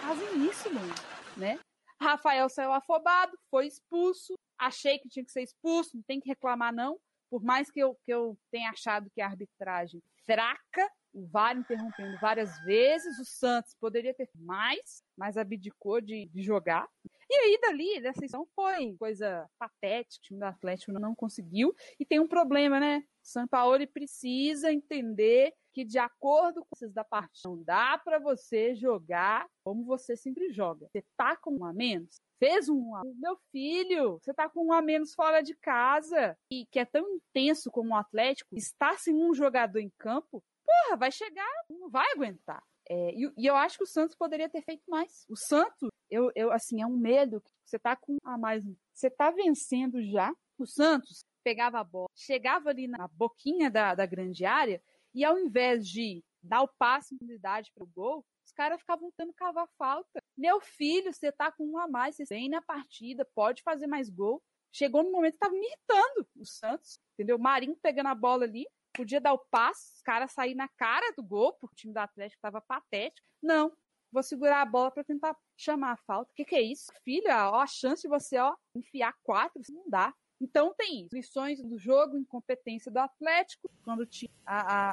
fazem 0.02 0.45
isso, 0.45 0.71
mano, 0.73 0.93
né? 1.38 1.60
Rafael 2.02 2.47
saiu 2.49 2.71
afobado, 2.71 3.38
foi 3.49 3.67
expulso. 3.67 4.36
Achei 4.58 4.99
que 4.99 5.10
tinha 5.10 5.23
que 5.23 5.32
ser 5.32 5.41
expulso, 5.41 5.95
não 5.95 6.04
tem 6.04 6.19
que 6.19 6.30
reclamar, 6.30 6.73
não. 6.73 6.99
Por 7.30 7.43
mais 7.43 7.69
que 7.69 7.80
eu, 7.80 7.95
que 8.06 8.12
eu 8.12 8.38
tenha 8.52 8.69
achado 8.69 9.10
que 9.12 9.21
a 9.21 9.28
arbitragem 9.28 10.02
fraca, 10.25 10.89
o 11.13 11.25
VAR 11.27 11.57
interrompendo 11.57 12.17
várias 12.19 12.57
vezes, 12.63 13.19
o 13.19 13.25
Santos 13.25 13.75
poderia 13.79 14.13
ter 14.13 14.29
mais, 14.35 15.03
mas 15.17 15.37
abdicou 15.37 15.99
de, 16.01 16.27
de 16.27 16.41
jogar. 16.41 16.87
E 17.31 17.35
aí, 17.35 17.59
dali, 17.61 18.01
dessa 18.01 18.21
sessão 18.21 18.47
foi 18.55 18.95
coisa 18.97 19.47
patética, 19.59 20.19
o 20.19 20.21
time 20.23 20.39
do 20.39 20.45
Atlético 20.45 20.93
não 20.93 21.13
conseguiu. 21.13 21.75
E 21.99 22.05
tem 22.05 22.19
um 22.19 22.27
problema, 22.27 22.79
né? 22.79 23.03
São 23.21 23.47
Paulo 23.47 23.85
precisa 23.87 24.71
entender 24.71 25.53
que, 25.71 25.85
de 25.85 25.99
acordo 25.99 26.61
com 26.61 26.85
os 26.85 26.91
da 26.91 27.03
partida, 27.03 27.47
não 27.47 27.63
dá 27.63 27.97
para 27.97 28.17
você 28.17 28.73
jogar 28.73 29.47
como 29.63 29.85
você 29.85 30.15
sempre 30.15 30.51
joga. 30.51 30.87
Você 30.87 31.05
tá 31.15 31.37
com 31.37 31.55
um 31.59 31.65
a 31.65 31.71
menos? 31.71 32.19
Fez 32.39 32.67
um 32.67 32.95
a 32.95 33.01
Meu 33.17 33.37
filho, 33.51 34.19
você 34.19 34.33
tá 34.33 34.49
com 34.49 34.67
um 34.67 34.73
a 34.73 34.81
menos 34.81 35.13
fora 35.13 35.41
de 35.41 35.55
casa 35.55 36.35
e 36.51 36.65
que 36.71 36.79
é 36.79 36.85
tão 36.85 37.07
intenso 37.09 37.69
como 37.69 37.91
o 37.91 37.97
Atlético, 37.97 38.55
está 38.55 38.97
sem 38.97 39.13
um 39.13 39.33
jogador 39.33 39.79
em 39.79 39.91
campo, 39.99 40.43
porra, 40.69 40.97
vai 40.97 41.12
chegar, 41.12 41.49
não 41.69 41.89
vai 41.89 42.05
aguentar. 42.12 42.63
É, 42.89 43.13
e, 43.13 43.32
e, 43.38 43.45
eu 43.45 43.55
acho 43.55 43.77
que 43.77 43.84
o 43.84 43.88
Santos 43.88 44.15
poderia 44.15 44.49
ter 44.49 44.62
feito 44.62 44.84
mais. 44.88 45.25
O 45.29 45.36
Santos, 45.36 45.89
eu, 46.10 46.32
eu 46.36 46.51
assim, 46.51 46.82
é 46.82 46.88
um 46.88 46.97
medo 46.97 47.41
que 47.41 47.51
você 47.63 47.77
tá 47.77 47.95
com 47.95 48.17
a 48.23 48.38
mais. 48.38 48.63
Você 48.93 49.10
tá 49.10 49.29
vencendo 49.32 50.01
já. 50.03 50.34
O 50.58 50.65
Santos 50.65 51.23
pegava 51.43 51.79
a 51.79 51.84
bola, 51.84 52.08
chegava 52.15 52.69
ali 52.69 52.88
na 52.88 53.08
boquinha 53.08 53.69
da, 53.71 53.95
da 53.95 54.05
grande 54.05 54.43
área, 54.43 54.82
e 55.13 55.23
ao 55.23 55.39
invés 55.39 55.88
de 55.88 56.21
dar 56.43 56.62
o 56.62 56.67
passe 56.67 57.15
em 57.15 57.25
unidade 57.25 57.71
para 57.73 57.84
o 57.84 57.88
gol, 57.88 58.25
os 58.45 58.51
caras 58.51 58.79
ficavam 58.79 59.10
tentando 59.12 59.34
cavar 59.34 59.67
falta. 59.77 60.19
Meu 60.38 60.60
filho, 60.60 61.13
você 61.13 61.32
tá 61.32 61.51
com 61.51 61.65
um 61.65 61.77
a 61.77 61.88
mais, 61.88 62.15
você 62.15 62.25
vem 62.25 62.49
na 62.49 62.62
partida, 62.62 63.25
pode 63.34 63.62
fazer 63.62 63.88
mais 63.88 64.10
gol. 64.10 64.41
Chegou 64.71 65.03
no 65.03 65.12
momento 65.12 65.34
que 65.34 65.39
tava 65.39 65.53
me 65.53 65.65
irritando 65.65 66.27
o 66.36 66.45
Santos, 66.45 66.99
entendeu? 67.13 67.39
Marinho 67.39 67.75
pegando 67.82 68.08
a 68.08 68.15
bola 68.15 68.43
ali, 68.43 68.67
podia 68.99 69.21
dar 69.21 69.31
o 69.31 69.38
passe, 69.38 69.95
os 69.95 70.01
caras 70.01 70.33
sair 70.33 70.53
na 70.53 70.67
cara 70.67 71.13
do 71.15 71.23
gol, 71.23 71.53
porque 71.53 71.73
o 71.73 71.77
time 71.77 71.93
do 71.93 71.99
Atlético 71.99 72.38
estava 72.38 72.59
patético. 72.59 73.25
Não, 73.41 73.71
vou 74.12 74.21
segurar 74.21 74.62
a 74.62 74.65
bola 74.65 74.91
para 74.91 75.05
tentar 75.05 75.33
chamar 75.55 75.93
a 75.93 75.95
falta. 75.95 76.29
O 76.29 76.35
que, 76.35 76.43
que, 76.43 76.55
é 76.55 76.62
isso? 76.62 76.91
Filha, 77.05 77.49
ó, 77.49 77.62
a 77.62 77.65
chance 77.65 78.01
de 78.01 78.09
você 78.09 78.38
ó, 78.38 78.53
enfiar 78.75 79.15
quatro, 79.23 79.62
não 79.69 79.89
dá. 79.89 80.13
Então 80.41 80.73
tem 80.77 81.03
isso. 81.03 81.15
Lições 81.15 81.62
do 81.62 81.77
jogo, 81.77 82.17
incompetência 82.17 82.91
do 82.91 82.97
Atlético, 82.97 83.71
quando 83.85 84.05
tinha 84.05 84.31
a, 84.45 84.59
a, 84.59 84.91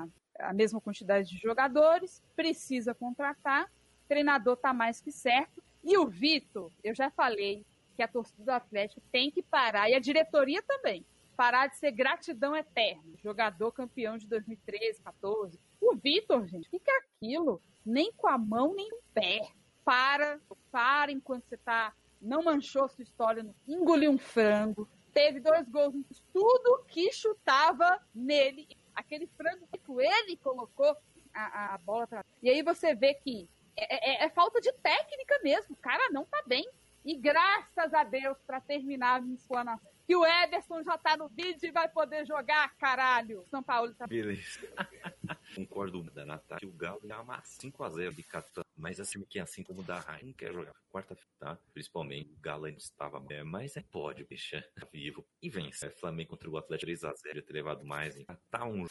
a, 0.00 0.48
a 0.48 0.52
mesma 0.52 0.80
quantidade 0.80 1.28
de 1.28 1.38
jogadores, 1.38 2.20
precisa 2.34 2.92
contratar, 2.92 3.66
o 3.66 4.08
treinador 4.08 4.56
tá 4.56 4.72
mais 4.72 5.00
que 5.00 5.12
certo. 5.12 5.62
E 5.84 5.96
o 5.96 6.08
Vitor, 6.08 6.72
eu 6.82 6.92
já 6.92 7.08
falei 7.08 7.64
que 7.94 8.02
a 8.02 8.08
torcida 8.08 8.42
do 8.42 8.50
Atlético 8.50 9.00
tem 9.12 9.30
que 9.30 9.44
parar, 9.44 9.88
e 9.88 9.94
a 9.94 10.00
diretoria 10.00 10.60
também, 10.62 11.06
parar 11.36 11.68
de 11.68 11.76
ser 11.76 11.92
gratidão 11.92 12.56
eterna. 12.56 13.02
Jogador 13.22 13.72
campeão 13.72 14.16
de 14.16 14.26
2013, 14.26 15.02
14. 15.02 15.58
O 15.80 15.94
Vitor, 15.94 16.46
gente, 16.46 16.68
o 16.68 16.70
que 16.70 16.90
é 16.90 16.98
aquilo? 16.98 17.60
Nem 17.84 18.12
com 18.12 18.26
a 18.26 18.38
mão, 18.38 18.74
nem 18.74 18.88
com 18.88 18.96
o 18.96 19.12
pé. 19.12 19.48
Para, 19.84 20.40
para 20.70 21.12
enquanto 21.12 21.44
você 21.44 21.56
tá. 21.58 21.92
Não 22.20 22.42
manchou 22.42 22.88
sua 22.88 23.02
história, 23.02 23.44
engoliu 23.68 24.10
um 24.10 24.16
frango, 24.16 24.88
teve 25.12 25.40
dois 25.40 25.68
gols, 25.68 25.94
tudo 26.32 26.82
que 26.88 27.12
chutava 27.12 28.00
nele. 28.14 28.66
Aquele 28.94 29.26
frango 29.26 29.68
que 29.70 29.80
ele 29.98 30.36
colocou 30.38 30.96
a, 31.34 31.74
a 31.74 31.78
bola. 31.78 32.24
E 32.42 32.48
aí 32.48 32.62
você 32.62 32.94
vê 32.94 33.14
que 33.14 33.48
é, 33.76 34.22
é, 34.22 34.24
é, 34.24 34.28
falta 34.30 34.60
de 34.60 34.72
técnica 34.72 35.38
mesmo. 35.42 35.74
O 35.74 35.78
cara 35.78 36.10
não 36.10 36.24
tá 36.24 36.42
bem. 36.46 36.66
E 37.04 37.14
graças 37.14 37.92
a 37.92 38.02
Deus, 38.04 38.38
para 38.46 38.60
terminar 38.60 39.16
a 39.16 39.20
minha 39.20 39.34
explanação, 39.34 39.90
que 40.06 40.14
o 40.14 40.24
Ederson 40.24 40.82
já 40.82 40.98
tá 40.98 41.16
no 41.16 41.28
vídeo 41.28 41.66
e 41.68 41.72
vai 41.72 41.88
poder 41.88 42.26
jogar, 42.26 42.74
caralho. 42.76 43.44
São 43.50 43.62
Paulo 43.62 43.94
tá. 43.94 44.06
Beleza. 44.06 44.60
Concordo 45.54 46.02
da 46.10 46.24
Natália 46.24 46.60
que 46.60 46.66
o 46.66 46.72
Galo 46.72 47.00
ia 47.04 47.16
amar 47.16 47.42
5x0 47.42 48.14
de 48.14 48.22
Catan. 48.22 48.62
Mas 48.76 48.98
assim, 49.00 49.24
que 49.24 49.38
assim 49.38 49.62
como 49.62 49.80
o 49.80 49.84
da 49.84 50.00
Rain, 50.00 50.26
não 50.26 50.32
quer 50.32 50.52
jogar 50.52 50.72
quarta-feira, 50.92 51.30
tá? 51.38 51.58
Principalmente 51.72 52.32
o 52.32 52.40
Galo 52.40 52.66
ainda 52.66 52.78
estava. 52.78 53.24
É, 53.30 53.42
mas 53.42 53.76
é 53.76 53.82
pode, 53.90 54.24
bicha. 54.24 54.66
Tá 54.74 54.86
vivo. 54.92 55.24
E 55.40 55.48
vence. 55.48 55.86
É, 55.86 55.90
Flamengo 55.90 56.30
contra 56.30 56.50
o 56.50 56.56
Atlético 56.56 56.90
3x0, 56.90 57.44
ter 57.44 57.52
levado 57.52 57.84
mais. 57.84 58.16
Hein? 58.16 58.26
Tá 58.50 58.64
um. 58.66 58.86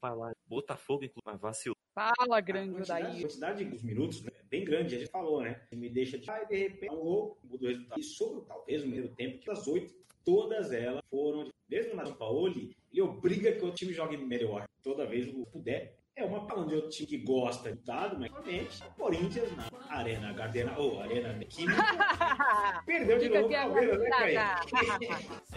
Vai 0.00 0.14
lá. 0.14 0.32
Botafogo, 0.46 1.04
inclusive, 1.04 1.40
vacilou. 1.40 1.76
Fala, 1.94 2.40
grande 2.40 2.86
daí. 2.88 3.18
A 3.18 3.20
quantidade 3.20 3.64
dos 3.64 3.82
minutos 3.82 4.22
né, 4.22 4.30
é 4.34 4.42
bem 4.44 4.64
grande, 4.64 4.96
a 4.96 4.98
gente 4.98 5.10
falou, 5.10 5.42
né? 5.42 5.66
Me 5.72 5.88
deixa 5.88 6.18
de. 6.18 6.30
Aí, 6.30 6.46
de 6.46 6.56
repente, 6.56 6.92
um 6.92 7.00
gol, 7.00 7.38
muda 7.44 7.58
do 7.58 7.66
resultado. 7.66 8.00
E 8.00 8.02
sobre 8.02 8.40
talvez 8.46 8.80
o 8.80 8.84
primeiro 8.84 9.14
tempo, 9.14 9.38
que 9.38 9.46
das 9.46 9.66
oito, 9.66 9.94
todas 10.24 10.72
elas 10.72 11.02
foram, 11.10 11.50
mesmo 11.68 11.94
na 11.94 12.06
São 12.06 12.14
Paulo, 12.14 12.48
ele 12.48 12.74
obriga 13.00 13.52
que 13.52 13.64
o 13.64 13.72
time 13.72 13.92
jogue 13.92 14.16
melhor. 14.16 14.66
Toda 14.82 15.06
vez 15.06 15.26
que 15.26 15.46
puder, 15.46 15.96
é 16.14 16.24
uma 16.24 16.46
falando 16.46 16.68
de 16.68 16.74
outro 16.74 16.90
time 16.90 17.08
que 17.08 17.16
gosta 17.18 17.72
de 17.72 17.82
dado, 17.82 18.18
mas 18.18 18.30
realmente 18.30 18.82
o 18.82 18.90
Corinthians 18.92 19.50
na 19.56 19.66
Arena 19.88 20.30
Gardena, 20.32 20.78
ou 20.78 20.96
oh, 20.96 21.00
Arena 21.00 21.32
Química, 21.46 21.82
perdeu 22.84 23.18
de 23.18 23.30
novo 23.30 23.46
o 23.46 23.50
Palmeiras, 23.50 23.98
né? 23.98 24.10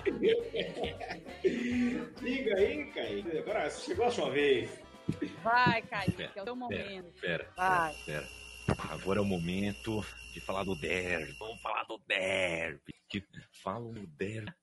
Diga 2.21 2.57
aí, 2.57 2.85
Caí. 2.91 3.37
Agora 3.37 3.69
chegou 3.69 4.05
a 4.05 4.11
sua 4.11 4.29
vez. 4.29 4.69
Vai, 5.43 5.81
Caí, 5.83 6.09
que 6.11 6.23
é 6.23 6.41
o 6.41 6.45
seu 6.45 6.55
momento. 6.55 7.11
Pera, 7.19 7.45
pera, 7.55 7.93
pera. 8.05 8.25
Agora 8.89 9.19
é 9.19 9.21
o 9.21 9.25
momento 9.25 10.03
de 10.33 10.41
falar 10.41 10.63
do 10.63 10.75
derby. 10.75 11.35
Vamos 11.37 11.61
falar 11.61 11.83
do 11.83 11.99
derby. 12.07 12.95
Que 13.09 13.23
falam 13.63 13.93
do 13.93 14.07
derby. 14.07 14.53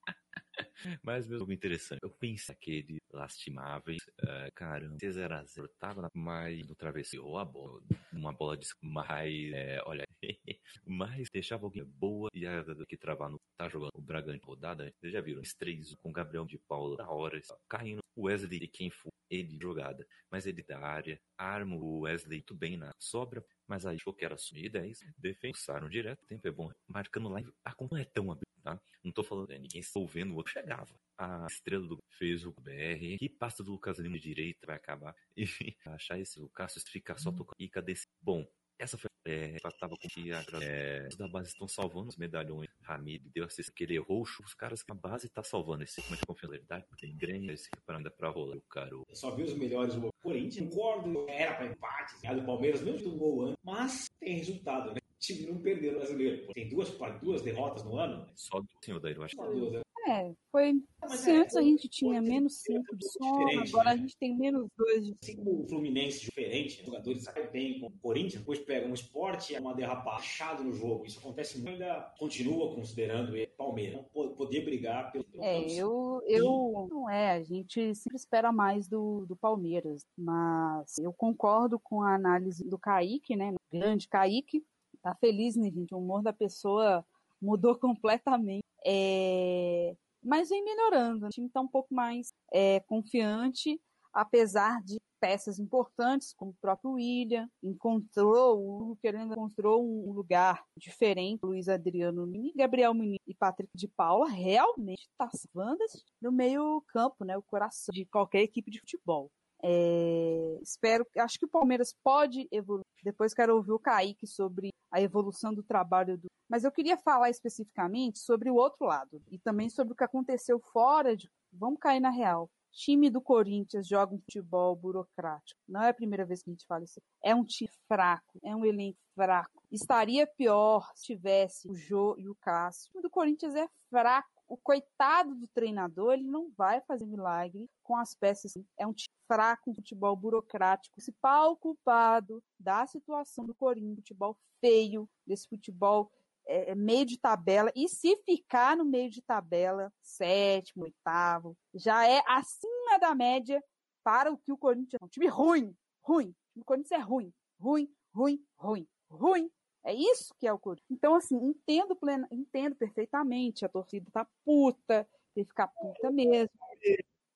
Mas 1.02 1.26
mesmo 1.26 1.52
interessante. 1.52 2.00
Eu 2.02 2.10
pensei 2.10 2.52
aquele 2.52 2.98
lastimáveis. 3.12 4.02
Uh, 4.22 4.52
caramba, 4.54 4.96
0x0 4.96 5.68
tava 5.78 6.08
mais 6.14 6.66
do 6.66 6.74
travesseiro 6.74 7.36
a 7.36 7.44
bola. 7.44 7.80
Uma 8.12 8.32
bola 8.32 8.56
de 8.56 8.66
mais. 8.80 9.52
É, 9.52 9.82
olha, 9.84 10.06
mas 10.86 11.28
deixava 11.30 11.66
alguém 11.66 11.84
boa 11.84 12.28
e 12.34 12.46
a 12.46 12.64
que 12.86 12.96
travar 12.96 13.30
no. 13.30 13.40
Tá 13.56 13.68
jogando 13.68 13.92
o 13.94 14.02
Bragantino 14.02 14.46
rodada. 14.46 14.92
Vocês 14.98 15.12
já 15.12 15.20
viram? 15.20 15.42
Os 15.42 15.54
três 15.54 15.94
com 15.96 16.12
Gabriel 16.12 16.44
de 16.44 16.58
Paula 16.58 16.96
da 16.96 17.08
hora. 17.08 17.40
Caindo. 17.68 18.02
O 18.14 18.24
Wesley 18.24 18.68
quem 18.68 18.90
for 18.90 19.10
ele 19.30 19.58
jogada. 19.58 20.06
Mas 20.30 20.46
ele 20.46 20.62
da 20.62 20.78
área. 20.78 21.18
Arma 21.38 21.76
o 21.76 22.00
Wesley 22.00 22.38
muito 22.38 22.54
bem 22.54 22.76
na 22.76 22.92
sobra. 22.98 23.44
Mas 23.66 23.86
aí 23.86 23.96
achou 23.96 24.12
que 24.12 24.24
era 24.24 24.34
assumir 24.34 24.68
10. 24.68 25.00
Defensaram 25.16 25.88
direto. 25.88 26.22
O 26.22 26.26
tempo 26.26 26.46
é 26.46 26.50
bom. 26.50 26.70
Marcando 26.86 27.28
lá. 27.28 27.40
A 27.64 27.74
conta 27.74 27.94
não 27.94 28.02
é 28.02 28.04
tão 28.04 28.30
aberta 28.30 28.51
tá? 28.62 28.81
Não 29.03 29.12
tô 29.12 29.22
falando, 29.22 29.48
né, 29.48 29.59
ninguém 29.59 29.81
estou 29.81 30.07
vendo 30.07 30.33
o 30.33 30.37
outro 30.37 30.53
chegava. 30.53 30.94
A 31.18 31.46
estrela 31.48 31.87
do 31.87 31.98
fez 32.11 32.44
o 32.44 32.53
BR, 32.53 33.18
que 33.18 33.29
passa 33.29 33.62
do 33.62 33.72
Lucas 33.72 33.98
Lima 33.98 34.18
de 34.18 34.29
direita 34.29 34.66
vai 34.66 34.77
acabar. 34.77 35.14
E 35.37 35.77
achar 35.87 36.18
esse, 36.18 36.40
o 36.40 36.48
Cássio 36.48 36.83
ficar 36.88 37.18
só 37.18 37.31
tocando 37.31 37.57
e 37.59 37.68
cadê 37.68 37.92
esse? 37.92 38.07
Bom, 38.20 38.46
essa 38.79 38.96
foi 38.98 39.11
é, 39.25 39.57
tava 39.79 39.96
com 39.96 40.09
que 40.09 40.33
a 40.33 40.44
é, 40.61 41.09
da 41.16 41.29
base 41.29 41.51
estão 41.51 41.68
salvando 41.68 42.09
os 42.09 42.16
medalhões. 42.16 42.68
Ramiro 42.83 43.31
deu 43.33 43.44
assistência 43.44 43.72
que 43.72 43.85
ele 43.85 43.94
errou, 43.94 44.22
os 44.22 44.55
caras 44.55 44.83
que 44.83 44.90
a 44.90 44.94
base 44.94 45.29
tá 45.29 45.44
salvando 45.44 45.85
esse 45.85 46.03
como 46.03 46.16
de 46.16 46.27
confiabilidade, 46.27 46.85
tem 46.98 47.16
grande 47.16 47.53
esse 47.53 47.70
preparando 47.70 48.11
pra 48.11 48.29
rolar 48.31 48.57
o 48.57 48.62
cara. 48.62 48.90
Eu 48.90 49.05
só 49.14 49.35
vi 49.35 49.44
os 49.44 49.55
melhores 49.55 49.94
o 49.94 50.11
Corinthians, 50.20 50.68
concordo, 50.75 51.27
era 51.29 51.55
pra 51.55 51.66
empate, 51.66 52.16
do 52.35 52.44
Palmeiras, 52.44 52.83
mesmo 52.83 53.11
do 53.11 53.16
gol 53.16 53.46
antes, 53.46 53.57
mas 53.62 54.09
tem 54.18 54.37
resultado, 54.37 54.92
né? 54.92 55.01
Time 55.22 55.46
não 55.46 55.58
perdeu 55.58 55.92
o 55.92 55.96
brasileiro. 55.98 56.52
Tem 56.52 56.68
duas, 56.68 56.90
duas 57.22 57.42
derrotas 57.42 57.85
no 57.85 57.96
ano? 57.96 58.26
Só 58.35 58.61
do 58.61 58.68
senhor 58.85 58.98
daí, 58.98 59.14
eu 59.14 59.22
acho. 59.22 59.37
Só 59.37 59.46
duas, 59.46 59.72
né? 59.72 59.82
É, 60.08 60.32
foi. 60.50 60.82
Se 61.11 61.30
é, 61.30 61.37
antes 61.37 61.54
a 61.54 61.62
gente 61.62 61.88
tinha 61.88 62.20
menos 62.20 62.56
5 62.62 62.96
de 62.96 63.08
som, 63.08 63.46
agora 63.68 63.90
a 63.90 63.94
né? 63.94 64.00
gente 64.00 64.16
tem 64.16 64.37
menos 64.37 64.68
2 64.76 65.06
de 65.06 65.16
Assim 65.22 65.37
como 65.37 65.62
o 65.62 65.68
Fluminense 65.68 66.20
diferente, 66.20 66.80
os 66.80 66.87
jogadores 66.87 67.22
saem 67.22 67.48
bem 67.52 67.78
com 67.78 67.87
o 67.87 67.92
Corinthians, 68.02 68.40
depois 68.40 68.58
pegam 68.58 68.90
um 68.90 68.94
esporte 68.94 69.52
e 69.52 69.56
é 69.56 69.61
uma 69.61 69.74
derrapada 69.74 70.16
achado 70.16 70.64
no 70.64 70.72
jogo. 70.72 71.06
Isso 71.06 71.20
acontece 71.20 71.58
muito, 71.58 71.70
ainda 71.70 72.12
continua 72.18 72.74
considerando 72.74 73.37
ele 73.37 73.46
Palmeiras. 73.62 74.04
Não 74.14 74.35
poder 74.35 74.64
brigar 74.64 75.12
pelo. 75.12 75.24
É, 75.40 75.70
eu, 75.70 76.20
eu. 76.26 76.88
Não 76.90 77.08
é, 77.08 77.32
a 77.32 77.42
gente 77.42 77.94
sempre 77.94 78.16
espera 78.16 78.50
mais 78.50 78.88
do, 78.88 79.24
do 79.26 79.37
Palmeiras, 79.37 80.04
mas 80.16 80.98
eu 80.98 81.12
concordo 81.12 81.78
com 81.78 82.02
a 82.02 82.14
análise 82.14 82.68
do 82.68 82.78
Kaique, 82.78 83.37
né? 83.37 83.54
Grande 83.72 84.08
Kaique. 84.08 84.64
Tá 85.02 85.14
feliz, 85.16 85.56
né, 85.56 85.70
gente? 85.70 85.94
O 85.94 85.98
humor 85.98 86.22
da 86.22 86.32
pessoa 86.32 87.04
mudou 87.40 87.76
completamente. 87.78 88.64
É... 88.86 89.94
Mas 90.22 90.48
vem 90.48 90.64
melhorando. 90.64 91.26
O 91.26 91.30
time 91.30 91.48
está 91.48 91.60
um 91.60 91.68
pouco 91.68 91.92
mais 91.92 92.32
é, 92.52 92.78
confiante, 92.80 93.80
apesar 94.12 94.80
de 94.82 95.00
peças 95.22 95.60
importantes, 95.60 96.32
como 96.32 96.50
o 96.50 96.56
próprio 96.60 96.92
William, 96.92 97.48
encontrou, 97.62 98.90
o 98.90 98.96
querendo 98.96 99.32
encontrou 99.32 99.84
um 99.84 100.12
lugar 100.12 100.64
diferente. 100.76 101.40
Luiz 101.44 101.68
Adriano 101.68 102.26
Nini, 102.26 102.52
Gabriel 102.56 102.92
Menino 102.92 103.20
e 103.26 103.34
Patrick 103.34 103.70
de 103.72 103.86
Paula 103.86 104.28
realmente 104.28 105.08
está 105.10 105.30
salvando 105.30 105.78
no 106.20 106.32
meio 106.32 106.82
campo, 106.88 107.24
né, 107.24 107.36
o 107.36 107.42
coração 107.42 107.92
de 107.92 108.04
qualquer 108.06 108.42
equipe 108.42 108.68
de 108.68 108.80
futebol. 108.80 109.30
É, 109.64 110.59
espero, 110.61 111.07
acho 111.18 111.38
que 111.38 111.46
o 111.46 111.51
Palmeiras 111.51 111.94
pode 112.03 112.48
evoluir. 112.51 112.85
Depois 113.03 113.35
quero 113.35 113.57
ouvir 113.57 113.72
o 113.72 113.79
Kaique 113.79 114.27
sobre 114.27 114.70
a 114.90 115.01
evolução 115.01 115.55
do 115.55 115.62
trabalho 115.62 116.18
do. 116.18 116.27
Mas 116.48 116.64
eu 116.64 116.72
queria 116.72 116.96
falar 116.96 117.31
especificamente 117.31 118.18
sobre 118.18 118.51
o 118.51 118.57
outro 118.57 118.87
lado 118.87 119.22
e 119.31 119.38
também 119.38 119.68
sobre 119.70 119.92
o 119.92 119.96
que 119.96 120.05
aconteceu 120.05 120.59
fora 120.59 121.16
de. 121.16 121.31
Vamos 121.53 121.81
cair 121.81 122.01
na 122.01 122.11
real. 122.11 122.51
Time 122.72 123.11
do 123.11 123.20
Corinthians 123.20 123.87
joga 123.87 124.14
um 124.14 124.18
futebol 124.18 124.75
burocrático. 124.75 125.61
Não 125.68 125.83
é 125.83 125.90
a 125.90 125.94
primeira 125.94 126.25
vez 126.25 126.42
que 126.42 126.51
a 126.51 126.53
gente 126.55 126.66
fala 126.66 126.85
isso. 126.85 127.01
É 127.22 127.35
um 127.35 127.44
time 127.44 127.70
fraco, 127.87 128.38
é 128.42 128.57
um 128.57 128.64
elenco 128.64 128.98
fraco. 129.14 129.62
Estaria 129.70 130.27
pior 130.27 130.90
se 130.94 131.14
tivesse 131.14 131.68
o 131.68 131.75
Jô 131.75 132.16
e 132.18 132.29
o 132.29 132.35
Cássio. 132.37 132.88
O 132.88 132.92
time 132.92 133.03
do 133.03 133.11
Corinthians 133.11 133.55
é 133.55 133.68
fraco 133.90 134.41
o 134.48 134.57
coitado 134.57 135.35
do 135.35 135.48
treinador, 135.48 136.14
ele 136.14 136.24
não 136.24 136.50
vai 136.57 136.81
fazer 136.83 137.07
milagre 137.07 137.70
com 137.83 137.96
as 137.96 138.14
peças. 138.14 138.52
É 138.78 138.87
um 138.87 138.92
time 138.92 139.14
fraco, 139.26 139.70
um 139.70 139.74
futebol 139.74 140.14
burocrático. 140.14 140.94
Principal 140.94 141.57
culpado 141.57 142.42
da 142.59 142.87
situação 142.87 143.46
do 143.46 143.55
Corinthians, 143.55 143.96
futebol 143.96 144.37
feio, 144.61 145.09
desse 145.26 145.48
futebol 145.48 146.11
é, 146.46 146.70
é, 146.70 146.74
meio 146.74 147.07
de 147.07 147.18
tabela. 147.18 147.72
E 147.74 147.88
se 147.88 148.16
ficar 148.24 148.76
no 148.76 148.85
meio 148.85 149.11
de 149.11 149.22
tabela, 149.22 149.92
sétimo, 150.02 150.85
oitavo, 150.85 151.57
já 151.74 152.07
é 152.07 152.22
acima 152.26 152.98
da 153.00 153.14
média 153.14 153.62
para 154.05 154.33
o 154.33 154.37
que 154.37 154.52
o 154.52 154.59
Corinthians 154.59 155.00
é. 155.00 155.05
Um 155.05 155.09
time 155.09 155.28
ruim, 155.28 155.76
ruim. 156.02 156.35
O 156.55 156.64
Corinthians 156.64 157.00
é 157.00 157.02
ruim, 157.02 157.33
ruim, 157.59 157.88
ruim, 158.14 158.44
ruim, 158.59 158.88
ruim, 159.09 159.50
é 159.85 159.95
isso 159.95 160.35
que 160.38 160.47
é 160.47 160.53
o 160.53 160.59
Corinthians. 160.59 160.90
Então, 160.90 161.14
assim, 161.14 161.37
entendo, 161.37 161.97
plena, 161.97 162.29
entendo 162.31 162.77
perfeitamente. 162.77 163.64
A 163.64 163.68
torcida 163.68 164.09
tá 164.12 164.27
puta, 164.45 165.09
tem 165.35 165.45
que 165.45 165.51
ficar 165.51 165.68
puta 165.68 166.11
mesmo. 166.11 166.51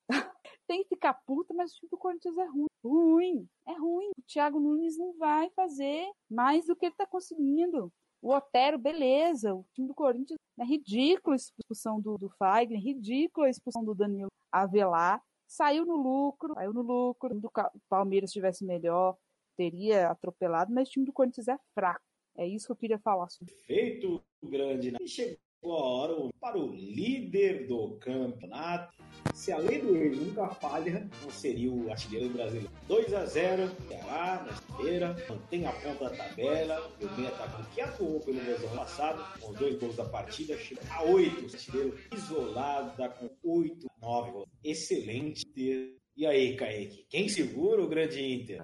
tem 0.67 0.83
que 0.83 0.89
ficar 0.89 1.13
puta, 1.13 1.53
mas 1.53 1.71
o 1.71 1.75
time 1.75 1.89
do 1.89 1.97
Corinthians 1.97 2.37
é 2.37 2.45
ruim. 2.45 2.67
Ruim. 2.83 3.49
É 3.67 3.73
ruim. 3.73 4.11
O 4.17 4.21
Thiago 4.21 4.59
Nunes 4.59 4.97
não 4.97 5.17
vai 5.17 5.49
fazer 5.51 6.09
mais 6.29 6.65
do 6.65 6.75
que 6.75 6.85
ele 6.85 6.95
tá 6.95 7.05
conseguindo. 7.05 7.91
O 8.21 8.33
Otero, 8.33 8.77
beleza. 8.77 9.53
O 9.53 9.65
time 9.73 9.87
do 9.87 9.93
Corinthians 9.93 10.39
é 10.59 10.63
ridículo 10.63 11.33
a 11.33 11.35
expulsão 11.35 11.99
do, 11.99 12.17
do 12.17 12.29
Fagner, 12.29 12.81
ridículo 12.81 13.45
a 13.45 13.49
expulsão 13.49 13.83
do 13.83 13.93
Danilo 13.93 14.31
Avelar. 14.51 15.21
Saiu 15.47 15.85
no 15.85 15.95
lucro, 15.95 16.53
saiu 16.53 16.73
no 16.73 16.81
lucro. 16.81 17.37
O 17.37 17.79
Palmeiras 17.89 18.29
estivesse 18.29 18.65
melhor, 18.65 19.17
teria 19.55 20.09
atropelado, 20.09 20.73
mas 20.73 20.87
o 20.87 20.91
time 20.91 21.05
do 21.05 21.13
Corinthians 21.13 21.47
é 21.47 21.57
fraco. 21.73 22.01
É 22.37 22.45
isso 22.45 22.67
que 22.67 22.71
eu 22.71 22.75
queria 22.75 22.99
falar. 22.99 23.27
Feito 23.65 24.21
grande. 24.43 24.93
E 25.01 25.07
chegou 25.07 25.39
a 25.63 25.83
hora 25.83 26.29
para 26.39 26.55
o 26.55 26.71
líder 26.71 27.65
do 27.65 27.97
campeonato. 27.97 28.95
Se 29.33 29.51
além 29.51 29.81
do 29.81 29.97
ex 29.97 30.17
nunca 30.19 30.47
falha, 30.49 31.09
não 31.23 31.31
seria 31.31 31.71
o 31.71 31.89
artilheiro 31.89 32.29
brasileiro. 32.29 32.69
2 32.87 33.13
a 33.15 33.25
0 33.25 33.71
Ceará 33.87 34.45
na 34.45 34.53
esteira, 34.53 35.25
mantém 35.27 35.65
a 35.65 35.71
ponta 35.71 36.09
da 36.09 36.15
tabela. 36.15 36.91
O 37.01 37.19
meio 37.19 37.27
atacante 37.29 37.69
que 37.73 37.81
atuou 37.81 38.19
pelo 38.19 38.43
mês 38.43 38.63
ano 38.63 38.75
passado, 38.75 39.39
com 39.41 39.53
dois 39.53 39.79
gols 39.79 39.95
da 39.95 40.05
partida, 40.05 40.55
chega 40.57 40.81
a 40.91 41.03
8. 41.03 41.41
O 41.41 41.45
artilheiro 41.45 41.97
isolado, 42.13 43.13
com 43.15 43.29
8, 43.43 43.87
9 43.99 44.31
gols. 44.31 44.49
Excelente 44.63 45.43
ter 45.47 45.97
e 46.15 46.25
aí, 46.25 46.55
Kaique, 46.55 47.05
quem 47.09 47.29
segura 47.29 47.79
o 47.79 47.87
grande 47.87 48.19
Inter? 48.19 48.59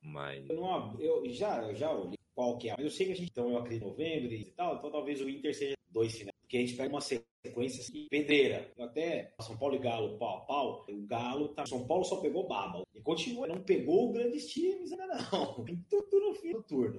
Mas... 0.00 0.48
Eu, 0.48 0.56
não, 0.56 0.98
eu 0.98 1.28
já, 1.28 1.62
eu 1.62 1.74
já 1.74 1.92
olhei 1.92 2.16
qual 2.34 2.58
que 2.58 2.68
é. 2.68 2.74
Mas 2.76 2.84
eu 2.84 2.90
sei 2.90 3.06
que 3.06 3.12
a 3.12 3.16
gente, 3.16 3.30
então, 3.30 3.50
eu 3.50 3.58
acredito 3.58 3.84
em 3.84 3.88
novembro 3.88 4.32
e 4.32 4.44
tal, 4.56 4.76
então 4.76 4.90
talvez 4.90 5.20
o 5.20 5.28
Inter 5.28 5.54
seja 5.54 5.74
dois 5.90 6.12
finais. 6.12 6.34
Porque 6.40 6.58
a 6.58 6.60
gente 6.60 6.76
pega 6.76 6.90
uma 6.90 7.00
sequência 7.00 7.80
assim, 7.80 8.06
pedreira. 8.10 8.70
Até 8.78 9.32
São 9.40 9.56
Paulo 9.56 9.76
e 9.76 9.78
Galo, 9.78 10.18
pau 10.18 10.36
a 10.36 10.40
pau, 10.40 10.86
o 10.88 11.06
Galo 11.06 11.48
tá. 11.48 11.64
São 11.66 11.86
Paulo 11.86 12.04
só 12.04 12.16
pegou 12.16 12.46
baba. 12.46 12.82
E 12.94 13.00
continua, 13.00 13.46
não 13.46 13.60
pegou 13.60 14.12
grandes 14.12 14.46
times 14.52 14.92
ainda 14.92 15.06
não. 15.06 15.64
Tudo 15.88 16.20
no 16.20 16.34
fim 16.34 16.52
do 16.52 16.62
turno. 16.62 16.96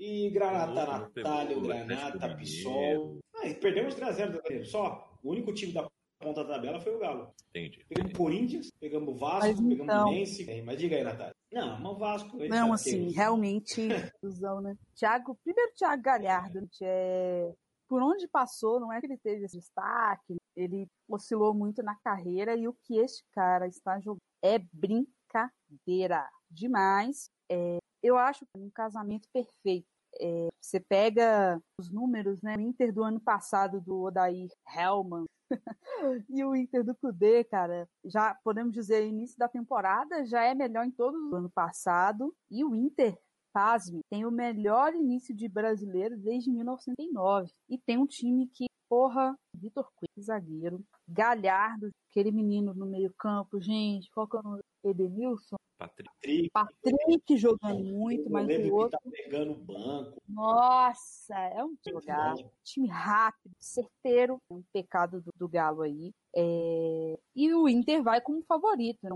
E 0.00 0.30
Granata 0.30 0.86
Natália, 0.86 1.58
Granata, 1.58 2.36
Pissol. 2.36 3.18
Ah, 3.34 3.52
perdemos 3.60 3.94
3x0 3.94 4.64
só. 4.64 5.18
O 5.22 5.30
único 5.30 5.52
time 5.52 5.72
da 5.72 5.88
ponta 6.18 6.44
da 6.44 6.54
tabela 6.54 6.80
foi 6.80 6.94
o 6.94 6.98
Galo. 6.98 7.32
Entendi. 7.50 7.84
Pegamos 7.88 8.12
Corinthians, 8.12 8.70
pegamos 8.80 9.18
Vasco, 9.18 9.46
mas, 9.46 9.56
pegamos 9.56 9.80
então... 9.84 10.02
Fluminense. 10.02 10.62
Mas 10.62 10.78
diga 10.78 10.96
aí, 10.96 11.04
Natália. 11.04 11.34
Não, 11.52 11.80
mas 11.80 11.92
o 11.92 11.96
Vasco. 11.96 12.36
Não, 12.48 12.72
assim, 12.72 13.10
realmente, 13.10 13.80
ilusão, 14.22 14.60
né? 14.60 14.76
Thiago, 14.94 15.38
primeiro 15.42 15.72
Thiago 15.74 16.02
Galhardo, 16.02 16.68
é, 16.82 17.52
por 17.88 18.02
onde 18.02 18.28
passou, 18.28 18.80
não 18.80 18.92
é 18.92 19.00
que 19.00 19.06
ele 19.06 19.18
teve 19.18 19.44
esse 19.44 19.56
destaque, 19.56 20.36
ele 20.54 20.86
oscilou 21.08 21.54
muito 21.54 21.82
na 21.82 21.96
carreira 21.96 22.54
e 22.56 22.68
o 22.68 22.76
que 22.84 22.98
este 22.98 23.24
cara 23.32 23.66
está 23.66 23.98
jogando 24.00 24.20
é 24.42 24.58
brincadeira 24.58 26.28
demais. 26.50 27.30
É, 27.50 27.78
eu 28.02 28.16
acho 28.18 28.40
que 28.40 28.58
é 28.58 28.58
um 28.58 28.70
casamento 28.70 29.28
perfeito. 29.32 29.86
É, 30.20 30.48
Você 30.60 30.80
pega 30.80 31.60
os 31.80 31.90
números, 31.90 32.40
né? 32.42 32.56
O 32.56 32.60
Inter 32.60 32.92
do 32.92 33.02
ano 33.02 33.20
passado 33.20 33.80
do 33.80 34.02
Odair 34.02 34.48
Hellman 34.74 35.24
e 36.28 36.44
o 36.44 36.54
Inter 36.54 36.84
do 36.84 36.94
Cudê, 36.94 37.44
cara, 37.44 37.88
já 38.04 38.34
podemos 38.44 38.72
dizer, 38.72 39.06
início 39.06 39.36
da 39.38 39.48
temporada 39.48 40.24
já 40.24 40.42
é 40.42 40.54
melhor 40.54 40.84
em 40.84 40.90
todo 40.90 41.16
o 41.30 41.36
ano 41.36 41.50
passado. 41.50 42.34
E 42.50 42.64
o 42.64 42.74
Inter 42.74 43.16
pasme, 43.52 44.00
tem 44.08 44.24
o 44.24 44.30
melhor 44.30 44.94
início 44.94 45.34
de 45.34 45.48
brasileiro 45.48 46.16
desde 46.16 46.50
1909. 46.50 47.50
E 47.68 47.78
tem 47.78 47.98
um 47.98 48.06
time 48.06 48.46
que, 48.48 48.66
porra, 48.88 49.36
Vitor 49.54 49.90
Coelho, 49.96 50.24
zagueiro, 50.24 50.84
Galhardo, 51.08 51.90
aquele 52.10 52.30
menino 52.30 52.72
no 52.74 52.86
meio-campo, 52.86 53.60
gente, 53.60 54.10
qual 54.10 54.28
que 54.28 54.36
é 54.36 54.40
o 54.40 54.42
nome? 54.42 54.60
Edenilson? 54.84 55.56
Patrick. 55.78 56.50
Patrick 56.50 57.36
jogando 57.36 57.84
muito, 57.84 58.28
mas 58.28 58.48
o 58.48 58.74
outro. 58.74 58.98
Tá 58.98 59.10
pegando 59.10 59.54
banco. 59.54 60.20
Nossa, 60.28 61.34
é 61.34 61.64
um 61.64 61.76
jogar. 61.88 62.34
Time 62.64 62.88
rápido, 62.88 63.54
certeiro. 63.58 64.40
É 64.50 64.54
um 64.54 64.62
pecado 64.72 65.20
do, 65.20 65.30
do 65.36 65.48
Galo 65.48 65.82
aí. 65.82 66.12
É... 66.34 67.18
E 67.34 67.54
o 67.54 67.68
Inter 67.68 68.02
vai 68.02 68.20
como 68.20 68.42
favorito. 68.42 68.98
Né? 69.02 69.10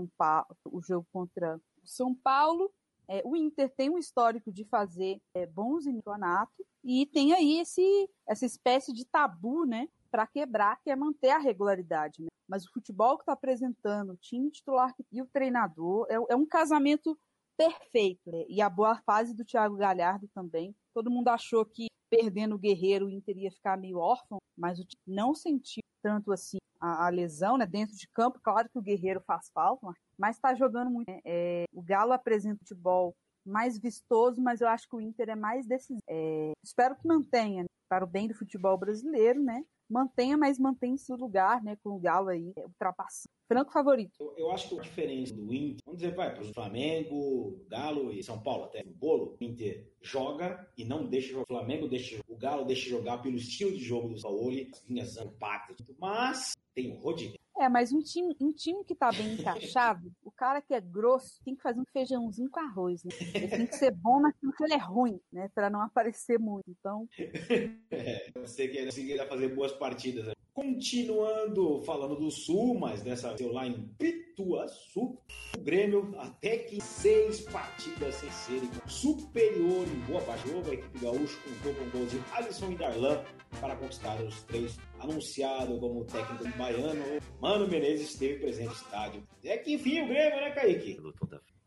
O 0.65 0.81
jogo 0.81 1.05
contra 1.11 1.57
o 1.57 1.87
São 1.87 2.15
Paulo 2.15 2.71
é, 3.07 3.21
o 3.25 3.35
Inter 3.35 3.69
tem 3.75 3.89
um 3.89 3.97
histórico 3.97 4.51
de 4.51 4.63
fazer 4.65 5.21
é, 5.33 5.45
bons 5.45 5.85
em 5.85 5.95
campeonato 5.95 6.65
e 6.83 7.05
tem 7.05 7.33
aí 7.33 7.59
esse, 7.59 8.09
essa 8.27 8.45
espécie 8.45 8.93
de 8.93 9.05
tabu, 9.05 9.65
né, 9.65 9.87
para 10.09 10.27
quebrar, 10.27 10.79
que 10.81 10.89
é 10.89 10.95
manter 10.95 11.29
a 11.29 11.37
regularidade. 11.37 12.21
Né? 12.21 12.27
Mas 12.53 12.65
o 12.65 12.71
futebol 12.71 13.17
que 13.17 13.23
está 13.23 13.33
apresentando, 13.33 14.11
o 14.11 14.15
time 14.15 14.51
titular 14.51 14.93
e 15.11 15.23
o 15.23 15.25
treinador, 15.25 16.05
é, 16.07 16.33
é 16.33 16.35
um 16.35 16.45
casamento 16.45 17.17
perfeito. 17.57 18.31
Né? 18.31 18.45
E 18.47 18.61
a 18.61 18.69
boa 18.69 18.95
fase 18.97 19.33
do 19.33 19.43
Thiago 19.43 19.75
Galhardo 19.75 20.29
também. 20.35 20.75
Todo 20.93 21.09
mundo 21.09 21.29
achou 21.29 21.65
que 21.65 21.87
perdendo 22.11 22.53
o 22.53 22.59
Guerreiro 22.59 23.07
o 23.07 23.09
Inter 23.09 23.35
ia 23.39 23.51
ficar 23.51 23.75
meio 23.75 23.97
órfão, 23.97 24.37
mas 24.55 24.77
o 24.77 24.85
time 24.85 25.01
não 25.07 25.33
sentiu 25.33 25.81
tanto 26.03 26.31
assim 26.31 26.57
a, 26.79 27.07
a, 27.07 27.09
lesão, 27.09 27.57
né? 27.57 27.65
Dentro 27.65 27.95
de 27.95 28.07
campo, 28.09 28.39
claro 28.39 28.69
que 28.69 28.77
o 28.77 28.83
Guerreiro 28.83 29.23
faz 29.25 29.49
falta, 29.51 29.91
mas 30.15 30.35
está 30.35 30.53
jogando 30.53 30.91
muito. 30.91 31.09
Né? 31.09 31.21
É, 31.25 31.63
o 31.73 31.81
Galo 31.81 32.13
apresenta 32.13 32.59
futebol 32.59 33.15
mais 33.43 33.79
vistoso, 33.79 34.39
mas 34.39 34.61
eu 34.61 34.67
acho 34.67 34.87
que 34.87 34.95
o 34.95 35.01
Inter 35.01 35.29
é 35.29 35.35
mais 35.35 35.65
decisivo. 35.65 36.03
É, 36.07 36.51
espero 36.63 36.95
que 36.95 37.07
mantenha, 37.07 37.63
né? 37.63 37.69
para 37.89 38.05
o 38.05 38.07
bem 38.07 38.27
do 38.27 38.35
futebol 38.35 38.77
brasileiro, 38.77 39.41
né? 39.41 39.65
Mantenha, 39.93 40.37
mas 40.37 40.59
mantém 40.59 40.97
seu 40.97 41.15
lugar, 41.15 41.63
né, 41.63 41.77
com 41.83 41.91
o 41.91 41.99
Galo 41.99 42.29
aí 42.29 42.53
ultrapassando. 42.57 43.29
Franco 43.47 43.71
favorito. 43.71 44.13
Eu, 44.19 44.33
eu, 44.37 44.51
acho 44.51 44.69
que 44.69 44.79
a 44.79 44.81
diferença 44.81 45.33
do 45.33 45.53
Inter, 45.53 45.77
vamos 45.85 46.01
dizer, 46.01 46.15
vai 46.15 46.33
para 46.33 46.43
o 46.43 46.53
Flamengo, 46.53 47.65
Galo 47.67 48.11
e 48.11 48.23
São 48.23 48.41
Paulo 48.41 48.65
até 48.65 48.81
o 48.81 48.93
bolo, 48.93 49.37
o 49.39 49.43
Inter 49.43 49.87
joga 50.01 50.67
e 50.77 50.85
não 50.85 51.05
deixa 51.07 51.29
jogar. 51.29 51.43
O 51.43 51.47
Flamengo 51.47 51.87
deixa 51.87 52.19
o 52.27 52.35
Galo 52.35 52.65
deixa 52.65 52.89
jogar 52.89 53.19
pelo 53.19 53.35
estilo 53.35 53.71
de 53.71 53.83
jogo 53.83 54.09
do 54.09 54.17
Saúl, 54.17 54.49
as 54.49 54.83
linhas 54.87 55.17
impactam, 55.17 55.75
mas 55.99 56.53
tem 56.73 56.91
o 56.91 56.95
Rodinei. 56.95 57.37
É, 57.59 57.69
mas 57.69 57.93
um 57.93 57.99
time, 57.99 58.35
um 58.41 58.51
time 58.51 58.83
que 58.83 58.95
tá 58.95 59.11
bem 59.11 59.35
encaixado, 59.35 60.11
o 60.23 60.31
cara 60.31 60.59
que 60.59 60.73
é 60.73 60.81
grosso 60.81 61.39
tem 61.45 61.55
que 61.55 61.61
fazer 61.61 61.79
um 61.79 61.85
feijãozinho 61.85 62.49
com 62.49 62.59
arroz, 62.59 63.03
né? 63.03 63.11
Ele 63.33 63.47
tem 63.47 63.67
que 63.67 63.75
ser 63.75 63.91
bom 63.91 64.19
naquilo 64.19 64.51
que 64.53 64.63
ele 64.63 64.73
é 64.73 64.77
ruim, 64.77 65.19
né? 65.31 65.49
Pra 65.53 65.69
não 65.69 65.81
aparecer 65.81 66.39
muito. 66.39 66.63
Então. 66.67 67.07
é, 67.91 68.31
você 68.35 68.67
quer 68.67 68.91
fazer 69.27 69.49
boas 69.49 69.71
partidas. 69.71 70.25
Né? 70.25 70.32
Continuando 70.53 71.81
falando 71.81 72.15
do 72.15 72.29
Sul, 72.29 72.77
mas 72.77 73.01
dessa 73.01 73.35
seu 73.35 73.51
lá 73.51 73.65
em 73.65 73.87
Pituaçu, 73.97 75.17
o 75.57 75.59
Grêmio 75.59 76.13
até 76.19 76.57
que 76.57 76.79
seis 76.79 77.41
partidas 77.41 78.13
sem 78.15 78.29
serem 78.29 78.69
superior 78.85 79.87
em 79.87 79.99
boa 80.01 80.21
parte. 80.21 80.43
A 80.51 80.73
equipe 80.73 80.99
gaúcha 80.99 81.39
contou 81.43 81.73
com 81.73 81.89
gols 81.89 82.11
de 82.11 82.21
Alisson 82.33 82.71
e 82.71 82.75
Darlan 82.75 83.23
para 83.59 83.75
conquistar 83.75 84.21
os 84.21 84.43
três. 84.43 84.77
Anunciado 84.99 85.79
como 85.79 86.05
técnico 86.05 86.57
baiano, 86.57 87.03
Mano 87.41 87.67
Menezes 87.67 88.11
esteve 88.11 88.39
presente 88.39 88.67
no 88.67 88.73
estádio. 88.73 89.23
É 89.43 89.57
que 89.57 89.73
enfim 89.73 90.01
o 90.01 90.07
Grêmio, 90.07 90.39
né, 90.39 90.51
Kaique? 90.51 90.99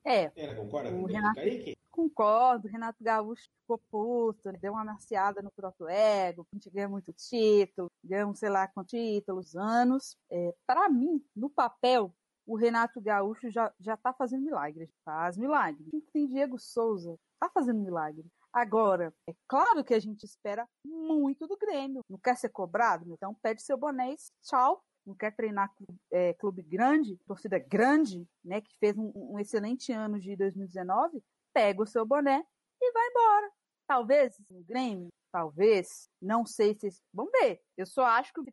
É. 0.04 0.30
Ela 0.36 0.54
concorda 0.54 0.90
com 0.92 1.02
o 1.02 1.06
Renato, 1.06 1.34
Kaique? 1.34 1.75
Concordo, 1.96 2.68
Renato 2.68 3.02
Gaúcho 3.02 3.48
ficou 3.62 3.78
puto, 3.90 4.52
deu 4.60 4.72
uma 4.72 4.82
amaciada 4.82 5.40
no 5.40 5.50
próprio 5.50 5.88
ego, 5.88 6.46
a 6.52 6.54
gente 6.54 6.68
ganha 6.68 6.86
muito 6.86 7.10
título, 7.14 7.90
ganhamos 8.04 8.38
sei 8.38 8.50
lá 8.50 8.68
quantos 8.68 8.90
títulos, 8.90 9.56
anos. 9.56 10.14
É, 10.30 10.54
Para 10.66 10.90
mim, 10.90 11.24
no 11.34 11.48
papel, 11.48 12.14
o 12.46 12.54
Renato 12.54 13.00
Gaúcho 13.00 13.50
já, 13.50 13.72
já 13.80 13.96
tá 13.96 14.12
fazendo 14.12 14.44
milagres, 14.44 14.90
faz 15.06 15.38
milagre. 15.38 15.86
Tem 16.12 16.26
Diego 16.26 16.58
Souza, 16.58 17.16
tá 17.40 17.48
fazendo 17.48 17.80
milagre. 17.80 18.26
Agora, 18.52 19.10
é 19.26 19.32
claro 19.48 19.82
que 19.82 19.94
a 19.94 19.98
gente 19.98 20.24
espera 20.24 20.68
muito 20.84 21.46
do 21.46 21.56
Grêmio. 21.56 22.02
Não 22.10 22.18
quer 22.18 22.36
ser 22.36 22.50
cobrado? 22.50 23.10
Então 23.10 23.34
pede 23.42 23.62
seu 23.62 23.78
boné 23.78 24.12
e 24.12 24.16
tchau. 24.42 24.84
Não 25.06 25.14
quer 25.14 25.34
treinar 25.34 25.72
é, 26.10 26.34
clube 26.34 26.62
grande, 26.62 27.16
torcida 27.26 27.58
grande, 27.58 28.28
né, 28.44 28.60
que 28.60 28.76
fez 28.78 28.98
um, 28.98 29.12
um 29.14 29.38
excelente 29.38 29.92
ano 29.92 30.20
de 30.20 30.36
2019, 30.36 31.22
pega 31.56 31.82
o 31.82 31.86
seu 31.86 32.04
boné 32.04 32.44
e 32.78 32.92
vai 32.92 33.08
embora. 33.08 33.50
Talvez 33.86 34.38
no 34.50 34.62
Grêmio, 34.62 35.08
talvez, 35.32 36.10
não 36.20 36.44
sei 36.44 36.74
se. 36.74 36.90
Vamos 37.14 37.32
ver. 37.40 37.62
Eu 37.78 37.86
só 37.86 38.04
acho 38.04 38.30
que 38.30 38.40
o 38.40 38.44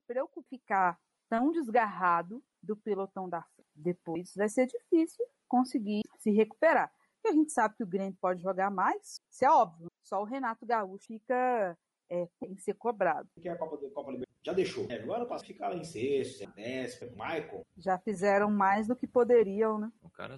ficar 0.49 0.97
tão 1.29 1.51
desgarrado 1.51 2.41
do 2.61 2.77
pelotão 2.77 3.27
da 3.27 3.45
depois 3.75 4.33
vai 4.35 4.47
ser 4.47 4.67
difícil 4.67 5.25
conseguir 5.49 6.01
se 6.17 6.31
recuperar. 6.31 6.93
A 7.25 7.31
gente 7.33 7.51
sabe 7.51 7.75
que 7.75 7.83
o 7.83 7.87
Grêmio 7.87 8.17
pode 8.21 8.41
jogar 8.41 8.69
mais, 8.69 9.17
isso 9.29 9.43
é 9.43 9.49
óbvio. 9.49 9.91
Só 10.01 10.21
o 10.21 10.25
Renato 10.25 10.65
Gaúcho 10.65 11.07
fica 11.07 11.77
é, 12.13 12.27
tem 12.39 12.53
que 12.53 12.61
ser 12.61 12.75
cobrado. 12.75 13.27
Que 13.41 13.49
a 13.49 13.55
Copa, 13.55 13.77
Copa 13.89 14.13
já 14.45 14.53
deixou. 14.53 14.85
É, 14.89 14.95
agora 14.95 15.25
passa 15.25 15.43
ficar 15.43 15.69
lá 15.69 15.75
em 15.75 15.83
sexto, 15.83 16.47
décimo, 16.53 17.11
Michael. 17.11 17.65
Já 17.77 17.97
fizeram 17.97 18.51
mais 18.51 18.87
do 18.87 18.95
que 18.95 19.07
poderiam, 19.07 19.79
né? 19.79 19.91
O 20.03 20.09
cara. 20.09 20.37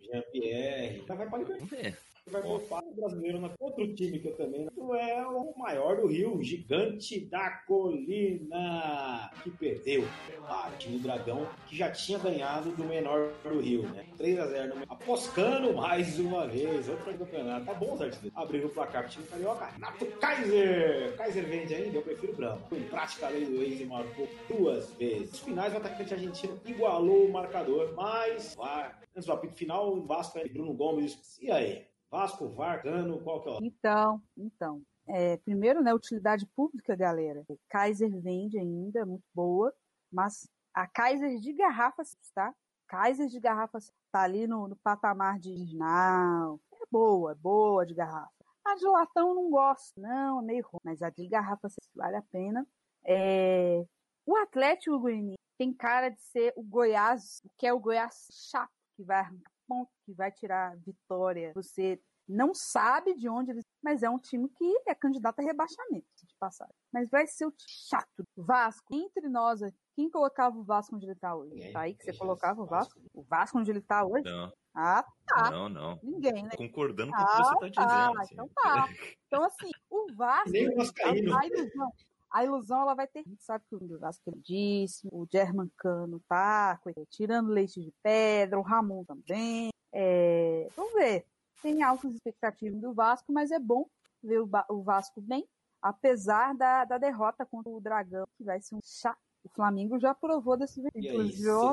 Jean-Pierre. 0.00 1.04
Já 1.06 1.14
vai 1.14 1.28
para 1.28 1.38
Libertadores 1.38 2.13
vai 2.30 2.42
voltar 2.42 2.82
o 2.82 2.94
brasileiro 2.94 3.40
na 3.40 3.50
outro 3.60 3.94
time 3.94 4.18
que 4.18 4.28
eu 4.28 4.36
também 4.36 4.66
não 4.76 4.94
é 4.94 5.26
o 5.26 5.56
maior 5.56 5.96
do 5.96 6.06
Rio, 6.06 6.42
gigante 6.42 7.20
da 7.26 7.50
colina, 7.66 9.30
que 9.42 9.50
perdeu. 9.50 10.04
Ah, 10.46 10.70
o 10.72 10.78
time 10.78 10.98
Dragão, 10.98 11.46
que 11.66 11.76
já 11.76 11.90
tinha 11.90 12.18
ganhado 12.18 12.70
do 12.70 12.84
menor 12.84 13.32
do 13.42 13.60
Rio, 13.60 13.82
né? 13.90 14.06
3 14.16 14.38
a 14.38 14.46
0 14.46 14.78
no... 14.78 14.82
Aposcando 14.88 15.74
mais 15.74 16.18
uma 16.18 16.46
vez, 16.46 16.88
outro 16.88 17.16
campeonato. 17.16 17.66
Tá 17.66 17.74
bom, 17.74 17.96
Zé? 17.96 18.10
Abriu 18.34 18.66
o 18.66 18.70
placar 18.70 19.02
pro 19.02 19.12
time 19.12 19.26
carioca. 19.26 19.66
Renato 19.66 20.06
Kaiser! 20.06 21.16
Kaiser 21.16 21.46
vende 21.46 21.74
ainda, 21.74 21.98
eu 21.98 22.02
prefiro 22.02 22.34
Branco. 22.34 22.74
Em 22.74 22.84
prática, 22.84 23.26
a 23.26 23.30
lei 23.30 23.44
do 23.44 23.62
ex 23.62 23.80
e 23.80 23.84
marcou 23.84 24.28
duas 24.48 24.92
vezes. 24.94 25.30
Nos 25.30 25.40
finais, 25.40 25.74
o 25.74 25.76
atacante 25.76 26.14
argentino 26.14 26.60
igualou 26.64 27.26
o 27.26 27.32
marcador, 27.32 27.92
mas 27.94 28.54
vai. 28.54 28.92
Antes 29.14 29.26
do 29.26 29.32
apito 29.32 29.54
final, 29.54 29.94
o 29.94 30.02
Vasco 30.02 30.38
e 30.38 30.48
Bruno 30.48 30.74
Gomes. 30.74 31.38
E 31.40 31.50
aí? 31.50 31.93
Vasco, 32.14 32.48
Vargano, 32.48 33.20
qual 33.24 33.42
que 33.42 33.48
é 33.48 33.52
o... 33.52 33.58
Então, 33.60 34.22
então. 34.38 34.82
É, 35.04 35.36
primeiro, 35.38 35.82
né, 35.82 35.92
utilidade 35.92 36.46
pública, 36.54 36.94
galera. 36.94 37.44
Kaiser 37.68 38.08
vende 38.20 38.56
ainda, 38.56 39.04
muito 39.04 39.24
boa, 39.34 39.74
mas 40.12 40.48
a 40.72 40.86
Kaiser 40.86 41.40
de 41.40 41.52
garrafa, 41.52 42.04
tá? 42.32 42.54
Kaiser 42.86 43.26
de 43.26 43.40
garrafa 43.40 43.80
tá 44.12 44.20
ali 44.20 44.46
no, 44.46 44.68
no 44.68 44.76
patamar 44.76 45.40
de 45.40 45.50
original. 45.50 46.60
É 46.72 46.86
boa, 46.88 47.32
é 47.32 47.34
boa 47.34 47.84
de 47.84 47.94
garrafa. 47.94 48.30
A 48.64 48.76
de 48.76 48.86
latão 48.86 49.34
não 49.34 49.50
gosto, 49.50 50.00
não, 50.00 50.38
é 50.38 50.44
meio 50.44 50.64
ruim. 50.68 50.80
Mas 50.84 51.02
a 51.02 51.10
de 51.10 51.26
garrafa 51.26 51.66
vale 51.96 52.14
a 52.14 52.22
pena. 52.22 52.64
É... 53.04 53.84
O 54.24 54.36
Atlético 54.36 55.00
Goianiense 55.00 55.34
tem 55.58 55.74
cara 55.74 56.10
de 56.10 56.22
ser 56.22 56.52
o 56.54 56.62
Goiás, 56.62 57.42
que 57.58 57.66
é 57.66 57.72
o 57.72 57.80
Goiás 57.80 58.28
chato, 58.30 58.70
que 58.96 59.02
vai 59.02 59.18
arrancar 59.18 59.53
ponto, 59.66 59.90
que 60.04 60.12
vai 60.12 60.30
tirar 60.30 60.76
vitória. 60.78 61.52
Você 61.54 62.00
não 62.28 62.54
sabe 62.54 63.14
de 63.14 63.28
onde 63.28 63.50
eles. 63.50 63.64
Mas 63.82 64.02
é 64.02 64.08
um 64.08 64.18
time 64.18 64.48
que 64.48 64.82
é 64.86 64.94
candidato 64.94 65.40
a 65.40 65.42
rebaixamento, 65.42 66.06
de 66.16 66.34
passagem. 66.38 66.74
Mas 66.92 67.08
vai 67.10 67.26
ser 67.26 67.46
o 67.46 67.54
chato. 67.58 68.24
Vasco, 68.36 68.94
entre 68.94 69.28
nós, 69.28 69.60
quem 69.94 70.10
colocava 70.10 70.56
o 70.56 70.64
Vasco 70.64 70.96
onde 70.96 71.04
ele 71.04 71.12
está 71.12 71.34
hoje? 71.34 71.54
Ninguém, 71.54 71.72
tá 71.72 71.80
aí 71.80 71.94
que 71.94 72.04
você 72.04 72.16
colocava 72.16 72.62
o 72.62 72.66
Vasco? 72.66 73.00
O 73.12 73.22
Vasco 73.22 73.58
onde 73.58 73.70
ele 73.70 73.80
está 73.80 74.04
hoje? 74.04 74.24
Não. 74.24 74.52
Ah, 74.74 75.04
tá. 75.26 75.50
Não, 75.50 75.68
não. 75.68 76.00
Ninguém, 76.02 76.42
né? 76.42 76.50
Concordando 76.56 77.12
com 77.12 77.22
o 77.22 77.26
que 77.26 77.36
você 77.36 77.66
está 77.66 77.86
tá. 77.86 77.86
dizendo. 77.86 78.20
Assim. 78.20 78.34
Então 78.34 78.48
tá. 78.48 78.88
Então, 79.26 79.44
assim, 79.44 79.70
o 79.90 80.06
Vasco. 80.16 80.50
Nem 80.50 80.68
o 80.68 80.76
Vascaíno. 80.76 81.38
A 81.38 81.46
ilusão, 81.46 81.92
a 82.34 82.44
ilusão 82.44 82.82
ela 82.82 82.94
vai 82.94 83.06
ter. 83.06 83.20
A 83.20 83.28
gente 83.28 83.44
sabe 83.44 83.64
que 83.68 83.76
o 83.76 83.98
Vasco 83.98 84.28
lindíssimo, 84.28 85.10
o 85.12 85.28
German 85.30 85.70
Cano 85.76 86.20
tá 86.28 86.80
tirando 87.08 87.48
leite 87.48 87.80
de 87.80 87.94
pedra, 88.02 88.58
o 88.58 88.62
Ramon 88.62 89.04
também. 89.04 89.70
É, 89.92 90.68
vamos 90.76 90.92
ver. 90.94 91.24
Tem 91.62 91.80
altas 91.84 92.12
expectativas 92.12 92.80
do 92.80 92.92
Vasco, 92.92 93.32
mas 93.32 93.52
é 93.52 93.60
bom 93.60 93.86
ver 94.20 94.40
o, 94.40 94.50
o 94.68 94.82
Vasco 94.82 95.20
bem, 95.20 95.46
apesar 95.80 96.56
da, 96.56 96.84
da 96.84 96.98
derrota 96.98 97.46
contra 97.46 97.70
o 97.70 97.80
Dragão, 97.80 98.26
que 98.36 98.42
vai 98.42 98.60
ser 98.60 98.74
um 98.74 98.80
chato. 98.82 99.16
O 99.44 99.48
Flamengo 99.50 100.00
já 100.00 100.12
provou 100.12 100.56
desse 100.56 100.80
inclusive 100.94 101.50
o 101.50 101.70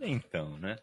Então, 0.00 0.56
né? 0.58 0.76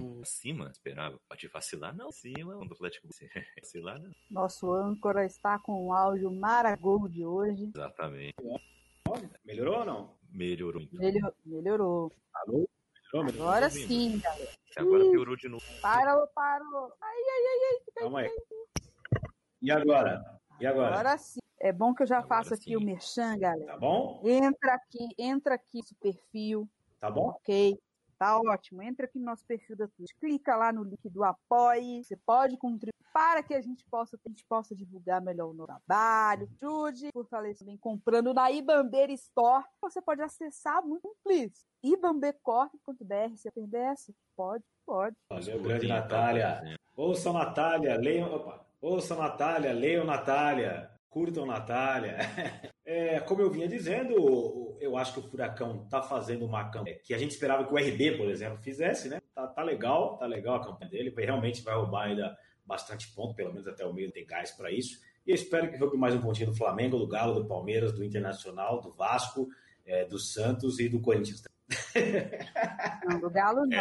O 0.00 0.24
cima 0.24 0.70
esperava. 0.70 1.18
Pode 1.28 1.46
vacilar, 1.48 1.94
não. 1.94 2.10
Cima, 2.10 2.54
do 2.66 2.72
Atlético 2.74 3.06
vacilar, 3.60 4.00
não. 4.00 4.10
Nosso 4.30 4.72
âncora 4.72 5.26
está 5.26 5.58
com 5.58 5.86
um 5.88 5.92
áudio 5.92 6.30
maragol 6.30 7.06
de 7.08 7.24
hoje. 7.24 7.70
Exatamente. 7.74 8.34
Melhorou 9.44 9.80
ou 9.80 9.84
não? 9.84 10.16
Melhorou. 10.30 10.80
Então. 10.82 10.98
Melhor, 11.00 11.32
melhorou. 11.44 12.12
Alô? 12.34 12.66
Melhorou, 13.12 13.24
melhorou? 13.24 13.48
Agora 13.48 13.70
sim, 13.70 14.18
galera. 14.20 14.50
Agora 14.76 15.10
piorou 15.10 15.36
de 15.36 15.48
novo. 15.48 15.64
Parou, 15.82 16.26
parou. 16.28 16.92
Ai, 17.02 17.14
ai, 17.16 17.46
ai, 17.46 17.58
ai. 17.74 17.84
Fica 17.84 18.00
Calma 18.00 18.20
aí. 18.20 18.30
E 19.60 19.70
agora? 19.70 20.40
E 20.58 20.66
agora? 20.66 20.94
Agora 20.94 21.18
sim. 21.18 21.40
É 21.60 21.70
bom 21.72 21.94
que 21.94 22.02
eu 22.02 22.06
já 22.06 22.18
Agora 22.18 22.28
faço 22.42 22.54
aqui 22.54 22.70
sim. 22.70 22.76
o 22.76 22.80
merchan, 22.80 23.38
galera. 23.38 23.66
Tá 23.72 23.76
bom? 23.78 24.20
Entra 24.24 24.74
aqui, 24.74 25.08
entra 25.18 25.54
aqui 25.54 25.78
no 25.78 25.96
perfil, 26.00 26.68
Tá 26.98 27.08
bom? 27.10 27.28
ok? 27.28 27.78
Tá 28.22 28.38
ótimo. 28.38 28.80
Entra 28.80 29.06
aqui 29.06 29.18
no 29.18 29.24
nosso 29.24 29.44
perfil 29.44 29.74
da 29.76 29.88
Twitch, 29.88 30.12
clica 30.20 30.54
lá 30.54 30.72
no 30.72 30.84
link 30.84 31.08
do 31.10 31.24
apoie. 31.24 32.04
Você 32.04 32.16
pode 32.16 32.56
contribuir 32.56 32.94
para 33.12 33.42
que 33.42 33.52
a 33.52 33.60
gente 33.60 33.84
possa, 33.90 34.16
a 34.24 34.28
gente 34.28 34.44
possa 34.48 34.76
divulgar 34.76 35.20
melhor 35.20 35.48
o 35.48 35.52
nosso 35.52 35.66
trabalho. 35.66 36.48
Ajude, 36.62 37.08
fortaleça 37.12 37.64
também 37.64 37.76
comprando 37.76 38.32
na 38.32 38.48
Ibambeira 38.48 39.12
Store. 39.12 39.64
Você 39.80 40.00
pode 40.00 40.22
acessar 40.22 40.86
muito 40.86 41.12
simples. 41.16 41.66
ibambecorp.br. 41.82 43.34
Se 43.34 43.50
perder 43.50 43.90
essa, 43.90 44.14
pode, 44.36 44.62
pode. 44.86 45.16
Valeu, 45.28 45.60
grande 45.60 45.88
Tá 45.88 45.94
Natália. 45.96 46.78
Ouçam 46.96 47.32
Natália, 47.32 47.96
leiam. 47.96 48.32
Opa. 48.32 48.64
Ouçam 48.80 49.18
Natália, 49.18 49.72
leiam 49.72 50.04
Natália. 50.04 50.92
Curtam 51.10 51.44
Natália. 51.44 52.18
É, 52.84 53.20
como 53.20 53.40
eu 53.40 53.48
vinha 53.48 53.68
dizendo, 53.68 54.12
eu 54.82 54.96
acho 54.96 55.12
que 55.14 55.20
o 55.20 55.22
Furacão 55.22 55.86
tá 55.88 56.02
fazendo 56.02 56.44
uma 56.44 56.68
campanha 56.68 56.98
que 56.98 57.14
a 57.14 57.18
gente 57.18 57.30
esperava 57.30 57.64
que 57.64 57.72
o 57.72 57.76
RB, 57.76 58.16
por 58.16 58.28
exemplo, 58.28 58.58
fizesse, 58.62 59.08
né? 59.08 59.20
Tá, 59.34 59.46
tá 59.46 59.62
legal, 59.62 60.18
tá 60.18 60.26
legal 60.26 60.56
a 60.56 60.64
campanha 60.64 60.90
dele. 60.90 61.14
Realmente 61.16 61.62
vai 61.62 61.74
roubar 61.76 62.08
ainda 62.08 62.36
bastante 62.66 63.08
ponto, 63.14 63.34
pelo 63.34 63.52
menos 63.52 63.68
até 63.68 63.86
o 63.86 63.92
meio 63.92 64.10
tem 64.10 64.26
gás 64.26 64.50
para 64.50 64.70
isso. 64.72 65.00
E 65.24 65.30
eu 65.30 65.34
espero 65.36 65.70
que 65.70 65.76
roube 65.76 65.96
mais 65.96 66.14
um 66.14 66.20
pontinho 66.20 66.50
do 66.50 66.56
Flamengo, 66.56 66.98
do 66.98 67.06
Galo, 67.06 67.34
do 67.34 67.46
Palmeiras, 67.46 67.92
do 67.92 68.02
Internacional, 68.04 68.80
do 68.80 68.92
Vasco, 68.92 69.48
é, 69.86 70.04
do 70.04 70.18
Santos 70.18 70.80
e 70.80 70.88
do 70.88 71.00
Corinthians. 71.00 71.42
Não, 73.08 73.20
do 73.20 73.30
Galo 73.30 73.64
não. 73.66 73.78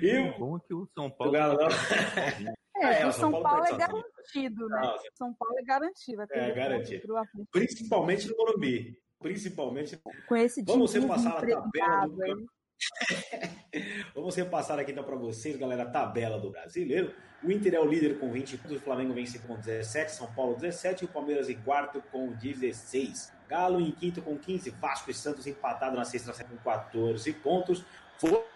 E 0.00 0.18
O 0.18 0.34
o 0.34 0.38
bom 0.38 0.56
é 0.56 0.60
que 0.66 0.74
o 0.74 0.88
São 0.94 1.08
do 1.08 1.14
Paulo. 1.16 1.32
Galo 1.32 1.58
não. 1.58 1.68
É, 2.76 3.02
É, 3.02 3.06
o 3.06 3.12
São 3.12 3.30
São 3.30 3.30
Paulo 3.30 3.44
Paulo 3.44 3.64
é 3.66 3.70
pode 3.70 3.82
sozinho. 3.82 4.02
garantido, 4.32 4.68
né? 4.68 4.80
Não, 4.82 4.96
São 5.14 5.34
Paulo 5.34 5.58
é 5.58 5.62
garantido. 5.62 6.22
É, 6.30 6.52
garantido. 6.52 7.14
Principalmente 7.52 8.28
no 8.28 8.36
Morumbi. 8.36 8.98
Principalmente. 9.24 9.98
Com 10.28 10.36
esse 10.36 10.62
Vamos 10.62 10.92
time 10.92 11.06
repassar 11.06 11.32
a 11.32 11.40
tabela 11.40 12.06
do. 12.08 12.46
Vamos 14.14 14.36
repassar 14.36 14.78
aqui 14.78 14.92
então 14.92 15.02
para 15.02 15.16
vocês, 15.16 15.56
galera, 15.56 15.84
a 15.84 15.90
tabela 15.90 16.38
do 16.38 16.50
brasileiro. 16.50 17.10
O 17.42 17.50
Inter 17.50 17.72
é 17.74 17.80
o 17.80 17.86
líder 17.86 18.18
com 18.18 18.30
20 18.30 18.58
pontos, 18.58 18.76
o 18.76 18.80
Flamengo 18.80 19.14
segundo 19.26 19.46
com 19.46 19.56
17, 19.56 20.12
São 20.12 20.30
Paulo 20.34 20.56
17 20.56 21.04
e 21.04 21.06
o 21.06 21.08
Palmeiras 21.08 21.48
em 21.48 21.56
quarto 21.56 22.02
com 22.12 22.32
16. 22.32 23.32
Galo 23.48 23.80
em 23.80 23.92
quinto 23.92 24.20
com 24.20 24.36
15, 24.36 24.68
Vasco 24.72 25.10
e 25.10 25.14
Santos 25.14 25.46
empatado 25.46 25.96
na 25.96 26.04
sexta 26.04 26.44
com 26.44 26.56
14 26.58 27.32
pontos. 27.32 27.82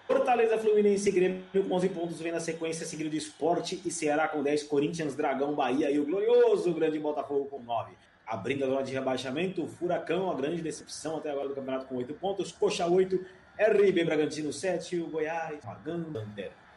Fortaleza, 0.06 0.58
Fluminense 0.58 1.08
e 1.08 1.12
Grêmio 1.12 1.44
com 1.50 1.74
11 1.76 1.88
pontos, 1.88 2.20
vem 2.20 2.32
na 2.32 2.40
sequência, 2.40 2.84
seguido 2.84 3.08
de 3.08 3.16
Esporte 3.16 3.80
e 3.86 3.90
Ceará 3.90 4.28
com 4.28 4.42
10, 4.42 4.64
Corinthians, 4.64 5.16
Dragão, 5.16 5.54
Bahia 5.54 5.90
e 5.90 5.98
o 5.98 6.04
glorioso 6.04 6.74
Grande 6.74 6.98
Botafogo 6.98 7.46
com 7.46 7.62
9. 7.62 7.96
Abrindo 8.28 8.64
a 8.64 8.66
zona 8.66 8.82
de 8.82 8.92
rebaixamento, 8.92 9.64
o 9.64 9.68
Furacão, 9.68 10.30
a 10.30 10.34
grande 10.34 10.60
decepção 10.60 11.16
até 11.16 11.30
agora 11.30 11.48
do 11.48 11.54
campeonato 11.54 11.86
com 11.86 11.96
8 11.96 12.12
pontos, 12.14 12.52
Coxa 12.52 12.86
8, 12.86 13.18
RB 13.58 14.04
Bragantino 14.04 14.52
7 14.52 14.96
e 14.96 15.00
o 15.00 15.08
Goiás, 15.08 15.64
Maganda 15.64 16.26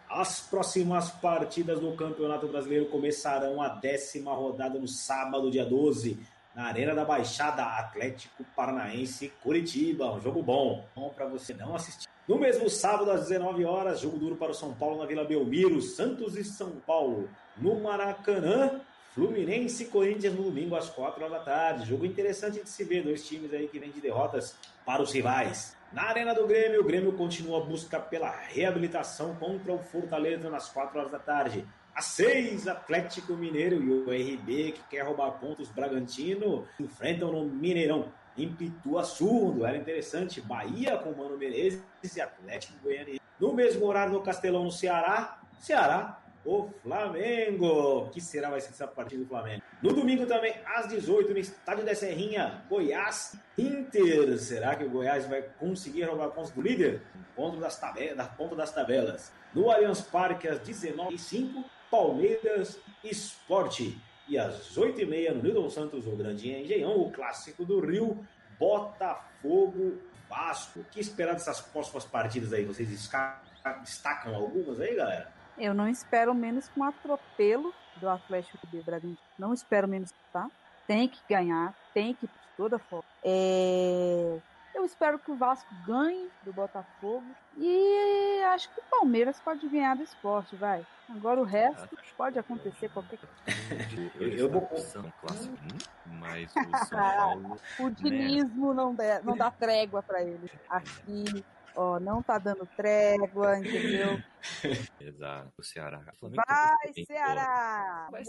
As 0.09 0.39
próximas 0.39 1.11
partidas 1.11 1.79
do 1.79 1.91
Campeonato 1.93 2.47
Brasileiro 2.47 2.85
começarão 2.85 3.61
a 3.61 3.67
décima 3.67 4.33
rodada 4.33 4.79
no 4.79 4.87
sábado, 4.87 5.51
dia 5.51 5.65
12, 5.65 6.17
na 6.55 6.67
Arena 6.67 6.95
da 6.95 7.03
Baixada 7.03 7.63
Atlético 7.63 8.45
Paranaense 8.55 9.31
Curitiba. 9.43 10.11
Um 10.13 10.21
jogo 10.21 10.41
bom, 10.41 10.85
bom 10.95 11.09
para 11.09 11.25
você 11.25 11.53
não 11.53 11.75
assistir. 11.75 12.07
No 12.27 12.37
mesmo 12.37 12.69
sábado, 12.69 13.11
às 13.11 13.27
19 13.27 13.65
horas, 13.65 13.99
jogo 13.99 14.17
duro 14.17 14.37
para 14.37 14.51
o 14.51 14.55
São 14.55 14.73
Paulo 14.73 14.99
na 14.99 15.05
Vila 15.05 15.25
Belmiro, 15.25 15.81
Santos 15.81 16.37
e 16.37 16.45
São 16.45 16.71
Paulo. 16.87 17.29
No 17.57 17.81
Maracanã, 17.81 18.79
Fluminense 19.13 19.83
e 19.83 19.87
Corinthians 19.87 20.33
no 20.33 20.43
domingo 20.43 20.75
às 20.75 20.89
4 20.89 21.21
horas 21.21 21.37
da 21.37 21.43
tarde. 21.43 21.89
Jogo 21.89 22.05
interessante 22.05 22.63
de 22.63 22.69
se 22.69 22.83
ver, 22.85 23.03
dois 23.03 23.27
times 23.27 23.53
aí 23.53 23.67
que 23.67 23.77
vêm 23.77 23.91
de 23.91 23.99
derrotas 23.99 24.55
para 24.85 25.01
os 25.01 25.11
rivais. 25.11 25.75
Na 25.91 26.03
Arena 26.03 26.33
do 26.33 26.47
Grêmio, 26.47 26.79
o 26.79 26.85
Grêmio 26.85 27.11
continua 27.11 27.61
a 27.61 27.65
busca 27.65 27.99
pela 27.99 28.31
reabilitação 28.31 29.35
contra 29.35 29.73
o 29.73 29.79
Fortaleza 29.79 30.49
nas 30.49 30.69
4 30.69 30.97
horas 30.97 31.11
da 31.11 31.19
tarde. 31.19 31.65
Às 31.93 32.05
6, 32.05 32.69
Atlético 32.69 33.33
Mineiro 33.33 33.75
e 33.83 33.89
o 33.89 34.09
RB, 34.09 34.71
que 34.71 34.83
quer 34.89 35.01
roubar 35.01 35.31
pontos 35.31 35.67
Bragantino, 35.67 36.65
enfrentam 36.79 37.33
no 37.33 37.43
Mineirão. 37.43 38.13
Em 38.37 38.49
Pituaçu, 38.49 39.51
duelo 39.51 39.75
interessante, 39.75 40.39
Bahia 40.39 40.97
com 40.97 41.11
Mano 41.11 41.37
Menezes 41.37 41.83
e 42.15 42.21
Atlético 42.21 42.75
Goianiense. 42.81 43.19
No 43.37 43.53
mesmo 43.53 43.85
horário 43.85 44.13
no 44.13 44.21
Castelão, 44.21 44.63
no 44.63 44.71
Ceará, 44.71 45.41
Ceará 45.59 46.20
o 46.45 46.69
Flamengo. 46.83 48.09
Que 48.09 48.21
será 48.21 48.49
vai 48.49 48.61
ser 48.61 48.69
essa 48.69 48.87
partida 48.87 49.23
do 49.23 49.27
Flamengo? 49.27 49.61
No 49.81 49.93
domingo 49.93 50.25
também, 50.25 50.55
às 50.65 50.87
18, 50.87 51.31
no 51.31 51.39
estádio 51.39 51.85
da 51.85 51.95
Serrinha, 51.95 52.63
Goiás 52.69 53.35
Inter. 53.57 54.37
Será 54.37 54.75
que 54.75 54.83
o 54.83 54.89
Goiás 54.89 55.25
vai 55.25 55.41
conseguir 55.59 56.03
roubar 56.03 56.29
pontos 56.29 56.51
do 56.51 56.61
líder? 56.61 57.01
Encontro 57.33 57.59
das 57.59 57.79
tabelas, 57.79 58.17
da 58.17 58.25
ponta 58.25 58.55
das 58.55 58.71
tabelas. 58.71 59.31
No 59.53 59.69
Allianz 59.69 60.01
Parque, 60.01 60.47
às 60.47 60.59
19h05, 60.59 61.63
Palmeiras 61.89 62.79
Esporte. 63.03 63.99
E 64.27 64.37
às 64.37 64.77
8h30, 64.77 65.33
no 65.33 65.43
Nilton 65.43 65.69
Santos, 65.69 66.07
o 66.07 66.15
Grande 66.15 66.51
Engenhão, 66.51 66.97
o 66.99 67.11
clássico 67.11 67.65
do 67.65 67.79
Rio, 67.79 68.25
Botafogo 68.57 69.99
Vasco. 70.29 70.79
O 70.79 70.83
que 70.85 70.99
esperar 71.01 71.33
dessas 71.33 71.59
próximas 71.59 72.05
partidas 72.05 72.53
aí? 72.53 72.63
Vocês 72.63 72.87
destacam 72.87 74.33
algumas 74.35 74.79
aí, 74.79 74.95
galera? 74.95 75.33
Eu 75.57 75.73
não 75.73 75.87
espero 75.87 76.33
menos 76.33 76.67
que 76.67 76.79
um 76.79 76.83
atropelo 76.83 77.73
do 77.97 78.09
Atlético 78.09 78.65
de 78.67 78.81
Bragantino. 78.81 79.17
Não 79.37 79.53
espero 79.53 79.87
menos, 79.87 80.11
tá? 80.33 80.49
Tem 80.87 81.07
que 81.07 81.19
ganhar, 81.29 81.73
tem 81.93 82.13
que 82.13 82.25
ir 82.25 82.27
de 82.29 82.33
toda 82.57 82.79
forma. 82.79 83.05
É, 83.23 84.37
Eu 84.73 84.85
espero 84.85 85.19
que 85.19 85.29
o 85.29 85.35
Vasco 85.35 85.67
ganhe 85.85 86.29
do 86.43 86.53
Botafogo 86.53 87.25
e 87.57 88.41
acho 88.53 88.69
que 88.73 88.79
o 88.79 88.83
Palmeiras 88.89 89.39
pode 89.41 89.67
ganhar 89.67 89.95
do 89.97 90.03
esporte, 90.03 90.55
vai. 90.55 90.85
Agora 91.09 91.41
o 91.41 91.43
resto 91.43 91.89
pode 92.17 92.39
acontecer 92.39 92.89
qualquer 92.89 93.19
coisa. 93.19 94.11
Eu- 94.17 94.29
eu 94.29 94.49
vou- 94.49 94.65
São 94.77 95.11
classe 95.19 95.49
1, 95.49 96.13
mas 96.19 96.49
o 96.55 96.55
São 96.87 96.99
Paulo. 96.99 97.59
O 97.79 97.89
dinismo 97.91 98.73
não, 98.73 98.95
dá- 98.95 99.21
não 99.21 99.35
dá 99.35 99.51
trégua 99.51 100.01
pra 100.01 100.21
ele. 100.23 100.49
Aqui, 100.69 101.43
ó, 101.75 101.99
não 101.99 102.21
tá 102.21 102.37
dando 102.37 102.65
trégua, 102.75 103.59
entendeu? 103.59 104.21
Exato. 104.99 105.53
O 105.57 105.63
Ceará. 105.63 106.03
O 106.13 106.17
Flamengo 106.17 106.41
Vai, 106.47 106.93
tem 106.93 107.05
Ceará! 107.05 108.07
Vai 108.11 108.23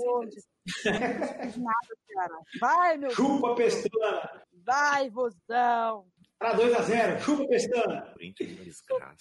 nada, 1.56 1.96
Ceará. 2.06 2.38
Vai, 2.60 2.96
meu 2.98 3.10
Chupa 3.10 3.54
Pestana! 3.54 4.42
Vai, 4.64 5.10
vozão! 5.10 6.06
Para 6.38 6.58
2x0, 6.58 7.20
chupa 7.20 7.46
Pestana! 7.46 8.02
Corinthians 8.12 8.50
uma 8.52 8.64
desgraça. 8.64 9.16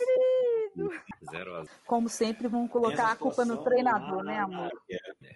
0 1.31 1.55
a 1.55 1.63
0. 1.63 1.69
Como 1.85 2.09
sempre, 2.09 2.47
vão 2.47 2.67
colocar 2.67 3.11
a 3.11 3.15
culpa 3.15 3.45
no 3.45 3.63
treinador, 3.63 4.23
né, 4.23 4.39
amor? 4.39 4.71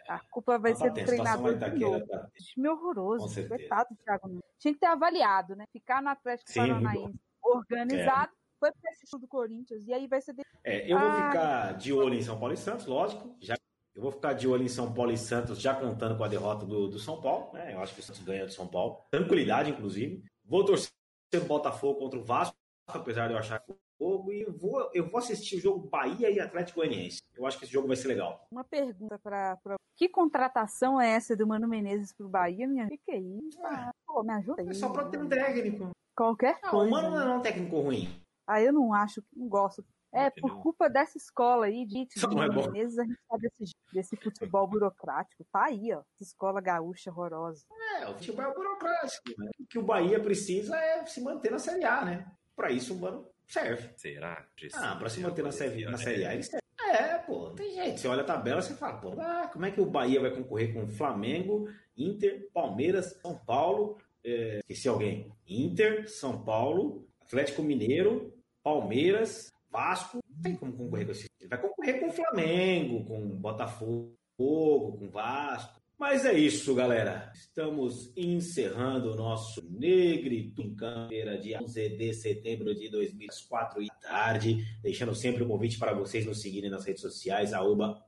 A 0.08 0.20
culpa 0.32 0.58
vai 0.58 0.76
ser 0.76 0.92
do 0.92 1.06
treinador. 1.06 1.58
Tá... 1.60 1.70
Time 1.70 2.70
horroroso. 2.70 3.48
Coitado 3.48 3.90
do 3.92 3.98
Thiago. 4.04 4.44
Tinha 4.58 4.74
que 4.74 4.80
ter 4.80 4.88
avaliado, 4.88 5.56
né? 5.56 5.66
Ficar 5.72 6.02
no 6.02 6.10
Atlético 6.10 6.54
Paranaense 6.54 7.20
organizado, 7.46 8.32
foi 8.60 8.72
pra 8.72 8.92
esse 8.92 9.06
time 9.06 9.22
do 9.22 9.28
Corinthians. 9.28 9.88
E 9.88 9.94
aí 9.94 10.08
vai 10.08 10.22
ser. 10.22 10.34
de- 10.34 10.42
É, 10.64 10.92
eu 10.92 10.98
vou 10.98 11.08
Ah. 11.08 11.28
ficar 11.32 11.72
de 11.78 11.94
olho 11.94 12.14
em 12.16 12.22
São 12.22 12.38
Paulo 12.40 12.54
e 12.54 12.58
Santos, 12.58 12.86
lógico. 12.86 13.36
Já, 13.40 13.56
eu 13.96 14.02
vou 14.02 14.12
ficar 14.12 14.34
de 14.34 14.48
olho 14.48 14.64
em 14.64 14.68
São 14.68 14.94
Paulo 14.94 15.12
e 15.12 15.18
Santos, 15.18 15.60
já 15.62 15.74
contando 15.76 16.18
com 16.18 16.24
a 16.24 16.28
derrota 16.28 16.66
do, 16.66 16.88
do 16.88 17.00
São 17.00 17.22
Paulo. 17.22 17.54
Né? 17.54 17.74
Eu 17.74 17.80
acho 17.82 17.94
que 17.94 18.00
o 18.00 18.04
Santos 18.04 18.24
ganha 18.24 18.46
do 18.46 18.52
São 18.52 18.68
Paulo. 18.68 19.00
Tranquilidade, 19.12 19.70
inclusive. 19.72 20.24
Vou 20.44 20.64
torcer 20.66 20.90
o 21.36 21.42
Botafogo 21.46 22.00
contra 22.00 22.18
o 22.20 22.24
Vasco, 22.24 22.56
apesar 22.88 23.28
de 23.28 23.34
eu 23.34 23.40
achar 23.40 23.60
que 23.60 23.72
o 23.72 23.76
fogo. 23.98 24.32
E 24.32 24.46
vou, 24.46 24.90
eu 24.94 25.08
vou 25.10 25.20
assistir 25.20 25.58
o 25.58 25.60
jogo 25.62 25.88
Bahia 25.90 26.30
e 26.32 26.40
Atlético 26.40 26.80
Goianiense. 26.80 27.22
Eu 27.36 27.46
acho 27.46 27.58
que 27.60 27.66
esse 27.66 27.74
jogo 27.74 27.88
vai 27.88 27.96
ser 27.98 28.08
legal. 28.08 28.46
Uma 28.52 28.64
pergunta 28.64 29.20
pra, 29.20 29.58
pra- 29.58 29.76
Que 29.98 30.10
contratação 30.10 31.00
é 31.00 31.10
essa 31.12 31.36
do 31.36 31.46
Mano 31.48 31.68
Menezes 31.68 32.12
pro 32.14 32.28
Bahia, 32.28 32.68
minha? 32.68 32.86
O 32.86 32.90
que, 32.90 32.98
que 32.98 33.12
é 33.12 33.18
isso? 33.20 33.58
Ah, 33.64 33.92
pô, 34.06 34.24
me 34.24 34.34
ajuda 34.34 34.62
aí. 34.62 34.70
É 34.70 34.74
só 34.74 34.90
pra 34.90 35.06
ter 35.06 35.18
um 35.18 35.28
técnico. 35.30 35.90
Qualquer 36.18 36.58
Não, 36.64 36.70
o 36.70 36.72
coisa. 36.72 36.92
Mano 36.92 37.10
não 37.12 37.34
é 37.34 37.38
um 37.38 37.42
técnico 37.42 37.80
ruim. 37.80 38.10
Ah, 38.48 38.62
eu 38.62 38.72
não 38.74 38.94
acho, 38.94 39.24
não 39.36 39.48
gosto. 39.48 39.86
É, 40.14 40.30
por 40.30 40.62
culpa 40.62 40.90
dessa 40.90 41.18
escola 41.18 41.66
aí 41.66 41.86
de, 41.86 42.06
de 42.06 42.26
é. 42.26 42.48
Menezes, 42.48 42.98
a 42.98 43.04
gente 43.04 43.20
tá 43.28 43.38
desse, 43.38 43.76
desse 43.92 44.16
futebol 44.16 44.66
burocrático. 44.66 45.46
Tá 45.52 45.66
aí, 45.66 45.92
ó. 45.94 46.00
Essa 46.14 46.24
escola 46.24 46.62
gaúcha 46.62 47.12
horrorosa. 47.12 47.66
É, 48.00 48.08
o 48.08 48.14
futebol 48.14 48.46
é 48.46 48.54
burocrático. 48.54 49.30
Né? 49.38 49.50
O 49.60 49.68
que 49.68 49.78
o 49.78 49.84
Bahia 49.84 50.18
precisa 50.22 50.78
é 50.78 51.06
se 51.06 51.22
manter 51.22 51.52
na 51.52 51.60
Série 51.60 51.84
A, 51.84 52.06
né? 52.06 52.32
Pra 52.56 52.72
isso, 52.72 52.94
o 52.94 53.00
Mano 53.00 53.28
serve. 53.46 53.90
Será? 53.98 54.48
Ah, 54.76 54.96
pra 54.96 55.10
se 55.10 55.20
manter 55.20 55.44
na 55.44 55.52
série, 55.52 55.84
na 55.84 55.98
série 55.98 56.26
A, 56.26 56.34
ele 56.34 56.44
serve. 56.44 56.64
É, 56.80 57.18
pô, 57.18 57.50
tem 57.50 57.74
jeito. 57.74 58.00
Você 58.00 58.08
olha 58.08 58.22
a 58.22 58.26
tabela, 58.26 58.62
você 58.62 58.74
fala, 58.74 58.98
pô, 58.98 59.20
ah, 59.20 59.50
como 59.52 59.66
é 59.66 59.72
que 59.72 59.82
o 59.82 59.86
Bahia 59.86 60.22
vai 60.22 60.32
concorrer 60.32 60.74
com 60.74 60.88
Flamengo, 60.88 61.68
Inter, 61.98 62.50
Palmeiras, 62.54 63.20
São 63.22 63.38
Paulo, 63.38 63.98
é, 64.24 64.60
esqueci 64.60 64.88
alguém, 64.88 65.32
Inter, 65.46 66.10
São 66.10 66.42
Paulo, 66.44 67.06
Atlético 67.22 67.64
Mineiro, 67.64 68.34
Palmeiras, 68.66 69.54
Vasco, 69.72 70.18
não 70.28 70.42
tem 70.42 70.56
como 70.56 70.74
concorrer 70.74 71.06
com 71.06 71.12
esse. 71.12 71.28
Ele 71.40 71.48
vai 71.48 71.62
concorrer 71.62 72.00
com 72.00 72.08
o 72.08 72.12
Flamengo, 72.12 73.06
com 73.06 73.24
o 73.24 73.36
Botafogo, 73.36 74.18
com 74.36 75.06
o 75.06 75.10
Vasco. 75.12 75.80
Mas 76.00 76.26
é 76.26 76.34
isso, 76.34 76.74
galera. 76.74 77.32
Estamos 77.36 78.12
encerrando 78.18 79.12
o 79.12 79.16
nosso 79.16 79.64
Negrito 79.70 80.64
em 80.64 80.74
Câmara, 80.74 81.38
dia 81.38 81.62
11 81.62 81.90
de 81.90 82.12
setembro 82.16 82.74
de 82.74 82.90
2004 82.90 83.84
e 83.84 83.88
tarde. 84.02 84.66
Deixando 84.82 85.14
sempre 85.14 85.44
um 85.44 85.48
convite 85.48 85.78
para 85.78 85.94
vocês 85.94 86.26
nos 86.26 86.42
seguirem 86.42 86.72
nas 86.72 86.86
redes 86.86 87.04
sociais, 87.04 87.54
arroba 87.54 88.04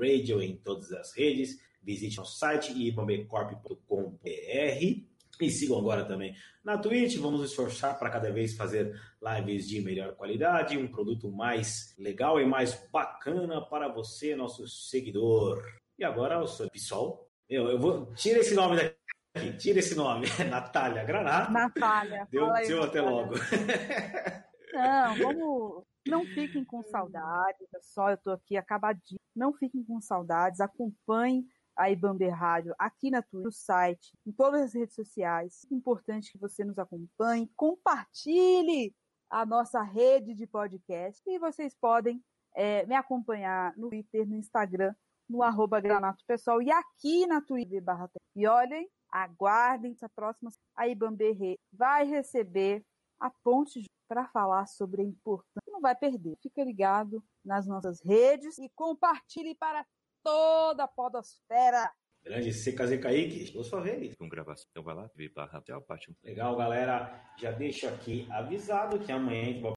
Radio 0.00 0.40
em 0.40 0.56
todas 0.56 0.92
as 0.92 1.12
redes. 1.16 1.58
Visite 1.82 2.18
nosso 2.18 2.38
site 2.38 2.72
ibambecorp.com.br 2.72 5.13
e 5.40 5.50
sigam 5.50 5.78
agora 5.78 6.04
também 6.04 6.34
na 6.64 6.78
Twitch. 6.78 7.18
Vamos 7.18 7.40
nos 7.40 7.50
esforçar 7.50 7.98
para 7.98 8.10
cada 8.10 8.32
vez 8.32 8.56
fazer 8.56 8.98
lives 9.22 9.68
de 9.68 9.80
melhor 9.80 10.14
qualidade, 10.14 10.78
um 10.78 10.88
produto 10.88 11.30
mais 11.30 11.94
legal 11.98 12.40
e 12.40 12.46
mais 12.46 12.74
bacana 12.90 13.60
para 13.60 13.88
você, 13.88 14.34
nosso 14.34 14.66
seguidor. 14.66 15.62
E 15.98 16.04
agora 16.04 16.36
eu 16.36 16.46
sou 16.46 16.70
Pissol. 16.70 17.28
Eu, 17.48 17.68
eu 17.68 17.78
vou. 17.78 18.12
Tira 18.14 18.38
esse 18.38 18.54
nome 18.54 18.76
daqui. 18.76 19.56
Tira 19.58 19.78
esse 19.78 19.94
nome. 19.94 20.26
Natália 20.50 21.04
Granato. 21.04 21.52
Natália. 21.52 22.26
Deu 22.30 22.50
aí, 22.50 22.66
seu 22.66 22.82
até 22.82 23.00
logo. 23.00 23.34
Não, 24.72 25.16
vamos. 25.16 25.84
Não 26.06 26.24
fiquem 26.26 26.64
com 26.64 26.82
saudades, 26.82 27.66
pessoal. 27.70 28.10
Eu 28.10 28.18
tô 28.18 28.30
aqui 28.30 28.56
acabadinho. 28.56 29.20
Não 29.34 29.52
fiquem 29.52 29.84
com 29.84 30.00
saudades. 30.00 30.60
Acompanhem 30.60 31.46
a 31.76 31.90
Ibambe 31.90 32.28
Rádio 32.28 32.74
aqui 32.78 33.10
na 33.10 33.22
Twitch, 33.22 33.44
no 33.44 33.52
site, 33.52 34.12
em 34.26 34.32
todas 34.32 34.62
as 34.62 34.74
redes 34.74 34.94
sociais. 34.94 35.66
É 35.70 35.74
importante 35.74 36.32
que 36.32 36.38
você 36.38 36.64
nos 36.64 36.78
acompanhe. 36.78 37.50
Compartilhe 37.56 38.94
a 39.30 39.44
nossa 39.44 39.82
rede 39.82 40.34
de 40.34 40.46
podcast. 40.46 41.22
E 41.26 41.38
vocês 41.38 41.74
podem 41.74 42.22
é, 42.54 42.86
me 42.86 42.94
acompanhar 42.94 43.76
no 43.76 43.90
Twitter, 43.90 44.26
no 44.26 44.36
Instagram, 44.36 44.94
no 45.28 45.42
arroba 45.42 45.80
granato 45.80 46.24
pessoal 46.26 46.60
e 46.62 46.70
aqui 46.70 47.26
na 47.26 47.40
Twitch 47.40 47.80
barra 47.82 48.08
E 48.36 48.46
olhem, 48.46 48.88
aguardem 49.10 49.92
essa 49.92 50.08
próxima. 50.08 50.50
A 50.76 50.86
Ibambe 50.86 51.32
Rê 51.32 51.58
vai 51.72 52.04
receber 52.04 52.84
a 53.18 53.30
ponte 53.42 53.84
para 54.06 54.26
falar 54.28 54.66
sobre 54.66 55.02
a 55.02 55.04
importância. 55.04 55.72
Não 55.72 55.80
vai 55.80 55.94
perder. 55.94 56.36
Fica 56.42 56.62
ligado 56.62 57.24
nas 57.44 57.66
nossas 57.66 58.00
redes 58.02 58.58
e 58.58 58.68
compartilhe 58.74 59.54
para 59.54 59.84
toda 60.24 60.84
a 60.84 60.88
podosfera. 60.88 61.92
Grande 62.24 62.52
CKZ 62.52 62.98
Kaique, 63.02 63.46
chegou 63.46 63.62
sua 63.62 63.82
vez. 63.82 64.14
Com 64.16 64.26
gravação. 64.26 64.66
Então 64.70 64.82
vai 64.82 64.94
lá, 64.94 65.10
vi 65.14 65.28
barra, 65.28 65.60
tchau, 65.60 65.82
parte 65.82 66.10
um. 66.10 66.14
Legal, 66.24 66.56
galera. 66.56 67.22
Já 67.38 67.50
deixo 67.52 67.86
aqui 67.86 68.26
avisado 68.30 68.98
que 68.98 69.12
amanhã 69.12 69.42
a 69.42 69.44
gente 69.44 69.60
vai 69.60 69.72